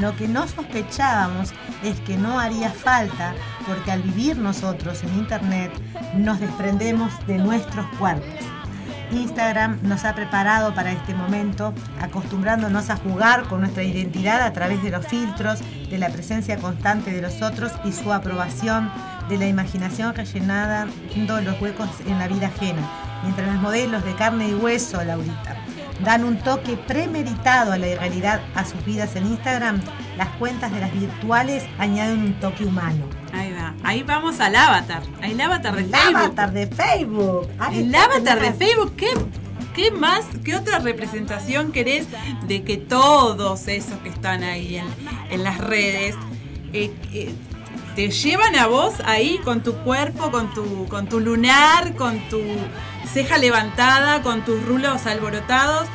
Lo 0.00 0.16
que 0.16 0.26
no 0.26 0.48
sospechábamos 0.48 1.52
es 1.84 2.00
que 2.00 2.16
no 2.16 2.40
haría 2.40 2.68
falta 2.68 3.34
porque 3.68 3.92
al 3.92 4.02
vivir 4.02 4.38
nosotros 4.38 5.04
en 5.04 5.14
Internet 5.14 5.70
nos 6.16 6.40
desprendemos 6.40 7.12
de 7.26 7.38
nuestros 7.38 7.86
cuerpos. 7.98 8.34
Instagram 9.10 9.78
nos 9.82 10.04
ha 10.04 10.14
preparado 10.14 10.74
para 10.74 10.92
este 10.92 11.14
momento, 11.14 11.72
acostumbrándonos 12.00 12.90
a 12.90 12.96
jugar 12.96 13.44
con 13.44 13.60
nuestra 13.60 13.82
identidad 13.82 14.42
a 14.42 14.52
través 14.52 14.82
de 14.82 14.90
los 14.90 15.06
filtros, 15.06 15.60
de 15.88 15.98
la 15.98 16.10
presencia 16.10 16.56
constante 16.58 17.12
de 17.12 17.22
los 17.22 17.40
otros 17.42 17.72
y 17.84 17.92
su 17.92 18.12
aprobación, 18.12 18.90
de 19.28 19.38
la 19.38 19.46
imaginación 19.46 20.14
rellenando 20.14 21.40
los 21.42 21.60
huecos 21.60 21.88
en 22.06 22.18
la 22.18 22.28
vida 22.28 22.48
ajena. 22.48 22.82
Mientras 23.22 23.46
los 23.46 23.62
modelos 23.62 24.04
de 24.04 24.14
carne 24.14 24.48
y 24.48 24.54
hueso, 24.54 25.02
Laurita, 25.02 25.56
dan 26.04 26.24
un 26.24 26.38
toque 26.38 26.76
premeditado 26.76 27.72
a 27.72 27.78
la 27.78 27.88
irrealidad 27.88 28.40
a 28.54 28.64
sus 28.64 28.84
vidas 28.84 29.16
en 29.16 29.26
Instagram, 29.26 29.80
las 30.18 30.28
cuentas 30.30 30.72
de 30.72 30.80
las 30.80 30.92
virtuales 30.92 31.64
añaden 31.78 32.18
un 32.18 32.40
toque 32.40 32.64
humano. 32.64 33.06
Ahí 33.32 33.52
va. 33.52 33.74
Ahí 33.84 34.02
vamos 34.02 34.40
al 34.40 34.56
avatar. 34.56 35.02
Avatar 35.22 35.76
de 35.76 35.82
El 35.82 35.90
Facebook. 35.90 36.16
avatar 36.16 36.52
de 36.52 36.66
Facebook. 36.66 37.48
Ay, 37.58 37.78
El 37.78 37.86
está 37.86 38.04
avatar 38.04 38.40
de. 38.40 38.52
Facebook, 38.52 38.96
qué, 38.96 39.10
¿qué 39.76 39.90
más, 39.92 40.24
qué 40.44 40.56
otra 40.56 40.80
representación 40.80 41.70
querés 41.70 42.08
de 42.48 42.64
que 42.64 42.76
todos 42.76 43.68
esos 43.68 43.96
que 44.00 44.08
están 44.08 44.42
ahí 44.42 44.76
en, 44.76 44.86
en 45.30 45.44
las 45.44 45.58
redes 45.58 46.16
eh, 46.72 46.92
eh, 47.12 47.32
te 47.94 48.10
llevan 48.10 48.56
a 48.56 48.66
vos 48.66 48.94
ahí 49.04 49.38
con 49.44 49.62
tu 49.62 49.74
cuerpo, 49.84 50.32
con 50.32 50.52
tu, 50.52 50.86
con 50.88 51.08
tu 51.08 51.20
lunar, 51.20 51.94
con 51.94 52.18
tu 52.28 52.40
ceja 53.12 53.38
levantada, 53.38 54.22
con 54.22 54.44
tus 54.44 54.64
rulos 54.64 55.06
alborotados? 55.06 55.86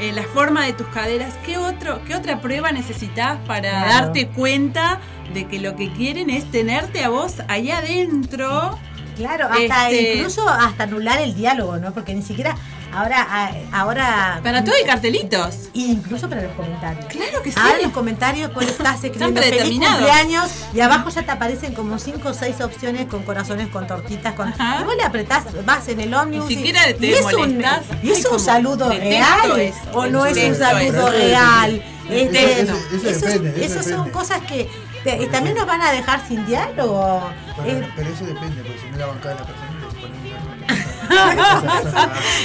Eh, 0.00 0.12
la 0.12 0.22
forma 0.24 0.64
de 0.64 0.72
tus 0.72 0.86
caderas, 0.88 1.34
¿qué, 1.46 1.56
otro, 1.58 2.02
¿qué 2.04 2.14
otra 2.14 2.40
prueba 2.40 2.72
necesitas 2.72 3.38
para 3.46 3.70
Claro. 3.70 3.88
darte 4.06 4.28
cuenta 4.28 5.00
de 5.32 5.46
que 5.46 5.60
lo 5.60 5.76
que 5.76 5.92
quieren 5.92 6.30
es 6.30 6.50
tenerte 6.50 7.04
a 7.04 7.08
vos 7.08 7.34
ahí 7.48 7.70
adentro? 7.70 8.78
Claro, 9.16 9.46
hasta 9.48 9.90
Este- 9.90 10.14
incluso 10.16 10.48
hasta 10.48 10.84
anular 10.84 11.20
el 11.20 11.34
diálogo, 11.36 11.76
¿no? 11.78 11.92
Porque 11.92 12.14
ni 12.14 12.22
siquiera 12.22 12.56
ahora 12.94 13.50
ahora 13.72 14.40
Para 14.42 14.62
todo 14.64 14.74
hay 14.74 14.84
cartelitos. 14.84 15.68
Y 15.72 15.90
incluso 15.92 16.28
para 16.28 16.42
los 16.42 16.52
comentarios. 16.52 17.04
Claro 17.06 17.42
que 17.42 17.50
sí. 17.52 17.58
Ahora 17.60 17.78
los 17.82 17.92
comentarios 17.92 18.50
cuando 18.52 18.70
estás 18.72 19.02
escribiendo 19.02 19.40
feliz 19.40 19.50
predeterminados. 19.50 19.96
cumpleaños 19.96 20.50
y 20.72 20.80
abajo 20.80 21.10
ya 21.10 21.22
te 21.22 21.30
aparecen 21.30 21.74
como 21.74 21.98
cinco 21.98 22.28
o 22.30 22.34
seis 22.34 22.60
opciones 22.60 23.06
con 23.06 23.22
corazones, 23.24 23.68
con 23.68 23.86
tortitas, 23.86 24.34
con 24.34 24.48
y 24.50 24.84
vos 24.84 24.96
le 24.96 25.02
apretás, 25.04 25.44
vas 25.64 25.88
en 25.88 26.00
el 26.00 26.14
ómnibus 26.14 26.48
Ni 26.48 26.54
y- 26.54 26.56
siquiera 26.56 26.80
te 26.98 27.06
y 27.06 27.12
es 27.12 27.24
un, 27.34 27.62
y 28.02 28.10
es 28.10 28.26
saludo 28.42 28.88
real 28.88 29.58
eso, 29.60 29.78
o 29.92 30.06
no 30.06 30.24
es 30.26 30.36
un 30.36 30.54
saludo 30.54 31.08
eso. 31.08 31.10
real. 31.10 31.82
Eso- 32.04 32.14
Este, 32.14 32.60
eso- 32.60 32.74
eso 33.08 33.26
depende, 33.26 33.64
esos 33.64 33.86
son 33.86 34.10
cosas 34.10 34.40
que 34.42 34.68
te- 35.02 35.22
y 35.22 35.26
también 35.26 35.56
nos 35.56 35.66
van 35.66 35.80
a 35.80 35.90
dejar 35.90 36.20
sin 36.28 36.44
diálogo. 36.46 37.22
Pero, 37.56 37.78
Eh, 37.78 37.88
pero 37.96 38.10
eso 38.10 38.24
depende, 38.26 38.62
porque 38.62 38.78
si 38.80 38.90
no 38.90 38.98
la 38.98 39.06
bancada 39.06 39.34
de 39.34 39.40
la 39.40 39.46
persona 39.46 39.70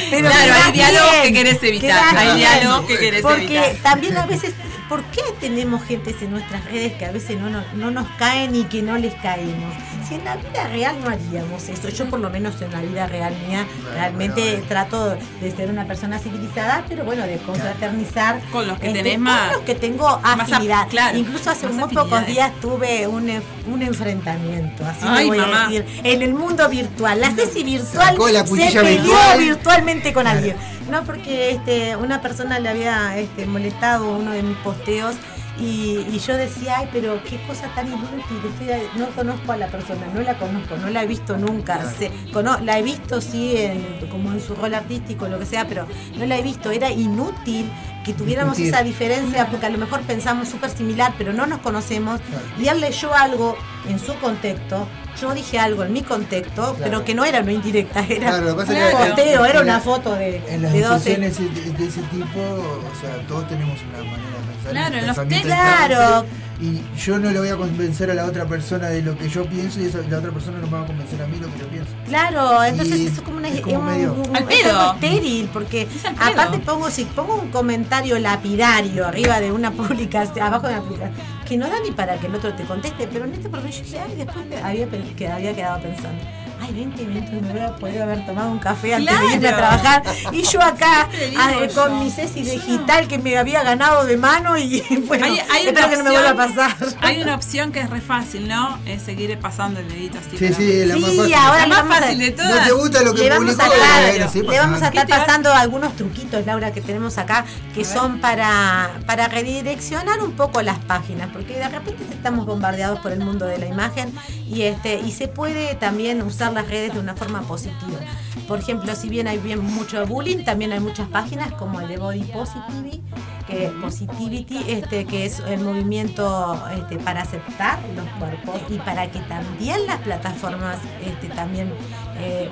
Pero 0.09 0.29
Claro, 0.29 0.53
hay 0.65 0.71
diálogos 0.71 1.15
que 1.23 1.33
querés 1.33 1.63
evitar, 1.63 2.17
hay 2.17 2.37
diálogos 2.37 2.85
que 2.85 2.97
querés 2.97 3.21
Porque 3.21 3.43
evitar. 3.57 3.75
también 3.83 4.17
a 4.17 4.25
veces, 4.25 4.53
¿por 4.89 5.03
qué 5.05 5.21
tenemos 5.39 5.83
gente 5.83 6.15
en 6.19 6.31
nuestras 6.31 6.65
redes 6.65 6.93
que 6.93 7.05
a 7.05 7.11
veces 7.11 7.39
no, 7.39 7.49
nos- 7.49 7.73
no 7.75 7.91
nos 7.91 8.07
caen 8.17 8.55
y 8.55 8.63
que 8.63 8.81
no 8.81 8.97
les 8.97 9.13
caemos? 9.15 9.73
Si 10.07 10.15
en 10.15 10.25
la 10.25 10.35
vida 10.37 10.67
real 10.67 10.95
no 11.03 11.09
haríamos 11.11 11.69
eso, 11.69 11.89
yo 11.89 12.09
por 12.09 12.19
lo 12.19 12.29
menos 12.31 12.59
en 12.61 12.71
la 12.71 12.81
vida 12.81 13.05
real 13.05 13.35
mía 13.47 13.67
realmente 13.93 14.63
trato 14.67 15.15
de 15.41 15.51
ser 15.55 15.69
una 15.69 15.85
persona 15.85 16.17
civilizada, 16.17 16.83
pero 16.89 17.03
bueno, 17.05 17.27
de 17.27 17.37
confraternizar 17.37 18.39
Con 18.51 18.67
los 18.67 18.79
que 18.79 18.87
este, 18.87 18.99
tenés 18.99 19.13
con 19.15 19.23
más- 19.23 19.51
los 19.53 19.61
que 19.61 19.75
tengo 19.75 20.07
afinidad. 20.23 20.87
claro, 20.89 21.17
Incluso 21.17 21.51
hace 21.51 21.67
más 21.67 21.85
muy 21.85 21.95
pocos 21.95 22.25
días 22.25 22.51
tuve 22.59 23.05
un, 23.07 23.29
en- 23.29 23.43
un 23.71 23.81
enfrentamiento, 23.83 24.83
así 24.85 25.05
Ay, 25.07 25.25
lo 25.25 25.29
voy 25.29 25.37
mamá. 25.37 25.65
a 25.65 25.69
decir, 25.69 25.85
en 26.03 26.21
el 26.23 26.33
mundo 26.33 26.67
virtual. 26.69 27.21
La 27.21 27.29
Ceci 27.31 27.63
virtual 27.63 28.17
la 28.33 28.45
se 28.47 28.55
peleó 28.55 29.03
virtual. 29.03 29.39
virtualmente 29.39 30.13
con 30.13 30.25
alguien. 30.25 30.55
No, 30.89 31.03
porque 31.03 31.51
este, 31.51 31.95
una 31.95 32.21
persona 32.21 32.59
le 32.59 32.69
había 32.69 33.17
este, 33.17 33.45
molestado 33.45 34.17
uno 34.17 34.31
de 34.31 34.41
mis 34.43 34.57
posteos 34.57 35.15
y, 35.59 36.05
y 36.11 36.19
yo 36.25 36.37
decía, 36.37 36.77
ay, 36.79 36.89
pero 36.91 37.21
qué 37.23 37.37
cosa 37.45 37.67
tan 37.75 37.87
inútil. 37.87 38.21
estoy 38.59 38.87
no 38.97 39.07
conozco 39.09 39.51
a 39.51 39.57
la 39.57 39.67
persona, 39.67 40.07
no 40.13 40.21
la 40.21 40.37
conozco, 40.37 40.77
no 40.77 40.89
la 40.89 41.03
he 41.03 41.07
visto 41.07 41.37
nunca. 41.37 41.79
Se- 41.97 42.11
cono- 42.31 42.59
la 42.61 42.79
he 42.79 42.81
visto, 42.83 43.19
sí, 43.21 43.55
en- 43.57 44.07
como 44.09 44.31
en 44.31 44.39
su 44.41 44.55
rol 44.55 44.73
artístico, 44.73 45.27
lo 45.27 45.37
que 45.37 45.45
sea, 45.45 45.67
pero 45.67 45.85
no 46.17 46.25
la 46.25 46.37
he 46.37 46.41
visto. 46.41 46.71
Era 46.71 46.89
inútil 46.91 47.69
que 48.05 48.13
tuviéramos 48.13 48.57
esa 48.69 48.83
diferencia 48.83 49.47
porque 49.47 49.65
a 49.65 49.69
lo 49.69 49.77
mejor 49.77 49.99
pensamos 50.01 50.47
súper 50.47 50.69
similar, 50.69 51.13
pero 51.17 51.33
no 51.33 51.45
nos 51.45 51.59
conocemos. 51.59 52.21
Y 52.59 52.67
él 52.69 52.79
leyó 52.79 53.13
algo 53.13 53.57
en 53.89 53.99
su 53.99 54.15
contexto. 54.15 54.87
Yo 55.21 55.33
dije 55.33 55.59
algo 55.59 55.83
en 55.83 55.93
mi 55.93 56.01
contexto, 56.01 56.75
pero 56.79 57.03
que 57.03 57.13
no 57.13 57.25
era 57.25 57.39
una 57.41 57.51
indirecta, 57.51 57.99
era 58.07 58.29
Claro, 58.29 58.45
lo 58.45 58.51
que 58.57 58.61
pasa 58.61 58.71
un 58.71 58.77
es 58.77 58.85
que- 58.95 59.05
posteo, 59.07 59.45
era 59.45 59.61
una 59.61 59.79
foto 59.79 60.15
de, 60.15 60.41
En 60.47 60.61
las 60.61 60.73
de 60.73 60.81
12. 60.81 61.17
discusiones 61.17 61.37
de, 61.37 61.71
de 61.73 61.85
ese 61.89 62.01
tipo, 62.03 62.39
o 62.39 63.01
sea, 63.01 63.27
todos 63.27 63.47
tenemos 63.47 63.77
una 63.81 63.97
manera 63.97 64.29
de 64.39 64.53
pensar. 64.53 64.71
Claro, 64.71 64.95
en 64.97 65.07
los 65.07 65.15
textos. 65.27 65.41
Claro. 65.43 66.25
Y 66.61 66.81
yo 66.99 67.17
no 67.19 67.31
le 67.31 67.39
voy 67.39 67.47
a 67.47 67.55
convencer 67.55 68.11
a 68.11 68.13
la 68.13 68.25
otra 68.25 68.45
persona 68.45 68.89
de 68.89 69.01
lo 69.01 69.17
que 69.17 69.29
yo 69.29 69.45
pienso 69.45 69.79
y 69.79 69.85
esa- 69.85 70.01
la 70.09 70.17
otra 70.17 70.29
persona 70.31 70.57
no 70.59 70.67
me 70.67 70.73
va 70.77 70.83
a 70.83 70.87
convencer 70.87 71.21
a 71.21 71.25
mí 71.27 71.37
lo 71.39 71.47
que 71.53 71.59
yo 71.59 71.67
pienso. 71.69 71.91
Claro, 72.05 72.61
entonces 72.65 72.99
Y 72.99 73.05
eso 73.07 73.15
es 73.15 73.21
como 73.21 73.37
una 73.37 73.47
es 73.47 73.61
como 73.61 73.79
un- 73.79 73.85
medio- 73.85 74.13
un- 74.13 74.35
Al 74.35 74.43
es 74.49 74.61
pedo. 74.63 74.77
algo 74.79 74.93
estéril, 74.95 75.49
porque 75.53 75.87
al 76.05 76.15
pedo. 76.15 76.41
aparte 76.41 76.59
pongo, 76.59 76.89
si 76.89 77.05
pongo 77.05 77.35
un 77.35 77.49
comentario 77.49 78.19
lapidario 78.19 79.07
arriba 79.07 79.39
de 79.39 79.53
una 79.53 79.71
publicación, 79.71 80.45
abajo 80.47 80.67
de 80.67 80.73
una 80.73 80.81
publicación, 80.83 81.17
que 81.49 81.57
no 81.57 81.67
da 81.67 81.79
ni 81.79 81.89
para 81.89 82.15
que 82.19 82.27
el 82.27 82.35
otro 82.35 82.53
te 82.53 82.63
conteste, 82.63 83.07
pero 83.11 83.25
en 83.25 83.33
este 83.33 83.49
porque 83.49 83.71
yo 83.71 83.99
después 84.15 84.45
había, 84.63 84.87
que 85.17 85.27
había 85.27 85.55
quedado 85.55 85.81
pensando. 85.81 86.38
Ay, 86.69 86.75
20 86.75 87.03
minutos 87.05 87.31
me 87.41 87.51
hubiera 87.51 87.75
podido 87.77 88.03
haber 88.03 88.25
tomado 88.25 88.51
un 88.51 88.59
café 88.59 88.93
antes 88.95 89.19
de 89.19 89.33
irme 89.35 89.47
a 89.47 89.57
trabajar. 89.57 90.03
Y 90.31 90.43
yo 90.43 90.61
acá, 90.61 91.07
ah, 91.37 91.51
yo. 91.67 91.73
con 91.73 91.99
mi 92.03 92.11
Ceci 92.11 92.43
digital 92.43 93.07
que 93.07 93.17
me 93.17 93.37
había 93.37 93.63
ganado 93.63 94.05
de 94.05 94.17
mano 94.17 94.55
y 94.57 94.81
bueno, 95.07 95.25
Hay- 95.25 95.39
hay 95.51 95.67
espero 95.67 95.89
que 95.89 95.97
no 95.97 96.03
me 96.03 96.11
vuelva 96.11 96.29
a 96.29 96.35
pasar. 96.35 96.75
Hay 97.01 97.21
una 97.21 97.33
opción 97.35 97.71
que 97.71 97.79
es 97.81 97.89
re 97.89 98.01
fácil, 98.01 98.47
¿no? 98.47 98.77
Es 98.85 99.01
seguir 99.01 99.35
pasando 99.39 99.79
el 99.79 99.87
dedito 99.89 100.19
así. 100.19 100.37
Sí, 100.37 100.53
sí, 100.53 100.85
la 100.85 100.95
más 100.97 101.09
Sí, 101.09 101.17
fácil. 101.17 101.33
ahora 101.33 101.59
La 101.61 101.67
más 101.67 101.77
vamos 101.79 101.97
a- 101.97 102.01
fácil 102.01 102.19
de 102.19 102.31
todas. 102.31 102.55
No 102.55 102.63
te 102.65 102.71
gusta 102.73 103.01
lo 103.03 103.13
que 103.15 103.23
le 103.23 103.29
vamos 103.29 103.53
publicó, 103.55 103.63
a, 103.63 103.75
claro, 103.75 104.07
bueno, 104.09 104.29
sí, 104.31 104.41
le 104.43 104.59
vamos 104.59 104.81
a 104.81 104.87
estar 104.87 104.91
¿Qué 104.93 105.05
te 105.07 105.11
va- 105.19 105.25
pasando 105.25 105.53
algunos 105.53 105.95
truquitos, 105.95 106.45
Laura, 106.45 106.71
que 106.71 106.81
tenemos 106.81 107.17
acá, 107.17 107.45
que 107.73 107.83
son 107.83 108.19
para, 108.19 108.91
para 109.07 109.27
redireccionar 109.27 110.21
un 110.21 110.33
poco 110.33 110.61
las 110.61 110.77
páginas, 110.79 111.29
porque 111.33 111.55
de 111.55 111.67
repente 111.67 112.03
estamos 112.11 112.45
bombardeados 112.45 112.99
por 112.99 113.11
el 113.11 113.19
mundo 113.19 113.45
de 113.45 113.57
la 113.57 113.65
imagen 113.65 114.13
y 114.47 114.63
este 114.63 114.99
y 114.99 115.11
se 115.11 115.27
puede 115.27 115.75
también 115.75 116.21
usar 116.21 116.51
redes 116.67 116.93
de 116.93 116.99
una 116.99 117.15
forma 117.15 117.41
positiva. 117.41 117.99
Por 118.47 118.59
ejemplo, 118.59 118.95
si 118.95 119.09
bien 119.09 119.27
hay 119.27 119.37
bien 119.37 119.59
mucho 119.59 120.05
bullying, 120.05 120.43
también 120.43 120.71
hay 120.71 120.79
muchas 120.79 121.07
páginas 121.07 121.51
como 121.53 121.79
el 121.81 121.87
de 121.87 121.97
Body 121.97 122.23
Positivity, 122.23 123.01
que 123.47 123.71
Positivity, 123.81 124.63
este, 124.67 125.05
que 125.05 125.25
es 125.25 125.39
el 125.39 125.61
movimiento 125.61 126.61
este, 126.75 126.97
para 126.97 127.21
aceptar 127.21 127.79
los 127.95 128.05
cuerpos 128.19 128.61
y 128.69 128.77
para 128.79 129.09
que 129.09 129.19
también 129.21 129.85
las 129.87 129.97
plataformas 129.97 130.77
este, 131.05 131.27
también 131.29 131.71
eh, 132.17 132.49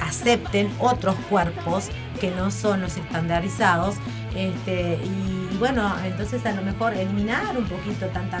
acepten 0.00 0.70
otros 0.78 1.16
cuerpos 1.28 1.90
que 2.20 2.30
no 2.30 2.50
son 2.50 2.80
los 2.80 2.96
estandarizados. 2.96 3.96
Este, 4.34 4.98
y, 5.04 5.56
bueno, 5.58 5.92
entonces 6.04 6.44
a 6.46 6.52
lo 6.52 6.62
mejor 6.62 6.94
eliminar 6.94 7.56
un 7.56 7.64
poquito 7.64 8.06
tanta, 8.06 8.40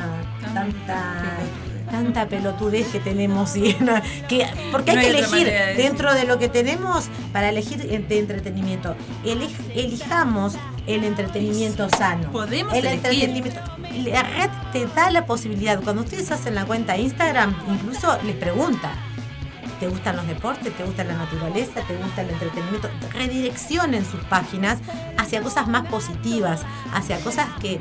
tanta, 0.54 1.38
tanta 1.88 2.26
pelotudez 2.28 2.86
que 2.88 3.00
tenemos 3.00 3.56
y 3.56 3.74
que, 4.28 4.46
porque 4.72 4.90
hay 4.92 4.96
No 4.96 5.02
que 5.02 5.08
hay 5.08 5.16
elegir 5.16 5.46
de 5.46 5.74
dentro 5.74 6.14
de 6.14 6.24
lo 6.24 6.38
que 6.38 6.48
tenemos 6.48 7.08
para 7.32 7.48
elegir 7.48 7.78
de 7.86 8.18
entretenimiento. 8.18 8.94
Elij- 9.24 9.56
elijamos 9.74 10.54
el 10.86 11.04
entretenimiento 11.04 11.88
sano. 11.90 12.30
Podemos 12.32 12.72
el 12.74 12.86
elegir. 12.86 13.24
entretenimiento. 13.24 13.60
La 14.10 14.22
red 14.22 14.50
te 14.72 14.86
da 14.94 15.10
la 15.10 15.26
posibilidad. 15.26 15.80
Cuando 15.82 16.02
ustedes 16.02 16.30
hacen 16.30 16.54
la 16.54 16.64
cuenta 16.64 16.96
Instagram, 16.96 17.54
incluso 17.68 18.18
les 18.24 18.36
pregunta. 18.36 18.92
¿Te 19.80 19.86
gustan 19.86 20.16
los 20.16 20.26
deportes? 20.26 20.76
¿Te 20.76 20.82
gusta 20.82 21.04
la 21.04 21.14
naturaleza? 21.14 21.80
¿Te 21.86 21.96
gusta 21.96 22.22
el 22.22 22.30
entretenimiento? 22.30 22.90
Redireccionen 23.12 24.04
sus 24.04 24.18
páginas 24.24 24.78
hacia 25.16 25.40
cosas 25.40 25.68
más 25.68 25.86
positivas, 25.86 26.62
hacia 26.92 27.20
cosas 27.20 27.46
que, 27.60 27.78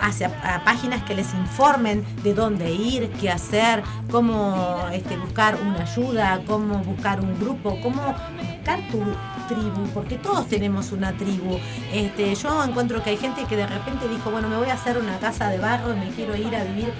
hacia 0.00 0.30
páginas 0.64 1.02
que 1.02 1.14
les 1.14 1.32
informen 1.34 2.04
de 2.22 2.34
dónde 2.34 2.72
ir, 2.72 3.10
qué 3.20 3.30
hacer, 3.30 3.82
cómo 4.10 4.86
este, 4.92 5.16
buscar 5.16 5.58
una 5.60 5.82
ayuda, 5.82 6.40
cómo 6.46 6.78
buscar 6.78 7.20
un 7.20 7.38
grupo, 7.38 7.78
cómo 7.82 8.02
buscar 8.38 8.80
tu 8.90 9.02
tribu, 9.46 9.86
porque 9.94 10.16
todos 10.16 10.48
tenemos 10.48 10.92
una 10.92 11.12
tribu. 11.12 11.58
Este, 11.92 12.34
yo 12.34 12.64
encuentro 12.64 13.02
que 13.02 13.10
hay 13.10 13.16
gente 13.16 13.44
que 13.44 13.56
de 13.56 13.66
repente 13.66 14.08
dijo, 14.08 14.30
bueno, 14.30 14.48
me 14.48 14.56
voy 14.56 14.68
a 14.68 14.74
hacer 14.74 14.98
una 14.98 15.18
casa 15.18 15.48
de 15.48 15.58
barro 15.58 15.92
y 15.94 15.96
me 15.96 16.08
quiero 16.10 16.36
ir 16.36 16.54
a 16.54 16.64
vivir. 16.64 16.92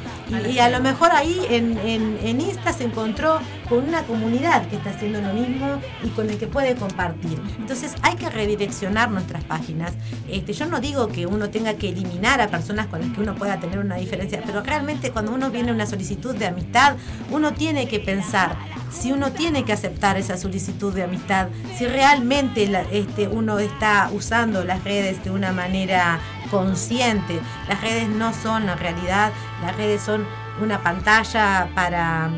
Y, 0.47 0.53
y 0.53 0.59
a 0.59 0.70
lo 0.70 0.80
mejor 0.80 1.11
ahí 1.12 1.40
en, 1.51 1.78
en, 1.78 2.18
en 2.22 2.40
Insta 2.40 2.72
se 2.72 2.84
encontró 2.84 3.38
con 3.68 3.86
una 3.88 4.03
comunidad 4.03 4.66
que 4.68 4.76
está 4.76 4.90
haciendo 4.90 5.20
lo 5.20 5.32
mismo 5.32 5.80
y 6.03 6.09
con 6.11 6.30
el 6.30 6.38
que 6.38 6.47
puede 6.47 6.74
compartir. 6.76 7.40
Entonces 7.59 7.94
hay 8.03 8.16
que 8.16 8.30
redireccionar 8.30 9.11
nuestras 9.11 9.44
páginas. 9.44 9.92
Este, 10.28 10.53
yo 10.53 10.66
no 10.66 10.80
digo 10.80 11.09
que 11.09 11.26
uno 11.26 11.51
tenga 11.51 11.74
que 11.74 11.88
eliminar 11.88 12.40
a 12.40 12.49
personas 12.49 12.86
con 12.86 13.01
las 13.01 13.11
que 13.11 13.20
uno 13.20 13.34
pueda 13.34 13.59
tener 13.59 13.78
una 13.78 13.97
diferencia, 13.97 14.42
pero 14.44 14.62
realmente 14.62 15.11
cuando 15.11 15.32
uno 15.32 15.51
viene 15.51 15.70
a 15.70 15.74
una 15.74 15.86
solicitud 15.86 16.34
de 16.34 16.47
amistad, 16.47 16.97
uno 17.30 17.53
tiene 17.53 17.88
que 17.88 18.01
pensar 18.01 18.57
si 18.91 19.12
uno 19.12 19.32
tiene 19.32 19.64
que 19.64 19.72
aceptar 19.72 20.16
esa 20.16 20.37
solicitud 20.37 20.93
de 20.95 21.03
amistad, 21.05 21.49
si 21.76 21.87
realmente 21.87 22.66
la- 22.66 22.82
este, 22.93 23.28
uno 23.28 23.59
está 23.59 24.11
usando 24.12 24.64
las 24.64 24.82
redes 24.84 25.22
de 25.24 25.30
una 25.30 25.53
manera 25.53 26.18
consciente. 26.51 27.39
Las 27.68 27.80
redes 27.80 28.09
no 28.09 28.32
son 28.32 28.66
la 28.66 28.76
realidad, 28.76 29.32
las 29.62 29.76
redes 29.76 30.01
son 30.03 30.24
una 30.62 30.82
pantalla 30.82 31.68
para, 31.74 32.30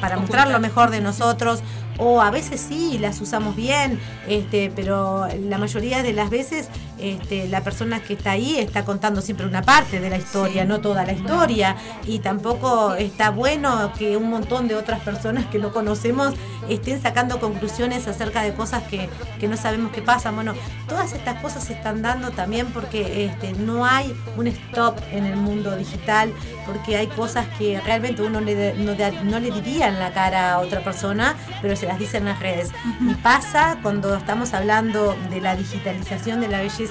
para 0.00 0.16
mostrar 0.16 0.48
lo 0.50 0.60
mejor 0.60 0.90
de 0.90 1.00
nosotros. 1.00 1.62
O 2.00 2.22
a 2.22 2.30
veces 2.30 2.60
sí, 2.60 2.96
las 2.98 3.20
usamos 3.20 3.56
bien, 3.56 3.98
este, 4.28 4.70
pero 4.74 5.26
la 5.48 5.58
mayoría 5.58 6.02
de 6.04 6.12
las 6.12 6.30
veces 6.30 6.68
este, 7.00 7.48
la 7.48 7.62
persona 7.62 8.00
que 8.02 8.14
está 8.14 8.32
ahí 8.32 8.58
está 8.58 8.84
contando 8.84 9.20
siempre 9.20 9.46
una 9.46 9.62
parte 9.62 10.00
de 10.00 10.10
la 10.10 10.16
historia, 10.16 10.64
no 10.64 10.80
toda 10.80 11.04
la 11.04 11.12
historia. 11.12 11.76
Y 12.06 12.18
tampoco 12.20 12.94
está 12.94 13.30
bueno 13.30 13.92
que 13.98 14.16
un 14.16 14.30
montón 14.30 14.68
de 14.68 14.74
otras 14.76 15.00
personas 15.00 15.46
que 15.46 15.58
no 15.58 15.72
conocemos 15.72 16.34
estén 16.68 17.00
sacando 17.00 17.40
conclusiones 17.40 18.06
acerca 18.08 18.42
de 18.42 18.52
cosas 18.52 18.82
que, 18.84 19.08
que 19.40 19.48
no 19.48 19.56
sabemos 19.56 19.90
qué 19.92 20.02
pasan. 20.02 20.34
Bueno, 20.34 20.54
todas 20.86 21.12
estas 21.12 21.40
cosas 21.40 21.64
se 21.64 21.72
están 21.72 22.02
dando 22.02 22.30
también 22.30 22.66
porque 22.68 23.24
este, 23.24 23.52
no 23.54 23.86
hay 23.86 24.14
un 24.36 24.46
stop 24.48 24.98
en 25.12 25.24
el 25.24 25.36
mundo 25.36 25.74
digital, 25.76 26.30
porque 26.66 26.96
hay 26.96 27.06
cosas 27.06 27.46
que 27.58 27.80
realmente 27.80 28.22
uno 28.22 28.40
le- 28.40 28.74
no, 28.74 28.94
de- 28.94 29.24
no 29.24 29.40
le 29.40 29.50
diría 29.50 29.88
en 29.88 29.98
la 29.98 30.12
cara 30.12 30.52
a 30.54 30.58
otra 30.58 30.82
persona, 30.84 31.34
pero 31.62 31.74
se 31.74 31.86
las 31.86 31.98
dice 31.98 32.18
en 32.18 32.26
las 32.26 32.38
redes. 32.40 32.70
Y 33.00 33.14
pasa 33.14 33.78
cuando 33.82 34.14
estamos 34.14 34.52
hablando 34.52 35.16
de 35.30 35.40
la 35.40 35.56
digitalización 35.56 36.40
de 36.40 36.48
la 36.48 36.58
belleza, 36.60 36.87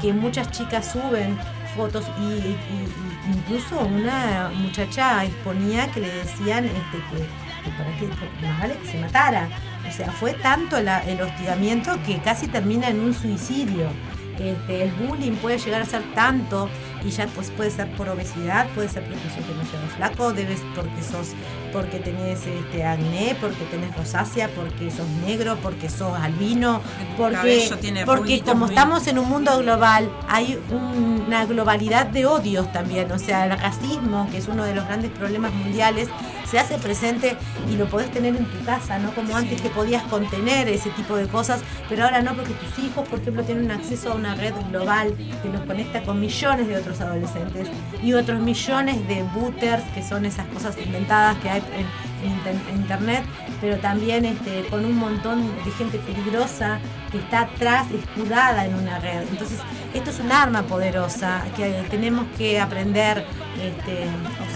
que 0.00 0.12
muchas 0.12 0.50
chicas 0.50 0.92
suben 0.92 1.38
fotos 1.76 2.04
y, 2.18 2.56
incluso 3.30 3.78
una 3.80 4.50
muchacha 4.54 5.24
exponía 5.24 5.90
que 5.92 6.00
le 6.00 6.12
decían 6.12 6.64
este, 6.64 6.98
que, 7.10 7.18
que 7.64 7.70
para 7.76 7.96
qué, 7.98 8.08
que 8.08 8.60
vale 8.60 8.76
que 8.78 8.88
se 8.88 8.98
matara. 8.98 9.48
O 9.88 9.92
sea, 9.92 10.10
fue 10.12 10.32
tanto 10.34 10.76
el 10.76 11.20
hostigamiento 11.20 11.98
que 12.06 12.18
casi 12.18 12.48
termina 12.48 12.88
en 12.88 13.00
un 13.00 13.14
suicidio. 13.14 13.88
Este, 14.38 14.84
el 14.84 14.92
bullying 14.92 15.32
puede 15.32 15.58
llegar 15.58 15.82
a 15.82 15.84
ser 15.84 16.02
tanto 16.14 16.70
y 17.04 17.10
ya 17.10 17.26
pues 17.28 17.50
puede 17.50 17.70
ser 17.70 17.90
por 17.96 18.08
obesidad, 18.08 18.66
puede 18.74 18.88
ser 18.88 19.02
porque 19.04 19.20
sos 19.34 19.46
demasiado 19.48 19.86
flaco, 19.96 20.32
debes 20.32 20.60
porque 20.74 21.02
sos 21.02 21.28
porque 21.72 21.98
tenés 22.00 22.40
este 22.46 22.84
acné, 22.84 23.36
porque 23.40 23.64
tenés 23.70 23.96
rosácea, 23.96 24.48
porque 24.54 24.90
sos 24.90 25.06
negro, 25.26 25.56
porque 25.62 25.88
sos 25.88 26.18
albino, 26.18 26.80
porque 27.16 27.36
porque 28.06 28.40
como 28.52 28.66
muy- 28.66 28.74
estamos 28.74 29.06
en 29.06 29.18
un 29.18 29.28
mundo 29.28 29.56
global, 29.58 30.10
hay 30.28 30.58
un- 30.70 31.24
una 31.26 31.46
globalidad 31.46 32.06
de 32.06 32.26
odios 32.26 32.70
también, 32.72 33.10
o 33.12 33.18
sea, 33.18 33.44
el 33.46 33.58
racismo, 33.58 34.28
que 34.30 34.38
es 34.38 34.48
uno 34.48 34.64
de 34.64 34.74
los 34.74 34.84
grandes 34.86 35.10
problemas 35.12 35.52
mundiales, 35.54 36.08
se 36.50 36.58
hace 36.58 36.78
presente 36.78 37.36
y 37.70 37.76
lo 37.76 37.86
podés 37.86 38.10
tener 38.10 38.34
en 38.34 38.44
tu 38.44 38.64
casa, 38.64 38.98
¿no? 38.98 39.12
Como 39.14 39.36
antes 39.36 39.60
que 39.60 39.68
podías 39.70 40.02
contener 40.04 40.68
ese 40.68 40.90
tipo 40.90 41.14
de 41.16 41.26
cosas, 41.28 41.60
pero 41.88 42.04
ahora 42.04 42.22
no, 42.22 42.34
porque 42.34 42.52
tus 42.54 42.84
hijos, 42.84 43.08
por 43.08 43.20
ejemplo, 43.20 43.42
tienen 43.44 43.70
acceso 43.70 44.12
a 44.12 44.14
una 44.14 44.34
red 44.34 44.52
global 44.70 45.14
que 45.42 45.48
los 45.48 45.60
conecta 45.62 46.02
con 46.02 46.18
millones 46.18 46.66
de 46.66 46.76
otros 46.76 47.00
adolescentes 47.00 47.68
y 48.02 48.12
otros 48.14 48.40
millones 48.40 49.06
de 49.06 49.22
booters, 49.34 49.84
que 49.94 50.02
son 50.02 50.24
esas 50.24 50.46
cosas 50.48 50.76
inventadas 50.78 51.36
que 51.38 51.50
hay 51.50 51.62
en, 51.76 52.26
en 52.26 52.36
inter- 52.36 52.68
en 52.70 52.76
internet, 52.80 53.24
pero 53.60 53.76
también 53.78 54.24
este, 54.24 54.64
con 54.70 54.84
un 54.84 54.96
montón 54.96 55.46
de 55.64 55.70
gente 55.72 55.98
peligrosa 55.98 56.78
que 57.12 57.18
está 57.18 57.40
atrás, 57.42 57.86
escudada 57.92 58.64
en 58.66 58.74
una 58.74 58.98
red. 58.98 59.22
Entonces, 59.30 59.58
esto 59.94 60.10
es 60.10 60.20
un 60.20 60.30
arma 60.32 60.62
poderosa 60.62 61.44
que 61.56 61.84
tenemos 61.90 62.26
que 62.38 62.60
aprender 62.60 63.24
este, 63.60 64.04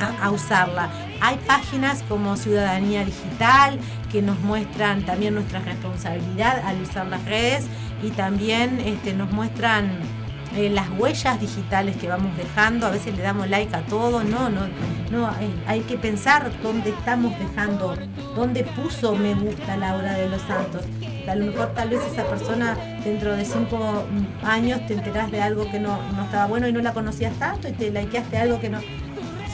a, 0.00 0.26
a 0.26 0.30
usarla. 0.30 0.88
Hay 1.24 1.38
páginas 1.46 2.04
como 2.06 2.36
Ciudadanía 2.36 3.02
Digital 3.02 3.78
que 4.12 4.20
nos 4.20 4.38
muestran 4.40 5.06
también 5.06 5.32
nuestra 5.32 5.58
responsabilidad 5.60 6.62
al 6.66 6.82
usar 6.82 7.06
las 7.06 7.24
redes 7.24 7.64
y 8.02 8.10
también 8.10 8.78
este, 8.84 9.14
nos 9.14 9.32
muestran 9.32 9.90
eh, 10.54 10.68
las 10.68 10.86
huellas 10.98 11.40
digitales 11.40 11.96
que 11.96 12.08
vamos 12.08 12.36
dejando, 12.36 12.86
a 12.86 12.90
veces 12.90 13.16
le 13.16 13.22
damos 13.22 13.48
like 13.48 13.74
a 13.74 13.80
todo, 13.86 14.22
no, 14.22 14.50
no, 14.50 14.66
no, 15.10 15.30
hay, 15.66 15.80
que 15.80 15.96
pensar 15.96 16.52
dónde 16.62 16.90
estamos 16.90 17.32
dejando, 17.38 17.96
dónde 18.36 18.62
puso 18.62 19.16
me 19.16 19.34
gusta 19.34 19.78
Laura 19.78 20.12
de 20.12 20.28
los 20.28 20.42
Santos. 20.42 20.82
A 21.26 21.34
lo 21.36 21.46
mejor 21.46 21.72
tal 21.72 21.88
vez 21.88 22.02
esa 22.04 22.24
persona 22.24 22.76
dentro 23.02 23.34
de 23.34 23.46
cinco 23.46 24.04
años 24.42 24.86
te 24.86 24.92
enterás 24.92 25.30
de 25.30 25.40
algo 25.40 25.70
que 25.70 25.80
no, 25.80 25.98
no 26.12 26.24
estaba 26.24 26.44
bueno 26.48 26.68
y 26.68 26.72
no 26.74 26.80
la 26.80 26.92
conocías 26.92 27.32
tanto 27.38 27.66
y 27.66 27.72
te 27.72 27.90
likeaste 27.90 28.36
algo 28.36 28.60
que 28.60 28.68
no, 28.68 28.80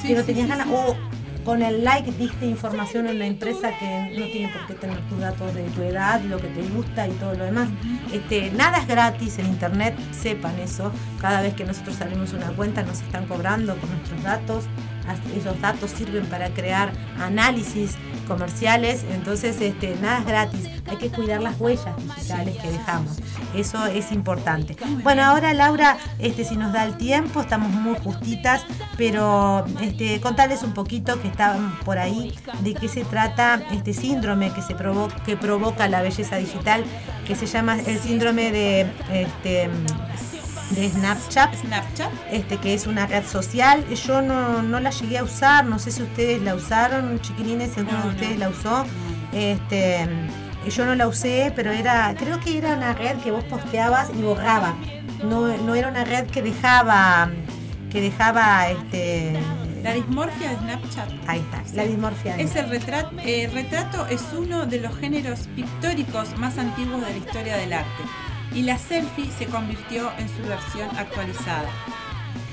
Sí, 0.03 0.09
que 0.09 0.15
no 0.15 0.25
tenías 0.25 0.47
sí, 0.47 0.51
ganas. 0.51 0.67
sí. 0.67 0.75
O 0.75 1.10
con 1.51 1.63
el 1.63 1.83
like 1.83 2.13
diste 2.13 2.47
información 2.47 3.09
en 3.09 3.19
la 3.19 3.27
empresa 3.27 3.77
que 3.77 4.17
no 4.17 4.25
tiene 4.27 4.53
por 4.53 4.69
qué 4.69 4.75
tener 4.75 5.01
tus 5.09 5.19
datos 5.19 5.53
de 5.53 5.65
tu 5.65 5.83
edad, 5.83 6.21
lo 6.23 6.39
que 6.39 6.47
te 6.47 6.63
gusta 6.63 7.09
y 7.09 7.11
todo 7.15 7.35
lo 7.35 7.45
demás. 7.45 7.69
Este, 8.13 8.53
nada 8.53 8.79
es 8.79 8.87
gratis 8.87 9.37
en 9.41 9.47
internet, 9.47 9.97
sepan 10.13 10.57
eso. 10.61 10.93
Cada 11.21 11.43
vez 11.43 11.55
que 11.55 11.65
nosotros 11.65 11.97
salimos 11.97 12.33
una 12.35 12.53
cuenta 12.53 12.85
nos 12.85 13.01
están 13.01 13.27
cobrando 13.27 13.77
con 13.79 13.91
nuestros 13.91 14.23
datos. 14.23 14.67
Esos 15.37 15.61
datos 15.61 15.91
sirven 15.91 16.27
para 16.27 16.51
crear 16.51 16.93
análisis 17.19 17.97
comerciales, 18.29 19.05
entonces 19.11 19.61
este, 19.61 19.97
nada 20.01 20.19
es 20.21 20.27
gratis. 20.27 20.69
Hay 20.89 20.97
que 20.97 21.09
cuidar 21.11 21.41
las 21.43 21.61
huellas 21.61 21.97
digitales 21.97 22.57
que 22.59 22.71
dejamos. 22.71 23.19
Eso 23.55 23.85
es 23.87 24.13
importante. 24.13 24.77
Bueno, 25.03 25.23
ahora 25.25 25.53
Laura, 25.53 25.97
este, 26.19 26.45
si 26.45 26.57
nos 26.57 26.73
da 26.73 26.85
el 26.85 26.97
tiempo, 26.97 27.41
estamos 27.41 27.73
muy 27.73 27.97
justitas, 27.99 28.63
pero 28.97 29.65
este, 29.81 30.21
contarles 30.21 30.63
un 30.63 30.75
poquito 30.75 31.21
que 31.21 31.29
estaban 31.29 31.77
por 31.85 31.99
ahí 31.99 32.33
de 32.63 32.75
qué 32.75 32.89
se 32.89 33.05
trata 33.05 33.61
este 33.73 33.93
síndrome 33.93 34.53
que 34.53 34.63
se 34.63 34.77
provo- 34.77 35.13
que 35.25 35.37
provoca 35.37 35.89
la 35.89 36.03
belleza 36.03 36.37
digital, 36.37 36.85
que 37.27 37.35
se 37.35 37.47
llama 37.47 37.79
el 37.81 37.99
síndrome 37.99 38.53
de 38.53 38.81
este, 39.13 39.69
de 40.71 40.89
Snapchat, 40.89 41.55
Snapchat, 41.57 42.11
este 42.31 42.57
que 42.59 42.75
es 42.75 42.87
una 42.87 43.07
red 43.07 43.25
social. 43.27 43.85
Yo 43.89 44.23
no, 44.23 44.63
no 44.63 44.81
la 44.81 44.91
llegué 44.91 45.19
a 45.19 45.25
usar, 45.25 45.65
no 45.65 45.79
sé 45.79 45.91
si 45.91 46.03
ustedes 46.03 46.41
la 46.43 46.55
usaron, 46.55 47.21
chiquilines, 47.21 47.73
si 47.73 47.81
alguno 47.81 47.99
No, 47.99 48.05
de 48.05 48.09
no. 48.11 48.15
ustedes 48.15 48.39
la 48.39 48.49
usó. 48.49 48.85
Este, 49.33 50.07
yo 50.69 50.85
no 50.87 50.95
la 50.95 51.09
usé, 51.09 51.53
pero 51.57 51.73
era, 51.73 52.15
creo 52.19 52.39
que 52.41 52.59
era 52.59 52.75
una 52.75 52.93
red 52.93 53.17
que 53.19 53.31
vos 53.31 53.45
posteabas 53.45 54.11
y 54.17 54.23
borraba. 54.23 54.75
No, 55.25 55.49
no 55.59 55.75
era 55.75 55.89
una 55.89 56.05
red 56.05 56.27
que 56.27 56.43
dejaba, 56.43 57.31
que 57.91 58.01
dejaba 58.01 58.69
este. 58.71 59.39
La 59.83 59.95
dismorfia 59.95 60.51
de 60.51 60.57
Snapchat. 60.59 61.09
Ahí 61.27 61.41
está, 61.41 61.63
la 61.75 61.85
dismorfia. 61.85 62.37
Es 62.37 62.55
el 62.55 62.69
retrato, 62.69 63.13
el 63.25 63.51
retrato 63.51 64.07
es 64.07 64.23
uno 64.37 64.67
de 64.67 64.79
los 64.79 64.95
géneros 64.97 65.49
pictóricos 65.57 66.37
más 66.37 66.59
antiguos 66.59 67.01
de 67.05 67.11
la 67.13 67.17
historia 67.17 67.57
del 67.57 67.73
arte 67.73 68.03
y 68.55 68.63
la 68.63 68.79
selfie 68.79 69.31
se 69.31 69.47
convirtió 69.47 70.11
en 70.19 70.29
su 70.29 70.43
versión 70.43 70.89
actualizada. 70.97 71.69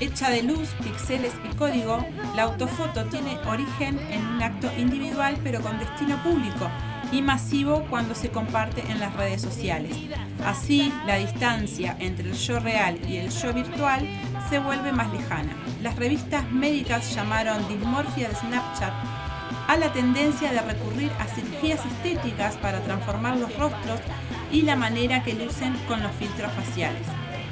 Hecha 0.00 0.30
de 0.30 0.42
luz, 0.42 0.68
píxeles 0.82 1.34
y 1.44 1.56
código, 1.56 2.04
la 2.36 2.44
autofoto 2.44 3.04
tiene 3.06 3.36
origen 3.46 3.98
en 4.10 4.24
un 4.26 4.42
acto 4.42 4.70
individual 4.78 5.36
pero 5.42 5.60
con 5.60 5.78
destino 5.78 6.22
público 6.22 6.70
y 7.10 7.22
masivo 7.22 7.84
cuando 7.90 8.14
se 8.14 8.28
comparte 8.28 8.82
en 8.88 9.00
las 9.00 9.14
redes 9.16 9.42
sociales. 9.42 9.96
Así, 10.44 10.92
la 11.06 11.16
distancia 11.16 11.96
entre 11.98 12.30
el 12.30 12.36
yo 12.36 12.60
real 12.60 12.98
y 13.08 13.16
el 13.16 13.30
yo 13.30 13.52
virtual 13.52 14.06
se 14.48 14.58
vuelve 14.58 14.92
más 14.92 15.12
lejana. 15.12 15.56
Las 15.82 15.96
revistas 15.96 16.50
médicas 16.52 17.14
llamaron 17.14 17.66
dismorfia 17.68 18.28
de 18.28 18.34
Snapchat 18.36 18.92
a 19.68 19.76
la 19.76 19.92
tendencia 19.92 20.52
de 20.52 20.60
recurrir 20.60 21.10
a 21.18 21.26
cirugías 21.26 21.84
estéticas 21.84 22.56
para 22.56 22.80
transformar 22.80 23.36
los 23.36 23.54
rostros 23.58 24.00
y 24.52 24.62
la 24.62 24.76
manera 24.76 25.22
que 25.22 25.34
lucen 25.34 25.74
con 25.86 26.02
los 26.02 26.12
filtros 26.12 26.52
faciales. 26.52 27.06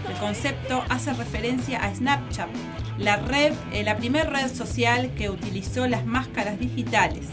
El 0.09 0.17
concepto 0.19 0.85
hace 0.89 1.13
referencia 1.13 1.85
a 1.85 1.95
Snapchat, 1.95 2.49
la 2.99 3.17
red, 3.17 3.53
eh, 3.73 3.83
la 3.83 3.97
primera 3.97 4.31
red 4.31 4.53
social 4.55 5.11
que 5.17 5.29
utilizó 5.31 5.87
las 5.89 6.07
máscaras 6.07 6.59
digitales. 6.59 7.27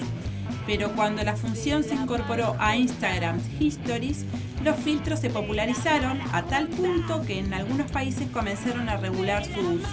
Pero 0.66 0.92
cuando 0.94 1.24
la 1.24 1.36
función 1.36 1.84
se 1.84 1.94
incorporó 1.94 2.56
a 2.60 2.76
Instagram 2.78 3.40
Histories, 3.60 4.26
los 4.64 4.76
filtros 4.78 5.20
se 5.20 5.30
popularizaron 5.30 6.20
a 6.32 6.44
tal 6.44 6.68
punto 6.68 7.22
que 7.22 7.40
en 7.40 7.54
algunos 7.54 7.92
países 7.92 8.28
comenzaron 8.32 8.88
a 8.90 8.98
regular 8.98 9.44
su 9.46 9.60
uso. 9.60 9.88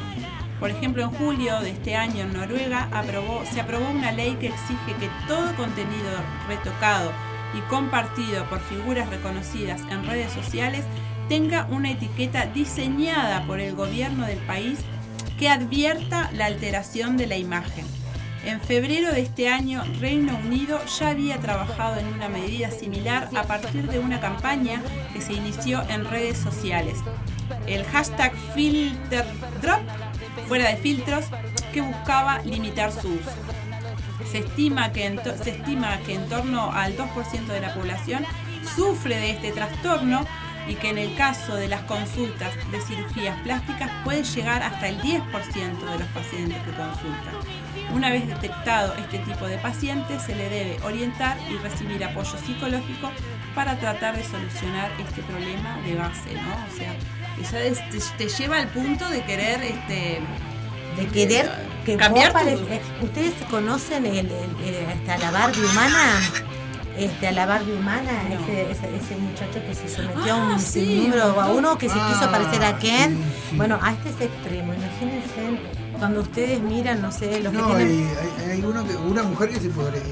Por 0.60 0.70
ejemplo, 0.70 1.02
en 1.02 1.10
julio 1.10 1.60
de 1.60 1.70
este 1.70 1.96
año 1.96 2.20
en 2.22 2.32
Noruega 2.34 2.88
aprobó- 2.92 3.44
se 3.50 3.60
aprobó 3.60 3.88
una 3.90 4.12
ley 4.12 4.36
que 4.40 4.48
exige 4.48 4.94
que 5.00 5.08
todo 5.26 5.54
contenido 5.56 6.10
retocado 6.48 7.10
y 7.54 7.60
compartido 7.62 8.44
por 8.46 8.60
figuras 8.60 9.08
reconocidas 9.08 9.80
en 9.90 10.04
redes 10.04 10.32
sociales 10.32 10.84
tenga 11.28 11.66
una 11.70 11.92
etiqueta 11.92 12.46
diseñada 12.46 13.44
por 13.46 13.60
el 13.60 13.74
gobierno 13.74 14.26
del 14.26 14.38
país 14.38 14.80
que 15.38 15.48
advierta 15.48 16.30
la 16.32 16.46
alteración 16.46 17.16
de 17.16 17.26
la 17.26 17.36
imagen. 17.36 17.86
En 18.44 18.60
febrero 18.60 19.12
de 19.12 19.20
este 19.20 19.48
año, 19.48 19.84
Reino 20.00 20.36
Unido 20.38 20.80
ya 20.98 21.08
había 21.08 21.38
trabajado 21.38 22.00
en 22.00 22.06
una 22.06 22.28
medida 22.28 22.70
similar 22.70 23.28
a 23.36 23.42
partir 23.42 23.88
de 23.88 23.98
una 23.98 24.18
campaña 24.20 24.82
que 25.12 25.20
se 25.20 25.34
inició 25.34 25.82
en 25.90 26.04
redes 26.06 26.38
sociales. 26.38 26.98
El 27.66 27.84
hashtag 27.84 28.32
FilterDrop, 28.54 29.80
fuera 30.48 30.70
de 30.70 30.76
filtros, 30.76 31.26
que 31.72 31.82
buscaba 31.82 32.40
limitar 32.40 32.92
su 32.92 33.08
uso. 33.08 33.59
Se 34.30 34.38
estima 34.38 34.92
que 34.92 35.06
en, 35.06 35.20
se 35.42 35.50
estima 35.50 35.98
que 36.06 36.14
en 36.14 36.28
torno 36.28 36.72
al 36.72 36.96
2% 36.96 37.46
de 37.46 37.60
la 37.60 37.74
población 37.74 38.24
sufre 38.76 39.16
de 39.16 39.30
este 39.30 39.52
trastorno 39.52 40.24
y 40.68 40.74
que 40.74 40.90
en 40.90 40.98
el 40.98 41.16
caso 41.16 41.56
de 41.56 41.68
las 41.68 41.82
consultas 41.82 42.54
de 42.70 42.80
cirugías 42.80 43.38
plásticas 43.40 43.90
puede 44.04 44.22
llegar 44.22 44.62
hasta 44.62 44.88
el 44.88 45.00
10% 45.00 45.20
de 45.32 45.98
los 45.98 46.08
pacientes 46.08 46.58
que 46.58 46.70
consultan. 46.70 47.34
Una 47.92 48.10
vez 48.10 48.26
detectado 48.28 48.94
este 48.94 49.18
tipo 49.18 49.46
de 49.46 49.58
pacientes, 49.58 50.22
se 50.22 50.36
le 50.36 50.48
debe 50.48 50.76
orientar 50.84 51.36
y 51.50 51.56
recibir 51.56 52.04
apoyo 52.04 52.38
psicológico 52.38 53.10
para 53.54 53.76
tratar 53.78 54.16
de 54.16 54.22
solucionar 54.22 54.90
este 55.00 55.22
problema 55.22 55.76
de 55.84 55.96
base, 55.96 56.34
¿no? 56.34 56.52
O 56.70 56.76
sea, 56.76 56.94
ya 57.42 58.16
te 58.16 58.28
lleva 58.28 58.58
al 58.58 58.68
punto 58.68 59.08
de 59.08 59.24
querer 59.24 59.62
este 59.62 60.20
de 60.96 61.06
querer 61.06 61.50
que 61.84 61.96
cambiar 61.96 62.32
vos 62.32 62.42
tu- 62.42 62.48
eh, 62.48 62.80
ustedes 63.02 63.32
conocen 63.50 64.06
el, 64.06 64.16
el- 64.18 64.26
el- 64.28 64.74
este, 64.92 65.10
a 65.12 65.18
la 65.18 65.30
Barbie 65.30 65.64
humana 65.64 66.20
este 66.98 67.28
a 67.28 67.32
la 67.32 67.46
Barbie 67.46 67.72
humana 67.72 68.10
ese, 68.28 68.62
ese, 68.70 68.96
ese 68.96 69.16
muchacho 69.16 69.60
que 69.66 69.74
se 69.74 69.88
sometió 69.88 70.34
a 70.34 70.36
un 70.36 70.50
Ah, 70.52 70.58
sí, 70.58 71.04
número 71.08 71.32
un 71.34 71.40
a 71.40 71.46
uno 71.46 71.78
que 71.78 71.88
se 71.88 71.94
quiso 71.94 72.24
Ah, 72.24 72.30
parecer 72.30 72.62
a 72.64 72.78
Ken. 72.78 73.16
sí, 73.50 73.56
bueno 73.56 73.78
a 73.80 73.92
este 73.92 74.10
es 74.10 74.20
extremo 74.20 74.74
imagínense 74.74 75.60
cuando 75.98 76.20
ustedes 76.20 76.60
miran 76.60 77.00
no 77.00 77.10
sé 77.12 77.40
los 77.40 77.52
No, 77.52 77.68
que 77.68 77.72
hay, 77.74 77.86
tienen 77.86 78.10
hay, 78.44 78.50
hay 78.52 78.62
uno 78.62 78.86
que, 78.86 78.96
una 78.96 79.22
mujer 79.22 79.50
que 79.50 79.60
se 79.60 79.68
puede. 79.70 80.02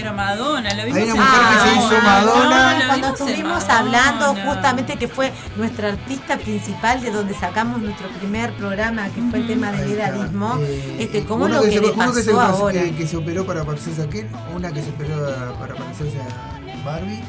Pero 0.00 0.14
Madonna, 0.14 0.74
lo 0.74 0.84
vimos 0.84 0.96
Hay 0.96 1.10
una 1.10 1.12
en 1.12 1.18
mujer 1.18 1.40
que 1.48 1.70
se 1.70 1.76
hizo 1.76 2.02
Madonna. 2.02 2.78
No, 2.78 2.86
cuando 2.86 3.08
estuvimos 3.08 3.66
Madonna. 3.66 3.78
hablando 3.78 4.50
justamente 4.50 4.96
que 4.96 5.08
fue 5.08 5.32
nuestra 5.56 5.88
artista 5.88 6.36
principal 6.36 7.00
de 7.00 7.10
donde 7.10 7.34
sacamos 7.34 7.80
nuestro 7.80 8.08
primer 8.10 8.52
programa 8.54 9.08
que 9.08 9.20
fue 9.22 9.40
el 9.40 9.46
tema 9.46 9.72
de 9.72 9.78
Ahí 9.78 9.92
vida 9.92 10.06
está. 10.06 10.20
abismo 10.20 10.58
Eh, 10.60 10.96
este 11.00 11.24
cómo 11.24 11.46
uno 11.46 11.56
lo 11.56 11.62
que, 11.62 11.72
se, 11.72 11.80
le 11.80 11.90
uno 11.90 11.96
pasó 11.96 12.14
que 12.14 12.22
se, 12.22 12.30
ahora 12.30 12.72
que, 12.72 12.94
que 12.94 13.06
se 13.06 13.16
operó 13.16 13.44
para 13.44 13.64
parecerse 13.64 14.02
a 14.02 14.08
Ken, 14.08 14.28
una 14.54 14.72
que 14.72 14.82
se 14.82 14.90
operó 14.90 15.56
para 15.58 15.74
parecerse 15.74 16.18
a 16.20 16.84
Barbie, 16.84 17.22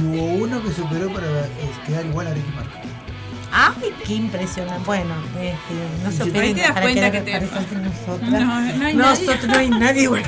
y 0.00 0.06
hubo 0.06 0.44
uno 0.44 0.62
que 0.62 0.72
se 0.72 0.82
operó 0.82 1.12
para 1.12 1.26
eh, 1.26 1.50
quedar 1.86 2.06
igual 2.06 2.26
a 2.26 2.34
Ricky 2.34 2.50
Martin. 2.52 2.93
Ay, 3.56 3.94
qué 4.04 4.14
impresionante. 4.14 4.82
Bueno, 4.84 5.14
este, 5.36 5.54
no 6.04 6.10
se 6.10 6.22
operen 6.24 6.54
te 6.56 6.60
das 6.62 6.80
cuenta 6.80 7.10
que 7.12 7.20
te- 7.20 7.40
nosotras. 7.40 8.30
No, 8.30 8.60
no 8.60 8.84
hay 8.86 8.94
Nosotros 8.96 9.46
nadie. 9.46 9.48
no 9.48 9.58
hay 9.58 9.80
nadie 9.80 10.02
igual. 10.02 10.22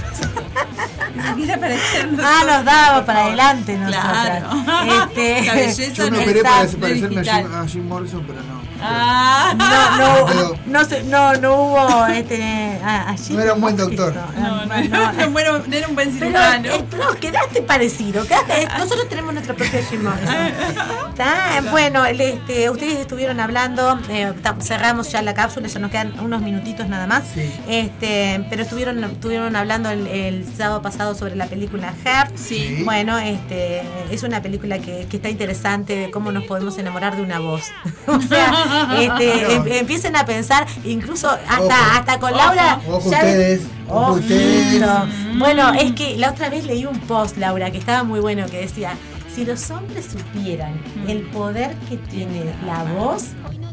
Ni 1.37 1.51
Ah, 1.51 2.45
nos 2.47 2.65
daba 2.65 3.05
para 3.05 3.25
adelante 3.25 3.77
nosotras. 3.77 4.45
Claro. 4.65 5.05
Este, 5.09 5.43
La 5.47 5.55
belleza 5.55 5.93
Yo 5.93 6.05
me 6.05 6.11
no 6.11 6.23
operé 6.23 6.43
para 6.43 6.67
de 6.67 6.77
parecerme 6.77 7.17
a 7.17 7.21
digital. 7.21 7.43
Jim, 7.43 7.55
a 7.55 7.67
Jim 7.69 7.89
Morrison, 7.89 8.25
pero 8.27 8.43
no. 8.43 8.56
Ah, 8.81 9.55
no, 9.57 9.99
no, 10.21 10.27
Pero- 10.27 10.59
no, 10.67 10.85
se- 10.85 11.03
no, 11.05 11.35
no 11.35 11.55
hubo 11.55 12.07
este, 12.07 12.79
a- 12.85 13.11
allí. 13.11 13.35
No 13.35 13.43
era 13.43 13.55
un 13.55 13.61
buen 13.61 13.77
doctor. 13.77 14.15
no, 14.39 14.67
no, 14.67 14.77
no, 14.89 15.13
no, 15.13 15.31
bueno, 15.31 15.59
no 15.67 15.77
era 15.77 15.89
un 15.89 15.95
buen 15.95 16.13
cirujano. 16.13 16.69
eh, 16.69 16.85
no, 16.99 17.15
quedaste 17.15 17.63
parecido. 17.63 18.27
Quedaste, 18.27 18.69
nosotros 18.79 19.09
tenemos 19.09 19.33
nuestro 19.35 19.55
propio 19.55 19.81
Jim 19.91 20.03
Bueno, 21.71 22.05
este, 22.07 22.71
ustedes 22.71 22.99
estuvieron 23.01 23.41
hablando, 23.41 23.99
eh, 24.09 24.33
cerramos 24.61 25.11
ya 25.13 25.23
la 25.23 25.35
cápsula, 25.35 25.69
ya 25.69 25.79
nos 25.79 25.91
quedan 25.91 26.19
unos 26.21 26.43
minutitos 26.43 26.89
nada 26.89 27.07
más. 27.07 27.25
Sí. 27.35 27.51
Este, 27.69 28.45
pero 28.51 28.63
estuvieron, 28.63 29.03
estuvieron 29.05 29.57
hablando 29.57 29.91
el, 29.91 30.07
el 30.07 30.47
sábado 30.57 30.83
pasado 30.83 31.15
sobre 31.15 31.37
la 31.37 31.47
película 31.47 31.93
Her. 32.05 32.29
Sí. 32.37 32.83
Bueno, 32.85 33.19
este, 33.19 33.83
es 34.11 34.23
una 34.23 34.43
película 34.43 34.79
que, 34.79 35.07
que 35.11 35.17
está 35.17 35.29
interesante 35.29 35.97
de 35.97 36.11
cómo 36.11 36.33
nos 36.33 36.45
podemos 36.45 36.77
enamorar 36.79 37.17
de 37.17 37.23
una 37.23 37.39
voz. 37.39 37.63
o 38.07 38.21
sea, 38.21 38.53
este, 38.99 39.55
em- 39.55 39.67
empiecen 39.73 40.17
a 40.17 40.25
pensar, 40.27 40.67
incluso 40.85 41.29
hasta, 41.31 41.61
Ojo. 41.61 41.71
hasta 41.99 42.19
con 42.21 42.33
Laura. 42.37 42.81
Ojo 42.89 43.11
ya- 43.11 43.17
ustedes, 43.19 43.63
ojo 43.89 44.13
ustedes. 44.15 44.83
Ojito. 44.83 45.07
Bueno, 45.39 45.73
es 45.75 45.93
que 45.93 46.17
la 46.17 46.31
otra 46.31 46.49
vez 46.51 46.65
leí 46.65 46.85
un 46.87 46.99
post, 47.01 47.37
Laura, 47.39 47.71
que 47.71 47.79
estaba 47.79 48.03
muy 48.05 48.21
bueno, 48.21 48.47
que 48.47 48.59
decía, 48.61 48.95
si 49.35 49.45
los 49.45 49.71
hombres 49.71 50.07
supieran 50.07 50.81
el 51.09 51.23
poder 51.31 51.75
que 51.89 51.97
tiene 51.99 52.55
la 52.65 52.85
voz, 52.85 53.25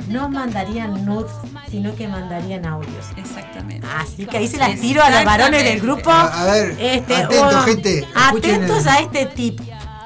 no 0.09 0.27
mandarían 0.29 1.05
nudes, 1.05 1.31
sino 1.71 1.95
que 1.95 2.09
mandarían 2.09 2.65
audios. 2.65 3.05
Exactamente. 3.15 3.87
Así 3.97 4.25
que 4.25 4.37
ahí 4.37 4.47
se 4.49 4.57
las 4.57 4.77
tiro 4.79 5.01
a 5.01 5.09
los 5.09 5.23
varones 5.23 5.63
del 5.63 5.79
grupo. 5.79 6.09
A, 6.11 6.41
a 6.41 6.45
ver, 6.51 6.75
Este, 6.77 7.15
atentos, 7.15 7.55
o- 7.55 7.61
gente. 7.63 8.07
Atentos 8.13 8.81
el- 8.81 8.87
a 8.89 8.99
este 8.99 9.25
tip. 9.27 9.61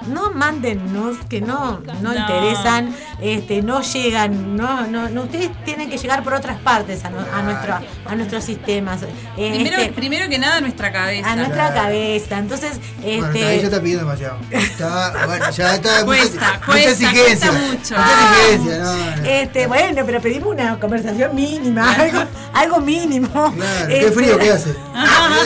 No 0.07 0.31
manden 0.31 0.93
nudes 0.93 1.17
que 1.29 1.41
no, 1.41 1.79
no, 2.01 2.13
No. 2.13 2.15
interesan, 2.15 2.95
este, 3.21 3.61
no 3.61 3.81
llegan, 3.81 4.55
no, 4.55 4.87
no, 4.87 5.09
no, 5.09 5.23
ustedes 5.23 5.49
tienen 5.65 5.89
que 5.89 5.97
llegar 5.97 6.23
por 6.23 6.33
otras 6.33 6.59
partes 6.59 7.03
a, 7.05 7.09
no- 7.09 7.19
a 7.33 7.41
nuestro, 7.41 7.79
a 8.05 8.15
nuestros 8.15 8.43
sistemas. 8.43 9.01
Eh, 9.37 9.51
Primero, 9.53 9.77
este, 9.77 9.93
primero 9.93 10.29
que 10.29 10.37
nada, 10.39 10.61
nuestra 10.61 10.91
cabeza. 10.91 11.31
a 11.31 11.35
nuestra 11.35 11.71
Claro. 11.71 11.75
cabeza. 11.75 12.37
Entonces, 12.39 12.79
Bueno, 13.01 13.25
este, 13.27 13.45
ahí 13.45 13.59
ya 13.59 13.65
está 13.65 13.81
pidiendo 13.81 14.05
demasiado. 14.05 14.37
Está, 14.51 15.25
bueno, 15.25 15.49
ya 15.51 15.75
está. 15.75 16.05
Cuesta, 16.05 16.35
mucha, 16.35 16.65
cuesta, 16.65 16.67
mucha 16.67 16.89
exigencia. 16.89 17.49
cuesta 17.49 17.51
mucho. 17.51 17.95
Mucha 17.95 18.45
exigencia, 18.51 18.77
no, 18.83 18.95
no. 19.21 19.25
este, 19.25 19.67
bueno, 19.67 20.01
pero 20.05 20.21
pedimos 20.21 20.49
una 20.53 20.79
conversación 20.79 21.35
mínima, 21.35 21.93
algo, 21.93 22.19
algo 22.53 22.79
mínimo. 22.81 23.29
Claro, 23.53 23.87
qué 23.87 23.99
Este, 23.99 24.11
frío 24.11 24.37
que 24.39 24.51
hace. 24.51 24.69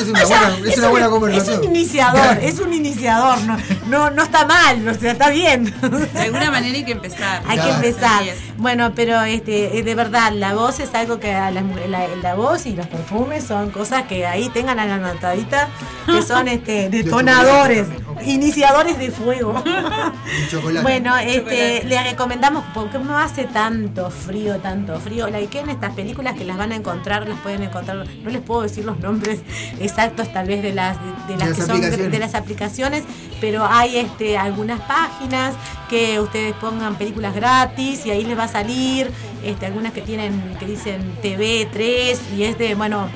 Es 0.01 0.07
una 0.07 0.23
o 0.23 0.25
sea, 0.27 0.49
buena, 0.49 0.69
es 0.69 0.77
una 0.77 0.85
un- 0.87 0.91
buena 0.91 1.05
Es 1.07 1.11
conversación. 1.11 1.59
un 1.59 1.63
iniciador, 1.75 2.37
es 2.41 2.59
un 2.59 2.73
iniciador, 2.73 3.41
no, 3.41 3.57
no, 3.87 4.09
no 4.11 4.23
está 4.23 4.45
mal, 4.51 4.87
o 4.87 4.93
sea, 4.93 5.11
está 5.13 5.29
bien. 5.29 5.65
De 6.13 6.19
alguna 6.19 6.51
manera 6.51 6.75
hay 6.75 6.83
que 6.83 6.91
empezar. 6.91 7.41
Hay 7.47 7.59
que 7.59 7.69
empezar. 7.69 8.23
Bueno, 8.57 8.91
pero 8.95 9.21
este, 9.21 9.77
eh, 9.77 9.83
de 9.83 9.95
verdad, 9.95 10.31
la 10.33 10.53
voz 10.53 10.79
es 10.79 10.93
algo 10.95 11.19
que 11.19 11.33
a 11.33 11.51
las 11.51 11.63
mujeres- 11.63 11.89
la, 11.89 12.07
la 12.21 12.35
voz 12.35 12.65
y 12.65 12.73
los 12.75 12.87
perfumes 12.87 13.43
son 13.43 13.69
cosas 13.71 14.03
que 14.07 14.25
ahí 14.25 14.49
tengan 14.49 14.79
a 14.79 14.85
la 14.85 14.95
anotadita, 14.95 15.67
que 16.05 16.21
son 16.21 16.47
este, 16.47 16.89
detonadores, 16.97 17.87
iniciadores 18.25 18.97
de 18.97 19.11
fuego. 19.11 19.63
Chocolate. 20.49 20.81
Bueno, 20.83 21.17
este, 21.17 21.39
Chocolate. 21.39 21.83
le 21.85 22.03
recomendamos, 22.11 22.63
porque 22.73 22.99
no 22.99 23.17
hace 23.17 23.45
tanto 23.45 24.09
frío, 24.09 24.57
tanto 24.57 24.99
frío. 24.99 25.29
La 25.29 25.39
en 25.39 25.69
estas 25.69 25.93
películas 25.93 26.35
que 26.37 26.45
las 26.45 26.57
van 26.57 26.71
a 26.71 26.75
encontrar, 26.75 27.27
las 27.27 27.37
pueden 27.39 27.63
encontrar, 27.63 27.97
no 27.97 28.29
les 28.29 28.41
puedo 28.41 28.61
decir 28.61 28.85
los 28.85 28.99
nombres 28.99 29.39
exactos 29.79 30.31
tal 30.31 30.47
vez 30.47 30.61
de 30.63 30.73
las, 30.73 30.97
de, 31.27 31.33
de 31.33 31.39
las 31.39 31.49
las 31.49 31.57
que 31.57 31.63
son 31.65 31.81
de 31.81 32.19
las 32.19 32.35
aplicaciones, 32.35 33.03
pero 33.41 33.65
hay 33.65 33.97
este, 33.97 34.37
algunas 34.37 34.79
páginas 34.81 35.55
que 35.89 36.19
ustedes 36.19 36.53
pongan 36.53 36.95
películas 36.95 37.33
gratis 37.35 38.05
y 38.05 38.11
ahí 38.11 38.23
les 38.23 38.37
va 38.37 38.43
a 38.43 38.47
salir, 38.47 39.11
este, 39.43 39.65
algunas 39.65 39.91
que 39.91 40.01
tienen, 40.01 40.55
que 40.59 40.67
dicen 40.67 41.15
TV3 41.21 42.17
y 42.37 42.43
es 42.43 42.57
de, 42.57 42.75
bueno, 42.75 43.09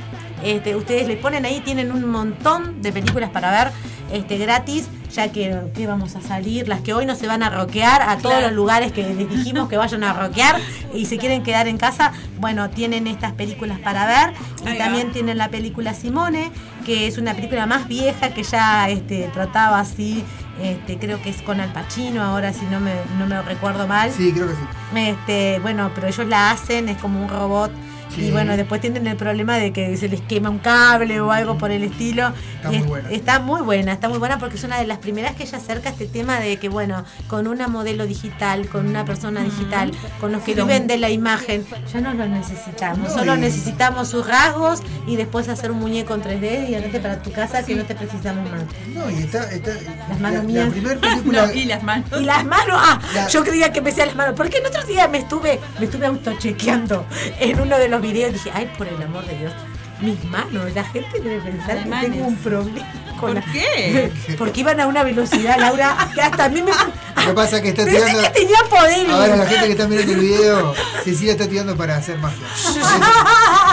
este, 0.43 0.75
ustedes 0.75 1.07
le 1.07 1.15
ponen 1.15 1.45
ahí, 1.45 1.61
tienen 1.61 1.91
un 1.91 2.05
montón 2.09 2.81
de 2.81 2.91
películas 2.91 3.29
para 3.29 3.51
ver 3.51 3.71
este, 4.11 4.37
gratis, 4.37 4.89
ya 5.15 5.31
que, 5.31 5.57
que 5.73 5.87
vamos 5.87 6.15
a 6.15 6.21
salir, 6.21 6.67
las 6.67 6.81
que 6.81 6.93
hoy 6.93 7.05
no 7.05 7.15
se 7.15 7.25
van 7.27 7.41
a 7.43 7.49
roquear 7.49 8.01
a 8.01 8.17
todos 8.17 8.35
Claro. 8.35 8.47
los 8.47 8.55
lugares 8.55 8.91
que 8.91 9.01
les 9.13 9.29
dijimos 9.29 9.69
que 9.69 9.77
vayan 9.77 10.03
a 10.03 10.13
roquear 10.13 10.57
y 10.93 11.05
se 11.05 11.17
quieren 11.17 11.41
quedar 11.43 11.67
en 11.67 11.77
casa, 11.77 12.11
bueno, 12.39 12.69
tienen 12.69 13.07
estas 13.07 13.31
películas 13.33 13.79
para 13.79 14.05
ver 14.05 14.33
y 14.65 14.67
Ahí 14.69 14.77
va. 14.77 14.83
también 14.85 15.11
tienen 15.11 15.37
la 15.37 15.49
película 15.49 15.93
Simone, 15.93 16.51
que 16.85 17.07
es 17.07 17.17
una 17.17 17.33
película 17.33 17.65
más 17.65 17.87
vieja 17.87 18.29
que 18.33 18.43
ya 18.43 18.89
este, 18.89 19.29
trataba 19.33 19.79
así, 19.79 20.23
este, 20.61 20.97
creo 20.97 21.21
que 21.21 21.29
es 21.29 21.41
con 21.41 21.59
Al 21.59 21.71
Pacino 21.71 22.21
ahora 22.23 22.53
si 22.53 22.65
no 22.65 22.79
me, 22.79 22.93
no 23.17 23.25
me 23.25 23.41
recuerdo 23.41 23.87
mal. 23.87 24.11
Sí, 24.11 24.31
creo 24.33 24.47
que 24.47 24.53
sí. 24.53 24.59
Este, 24.95 25.59
bueno, 25.61 25.91
pero 25.95 26.07
ellos 26.07 26.27
la 26.27 26.51
hacen, 26.51 26.89
es 26.89 26.97
como 26.97 27.21
un 27.21 27.29
robot. 27.29 27.71
Sí. 28.15 28.25
Y 28.27 28.31
bueno, 28.31 28.55
después 28.57 28.81
tienen 28.81 29.05
el 29.07 29.17
problema 29.17 29.57
de 29.57 29.71
que 29.73 29.95
se 29.97 30.07
les 30.07 30.21
quema 30.21 30.49
un 30.49 30.59
cable 30.59 31.19
o 31.21 31.31
algo 31.31 31.57
por 31.57 31.71
el 31.71 31.83
estilo. 31.83 32.31
Está 32.55 32.67
Y 32.69 32.71
muy 32.71 32.77
es- 32.77 32.85
buena. 32.87 33.09
Está 33.11 33.39
muy 33.39 33.61
buena, 33.61 33.91
está 33.93 34.09
muy 34.09 34.17
buena 34.19 34.39
porque 34.39 34.55
es 34.55 34.63
una 34.63 34.79
de 34.79 34.87
las 34.87 34.97
primeras 34.99 35.35
que 35.35 35.43
ella 35.43 35.57
acerca 35.57 35.89
este 35.89 36.05
tema 36.07 36.39
de 36.39 36.57
que, 36.57 36.69
bueno, 36.69 37.03
con 37.27 37.47
una 37.47 37.67
modelo 37.67 38.05
digital, 38.07 38.67
con 38.69 38.87
una 38.87 39.05
persona 39.05 39.43
digital, 39.43 39.91
con 40.19 40.31
los 40.31 40.41
que 40.43 40.53
Sí, 40.55 40.61
viven 40.61 40.87
de 40.87 40.97
la 40.97 41.09
imagen, 41.09 41.65
ya 41.91 42.01
no 42.01 42.13
lo 42.13 42.25
necesitamos. 42.27 43.09
No, 43.09 43.13
Solo 43.13 43.35
y- 43.35 43.39
necesitamos 43.39 44.07
sus 44.07 44.25
rasgos 44.27 44.81
y 45.07 45.15
después 45.17 45.49
hacer 45.49 45.71
un 45.71 45.79
muñeco 45.79 46.13
en 46.15 46.21
3D 46.21 46.69
y 46.69 46.75
andate 46.75 46.99
para 46.99 47.21
tu 47.21 47.31
casa 47.31 47.63
que 47.65 47.75
no 47.75 47.83
te 47.83 47.95
precisamos 47.95 48.49
más. 48.49 48.63
No, 48.93 49.09
y 49.09 49.23
está. 49.23 49.51
está 49.51 49.71
Las 50.09 50.19
manos 50.19 50.39
la, 50.39 50.43
mías. 50.43 50.65
La 50.67 50.71
primera 50.71 50.99
película. 51.01 51.47
No, 51.47 51.53
y 51.53 51.65
las 51.65 51.83
manos. 51.83 52.09
Y 52.21 52.23
las 52.23 52.45
manos, 52.45 52.77
ah, 52.79 52.99
La- 53.13 53.27
yo 53.27 53.43
creía 53.43 53.71
que 53.73 53.81
me 53.81 53.89
decía 53.89 54.05
las 54.05 54.15
manos, 54.15 54.33
porque 54.37 54.57
el 54.59 54.65
otro 54.65 54.83
día 54.85 55.07
me 55.07 55.17
estuve, 55.19 55.59
me 55.79 55.85
estuve 55.85 56.05
autochequeando 56.05 57.05
en 57.39 57.59
uno 57.59 57.77
de 57.77 57.87
los 57.89 58.01
videos 58.07 58.31
y 58.31 58.33
dije, 58.33 58.51
ay, 58.53 58.71
por 58.77 58.87
el 58.87 59.01
amor 59.01 59.25
de 59.25 59.37
Dios, 59.37 59.53
mis 60.01 60.23
manos, 60.25 60.73
la 60.73 60.83
gente 60.83 61.19
debe 61.21 61.39
pensar 61.41 61.83
que 61.83 61.89
tengo 62.09 62.27
un 62.27 62.35
problema 62.37 62.85
con 63.19 63.33
¿Por 63.33 63.35
la- 63.35 63.51
qué? 63.53 64.11
Porque 64.37 64.59
iban 64.59 64.79
a 64.81 64.87
una 64.87 65.03
velocidad, 65.03 65.57
Laura, 65.57 65.95
que 66.13 66.21
hasta 66.21 66.45
a 66.45 66.49
mí 66.49 66.61
me. 66.61 66.71
Lo 66.71 67.31
que 67.31 67.33
pasa 67.33 67.55
es 67.57 67.61
que 67.63 67.69
está 67.69 67.85
Pensé 67.85 68.01
tirando. 68.01 68.21
que 68.21 68.29
tenía 68.29 68.57
poder. 68.69 69.09
Ahora 69.09 69.35
la 69.37 69.45
gente 69.47 69.65
que 69.65 69.71
está 69.71 69.87
mirando 69.87 70.11
el 70.11 70.19
video, 70.19 70.73
Cecilia 71.03 71.31
está 71.31 71.47
tirando 71.47 71.75
para 71.77 71.95
hacer 71.97 72.17
magia. 72.19 72.45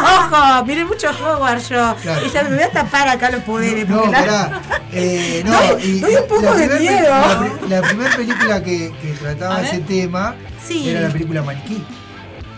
Ojo, 0.05 0.65
miren 0.65 0.87
mucho 0.87 1.09
Hogwarts 1.11 1.69
yo. 1.69 1.95
Claro. 2.03 2.27
Y 2.27 2.31
ya 2.31 2.43
me 2.45 2.55
voy 2.55 2.63
a 2.65 2.71
tapar 2.71 3.09
acá 3.09 3.31
los 3.31 3.43
poderes. 3.43 3.89
No, 3.89 4.07
la- 4.07 4.11
pará. 4.21 4.63
Eh, 4.93 5.43
no, 5.45 5.79
y 5.79 6.01
doy 6.01 6.15
un 6.17 6.29
poco 6.29 6.43
la 6.43 6.55
de 6.55 6.81
miedo. 6.81 7.09
La, 7.11 7.39
pri- 7.41 7.69
la 7.69 7.83
primera 7.83 8.17
película 8.17 8.63
que, 8.63 8.93
que 9.03 9.09
trataba 9.21 9.57
A 9.57 9.63
ese 9.63 9.79
tema 9.81 10.35
Sí. 10.67 10.89
era 10.89 11.01
la 11.01 11.09
película 11.11 11.43
Maniquí. 11.43 11.85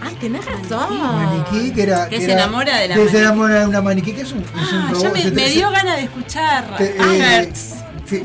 Ay, 0.05 0.14
tenés 0.20 0.44
razón. 0.44 0.98
Maniquí, 1.00 1.72
que 1.72 1.82
era. 1.82 2.09
Que 2.09 2.18
que 2.18 2.24
se 2.26 2.32
era- 2.32 2.42
enamora 2.42 2.76
de 2.78 2.88
la 2.88 2.94
Que 2.94 3.09
se 3.09 3.20
enamora 3.20 3.61
de 3.61 3.66
una 3.66 3.80
maniquí, 3.80 4.12
que 4.12 4.20
es 4.22 4.32
un, 4.32 4.40
es 4.40 4.72
un 4.72 4.78
Ah, 4.82 4.88
robot. 4.92 5.02
ya 5.16 5.30
me, 5.30 5.48
dio 5.48 5.70
ganas 5.70 5.96
de 5.96 6.02
escuchar. 6.05 6.64
Ah, 6.70 6.82
eh, 6.82 7.52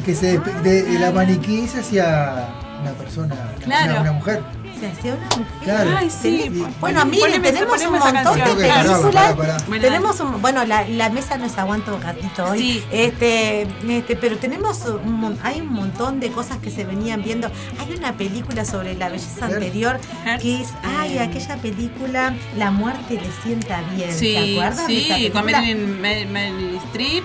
que 0.05 0.13
se 0.15 0.37
de, 0.39 0.83
de 0.83 0.99
la 0.99 1.11
maniquí 1.11 1.67
se 1.67 1.79
hacía 1.79 2.49
una 2.81 2.91
persona, 2.91 3.35
Claro. 3.63 3.91
una, 3.93 4.01
una 4.01 4.11
mujer. 4.13 4.41
Hacía 4.87 5.15
una 5.15 5.25
mujer. 5.27 5.45
Claro. 5.63 5.91
Ay, 5.97 6.09
sí. 6.09 6.63
Bueno, 6.79 7.05
miren, 7.05 7.41
tenemos 7.41 7.81
un 7.81 7.91
montón 7.99 8.13
de 8.39 8.41
películas. 8.43 9.81
tenemos 9.81 10.19
un, 10.19 10.41
bueno, 10.41 10.65
la, 10.65 10.87
la 10.87 11.09
mesa 11.09 11.37
no 11.37 11.49
se 11.49 11.59
aguanta 11.59 11.93
un 11.93 12.01
ratito 12.01 12.45
hoy. 12.45 12.59
Sí. 12.59 12.83
Este, 12.91 13.67
este, 13.87 14.15
pero 14.15 14.37
tenemos 14.37 14.85
un, 14.85 15.37
hay 15.43 15.61
un 15.61 15.71
montón 15.73 16.19
de 16.19 16.29
cosas 16.31 16.57
que 16.57 16.71
se 16.71 16.85
venían 16.85 17.23
viendo. 17.23 17.51
Hay 17.79 17.93
una 17.95 18.13
película 18.13 18.65
sobre 18.65 18.95
la 18.95 19.09
belleza 19.09 19.47
Her- 19.47 19.53
anterior 19.55 19.99
que 20.41 20.61
es, 20.61 20.69
ay, 20.83 21.17
aquella 21.17 21.55
película 21.57 22.33
La 22.57 22.71
muerte 22.71 23.15
le 23.15 23.31
sienta 23.43 23.81
bien. 23.95 24.11
¿Se 24.11 24.19
Sí, 24.19 24.33
de 24.33 24.57
esa 24.67 24.85
sí, 24.87 25.29
con 25.33 25.45
Meryl 25.45 26.79
Streep. 26.87 27.23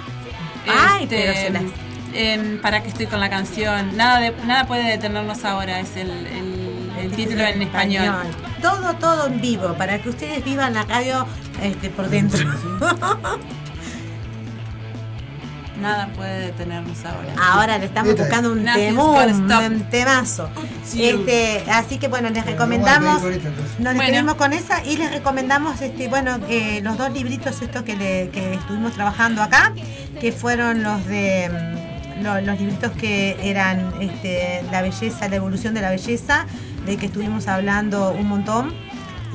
Ay, 0.66 1.04
Este, 1.04 1.16
pero 1.16 1.32
se 1.34 1.50
las- 1.50 1.62
em, 2.14 2.60
para 2.60 2.82
que 2.82 2.88
estoy 2.88 3.06
con 3.06 3.20
la 3.20 3.28
canción. 3.28 3.96
Nada, 3.96 4.20
de, 4.20 4.32
nada 4.46 4.66
puede 4.66 4.84
detenernos 4.84 5.44
ahora, 5.44 5.80
es 5.80 5.96
el, 5.96 6.10
el- 6.10 6.53
el 7.04 7.12
título 7.12 7.42
en 7.42 7.62
español. 7.62 8.14
Todo, 8.60 8.94
todo 8.96 9.26
en 9.28 9.40
vivo, 9.40 9.74
para 9.74 9.98
que 10.00 10.08
ustedes 10.08 10.44
vivan 10.44 10.74
la 10.74 10.84
radio 10.84 11.26
este, 11.62 11.90
por 11.90 12.08
dentro. 12.08 12.44
Nada 15.80 16.08
puede 16.14 16.46
detenernos 16.46 17.04
ahora. 17.04 17.34
Ahora 17.36 17.78
le 17.78 17.86
estamos 17.86 18.10
Esta 18.10 18.22
es. 18.22 18.28
buscando 18.28 18.52
un 18.52 18.64
temón, 18.64 19.32
un 19.72 19.80
temazo. 19.90 20.48
you. 20.94 21.02
Este, 21.02 21.64
así 21.70 21.98
que 21.98 22.06
bueno, 22.06 22.30
les 22.30 22.46
recomendamos, 22.46 23.20
nos 23.22 23.32
Bueno. 23.78 24.00
despedimos 24.00 24.34
con 24.36 24.52
esa 24.52 24.84
y 24.84 24.96
les 24.96 25.10
recomendamos 25.10 25.80
este, 25.82 26.06
bueno, 26.08 26.38
eh, 26.48 26.80
los 26.82 26.96
dos 26.96 27.10
libritos 27.12 27.60
estos 27.60 27.82
que, 27.82 27.96
le- 27.96 28.30
que 28.30 28.54
estuvimos 28.54 28.92
trabajando 28.92 29.42
acá, 29.42 29.72
que 30.20 30.30
fueron 30.30 30.84
los 30.84 31.04
de 31.06 31.50
mm, 31.50 32.22
lo- 32.22 32.40
los 32.40 32.58
libritos 32.60 32.92
que 32.92 33.36
eran 33.42 33.94
este, 34.00 34.62
la 34.70 34.80
belleza, 34.80 35.28
la 35.28 35.36
evolución 35.36 35.74
de 35.74 35.80
la 35.82 35.90
belleza, 35.90 36.46
de 36.86 36.96
que 36.96 37.06
estuvimos 37.06 37.48
hablando 37.48 38.12
un 38.12 38.28
montón. 38.28 38.72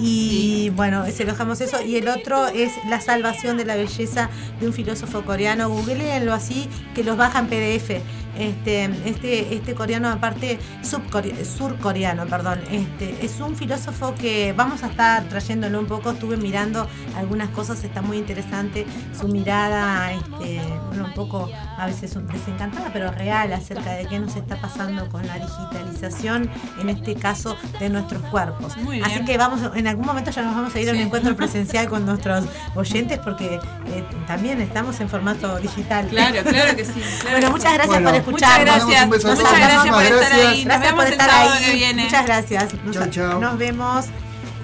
Y 0.01 0.71
bueno, 0.75 1.05
se 1.11 1.25
lo 1.25 1.31
dejamos 1.31 1.59
eso. 1.61 1.81
Y 1.81 1.97
el 1.97 2.07
otro 2.07 2.47
es 2.47 2.71
La 2.89 3.01
salvación 3.01 3.57
de 3.57 3.65
la 3.65 3.75
belleza 3.75 4.29
de 4.59 4.67
un 4.67 4.73
filósofo 4.73 5.23
coreano. 5.23 5.69
Googleenlo 5.69 6.33
así, 6.33 6.69
que 6.95 7.03
los 7.03 7.17
baja 7.17 7.39
en 7.39 7.47
PDF. 7.47 8.01
Este, 8.39 8.85
este, 9.05 9.53
este 9.53 9.75
coreano, 9.75 10.09
aparte, 10.09 10.59
surcoreano, 10.81 12.25
perdón. 12.25 12.59
Este, 12.71 13.25
es 13.25 13.39
un 13.41 13.55
filósofo 13.55 14.15
que 14.15 14.53
vamos 14.53 14.83
a 14.83 14.87
estar 14.87 15.23
trayéndolo 15.25 15.79
un 15.79 15.87
poco. 15.87 16.11
Estuve 16.11 16.37
mirando 16.37 16.87
algunas 17.17 17.49
cosas, 17.49 17.83
está 17.83 18.01
muy 18.01 18.17
interesante. 18.17 18.85
Su 19.19 19.27
mirada, 19.27 20.13
este, 20.13 20.61
bueno, 20.87 21.05
un 21.05 21.13
poco 21.13 21.49
a 21.77 21.85
veces 21.85 22.17
desencantada, 22.31 22.91
pero 22.93 23.11
real 23.11 23.51
acerca 23.51 23.93
de 23.93 24.05
qué 24.05 24.19
nos 24.19 24.35
está 24.35 24.55
pasando 24.61 25.07
con 25.09 25.25
la 25.27 25.37
digitalización, 25.37 26.49
en 26.81 26.89
este 26.89 27.15
caso 27.15 27.57
de 27.79 27.89
nuestros 27.89 28.21
cuerpos. 28.23 28.77
Muy 28.77 29.01
Así 29.01 29.23
que 29.25 29.37
vamos, 29.37 29.59
en 29.75 29.87
algún 29.87 30.05
momento 30.05 30.31
ya 30.31 30.43
nos 30.43 30.55
vamos 30.55 30.73
a 30.75 30.79
ir 30.79 30.89
a 30.89 30.93
un 30.93 30.99
encuentro 30.99 31.35
presencial 31.37 31.89
con 31.89 32.05
nuestros 32.05 32.45
oyentes 32.75 33.19
porque 33.19 33.55
eh, 33.55 34.03
también 34.27 34.61
estamos 34.61 34.99
en 35.01 35.09
formato 35.09 35.57
digital. 35.59 36.07
Claro, 36.07 36.41
claro 36.43 36.75
que 36.75 36.85
sí. 36.85 37.01
claro 37.21 37.31
Bueno, 37.31 37.47
que 37.47 37.51
muchas 37.51 37.73
gracias 37.73 37.87
Bueno, 37.87 38.23
por 38.23 38.28
Muchas 38.28 38.28
escucharnos. 38.37 38.65
gracias. 38.65 39.03
un 39.03 39.09
beso 39.09 39.27
a 39.31 39.35
Muchas 39.35 39.59
gracias 39.59 39.87
por 39.95 40.03
estar 40.03 40.33
ahí. 40.33 40.65
Nos 40.65 40.65
Gracias 40.65 40.81
vemos 40.81 40.95
por 40.95 41.05
el 41.07 41.11
estar 41.13 41.29
sábado 41.29 41.53
ahí. 41.53 41.65
que 41.65 41.73
viene. 41.73 42.03
Muchas 42.03 42.25
gracias. 42.25 42.73
Nos, 42.83 42.95
Chau, 42.95 43.09
chau. 43.09 43.39
nos 43.41 43.57
vemos. 43.57 44.05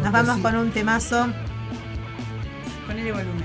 Nos 0.02 0.12
vamos 0.12 0.38
con 0.40 0.56
un 0.58 0.72
temazo. 0.72 1.28
Ponele 2.88 3.12
volumen. 3.12 3.45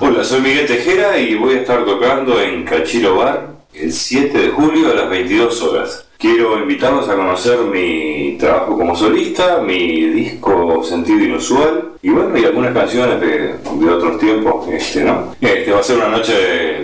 Hola, 0.00 0.22
soy 0.22 0.42
Miguel 0.42 0.66
Tejera 0.66 1.18
y 1.18 1.34
voy 1.34 1.54
a 1.54 1.60
estar 1.60 1.82
tocando 1.86 2.38
en 2.38 2.62
Cachiro 2.62 3.16
Bar 3.16 3.54
el 3.72 3.90
7 3.90 4.36
de 4.36 4.48
julio 4.50 4.90
a 4.90 4.94
las 4.94 5.08
22 5.08 5.62
horas. 5.62 6.06
Quiero 6.18 6.58
invitarlos 6.58 7.08
a 7.08 7.16
conocer 7.16 7.58
mi 7.60 8.36
trabajo 8.38 8.76
como 8.76 8.94
solista, 8.94 9.62
mi 9.62 10.08
disco 10.10 10.82
Sentido 10.84 11.24
Inusual 11.24 11.92
y 12.02 12.10
bueno, 12.10 12.36
y 12.36 12.44
algunas 12.44 12.74
canciones 12.74 13.18
de, 13.20 13.54
de 13.56 13.90
otros 13.90 14.18
tiempos, 14.18 14.68
este, 14.68 15.02
¿no? 15.04 15.34
Este 15.40 15.72
va 15.72 15.80
a 15.80 15.82
ser 15.82 15.96
una 15.96 16.08
noche 16.08 16.82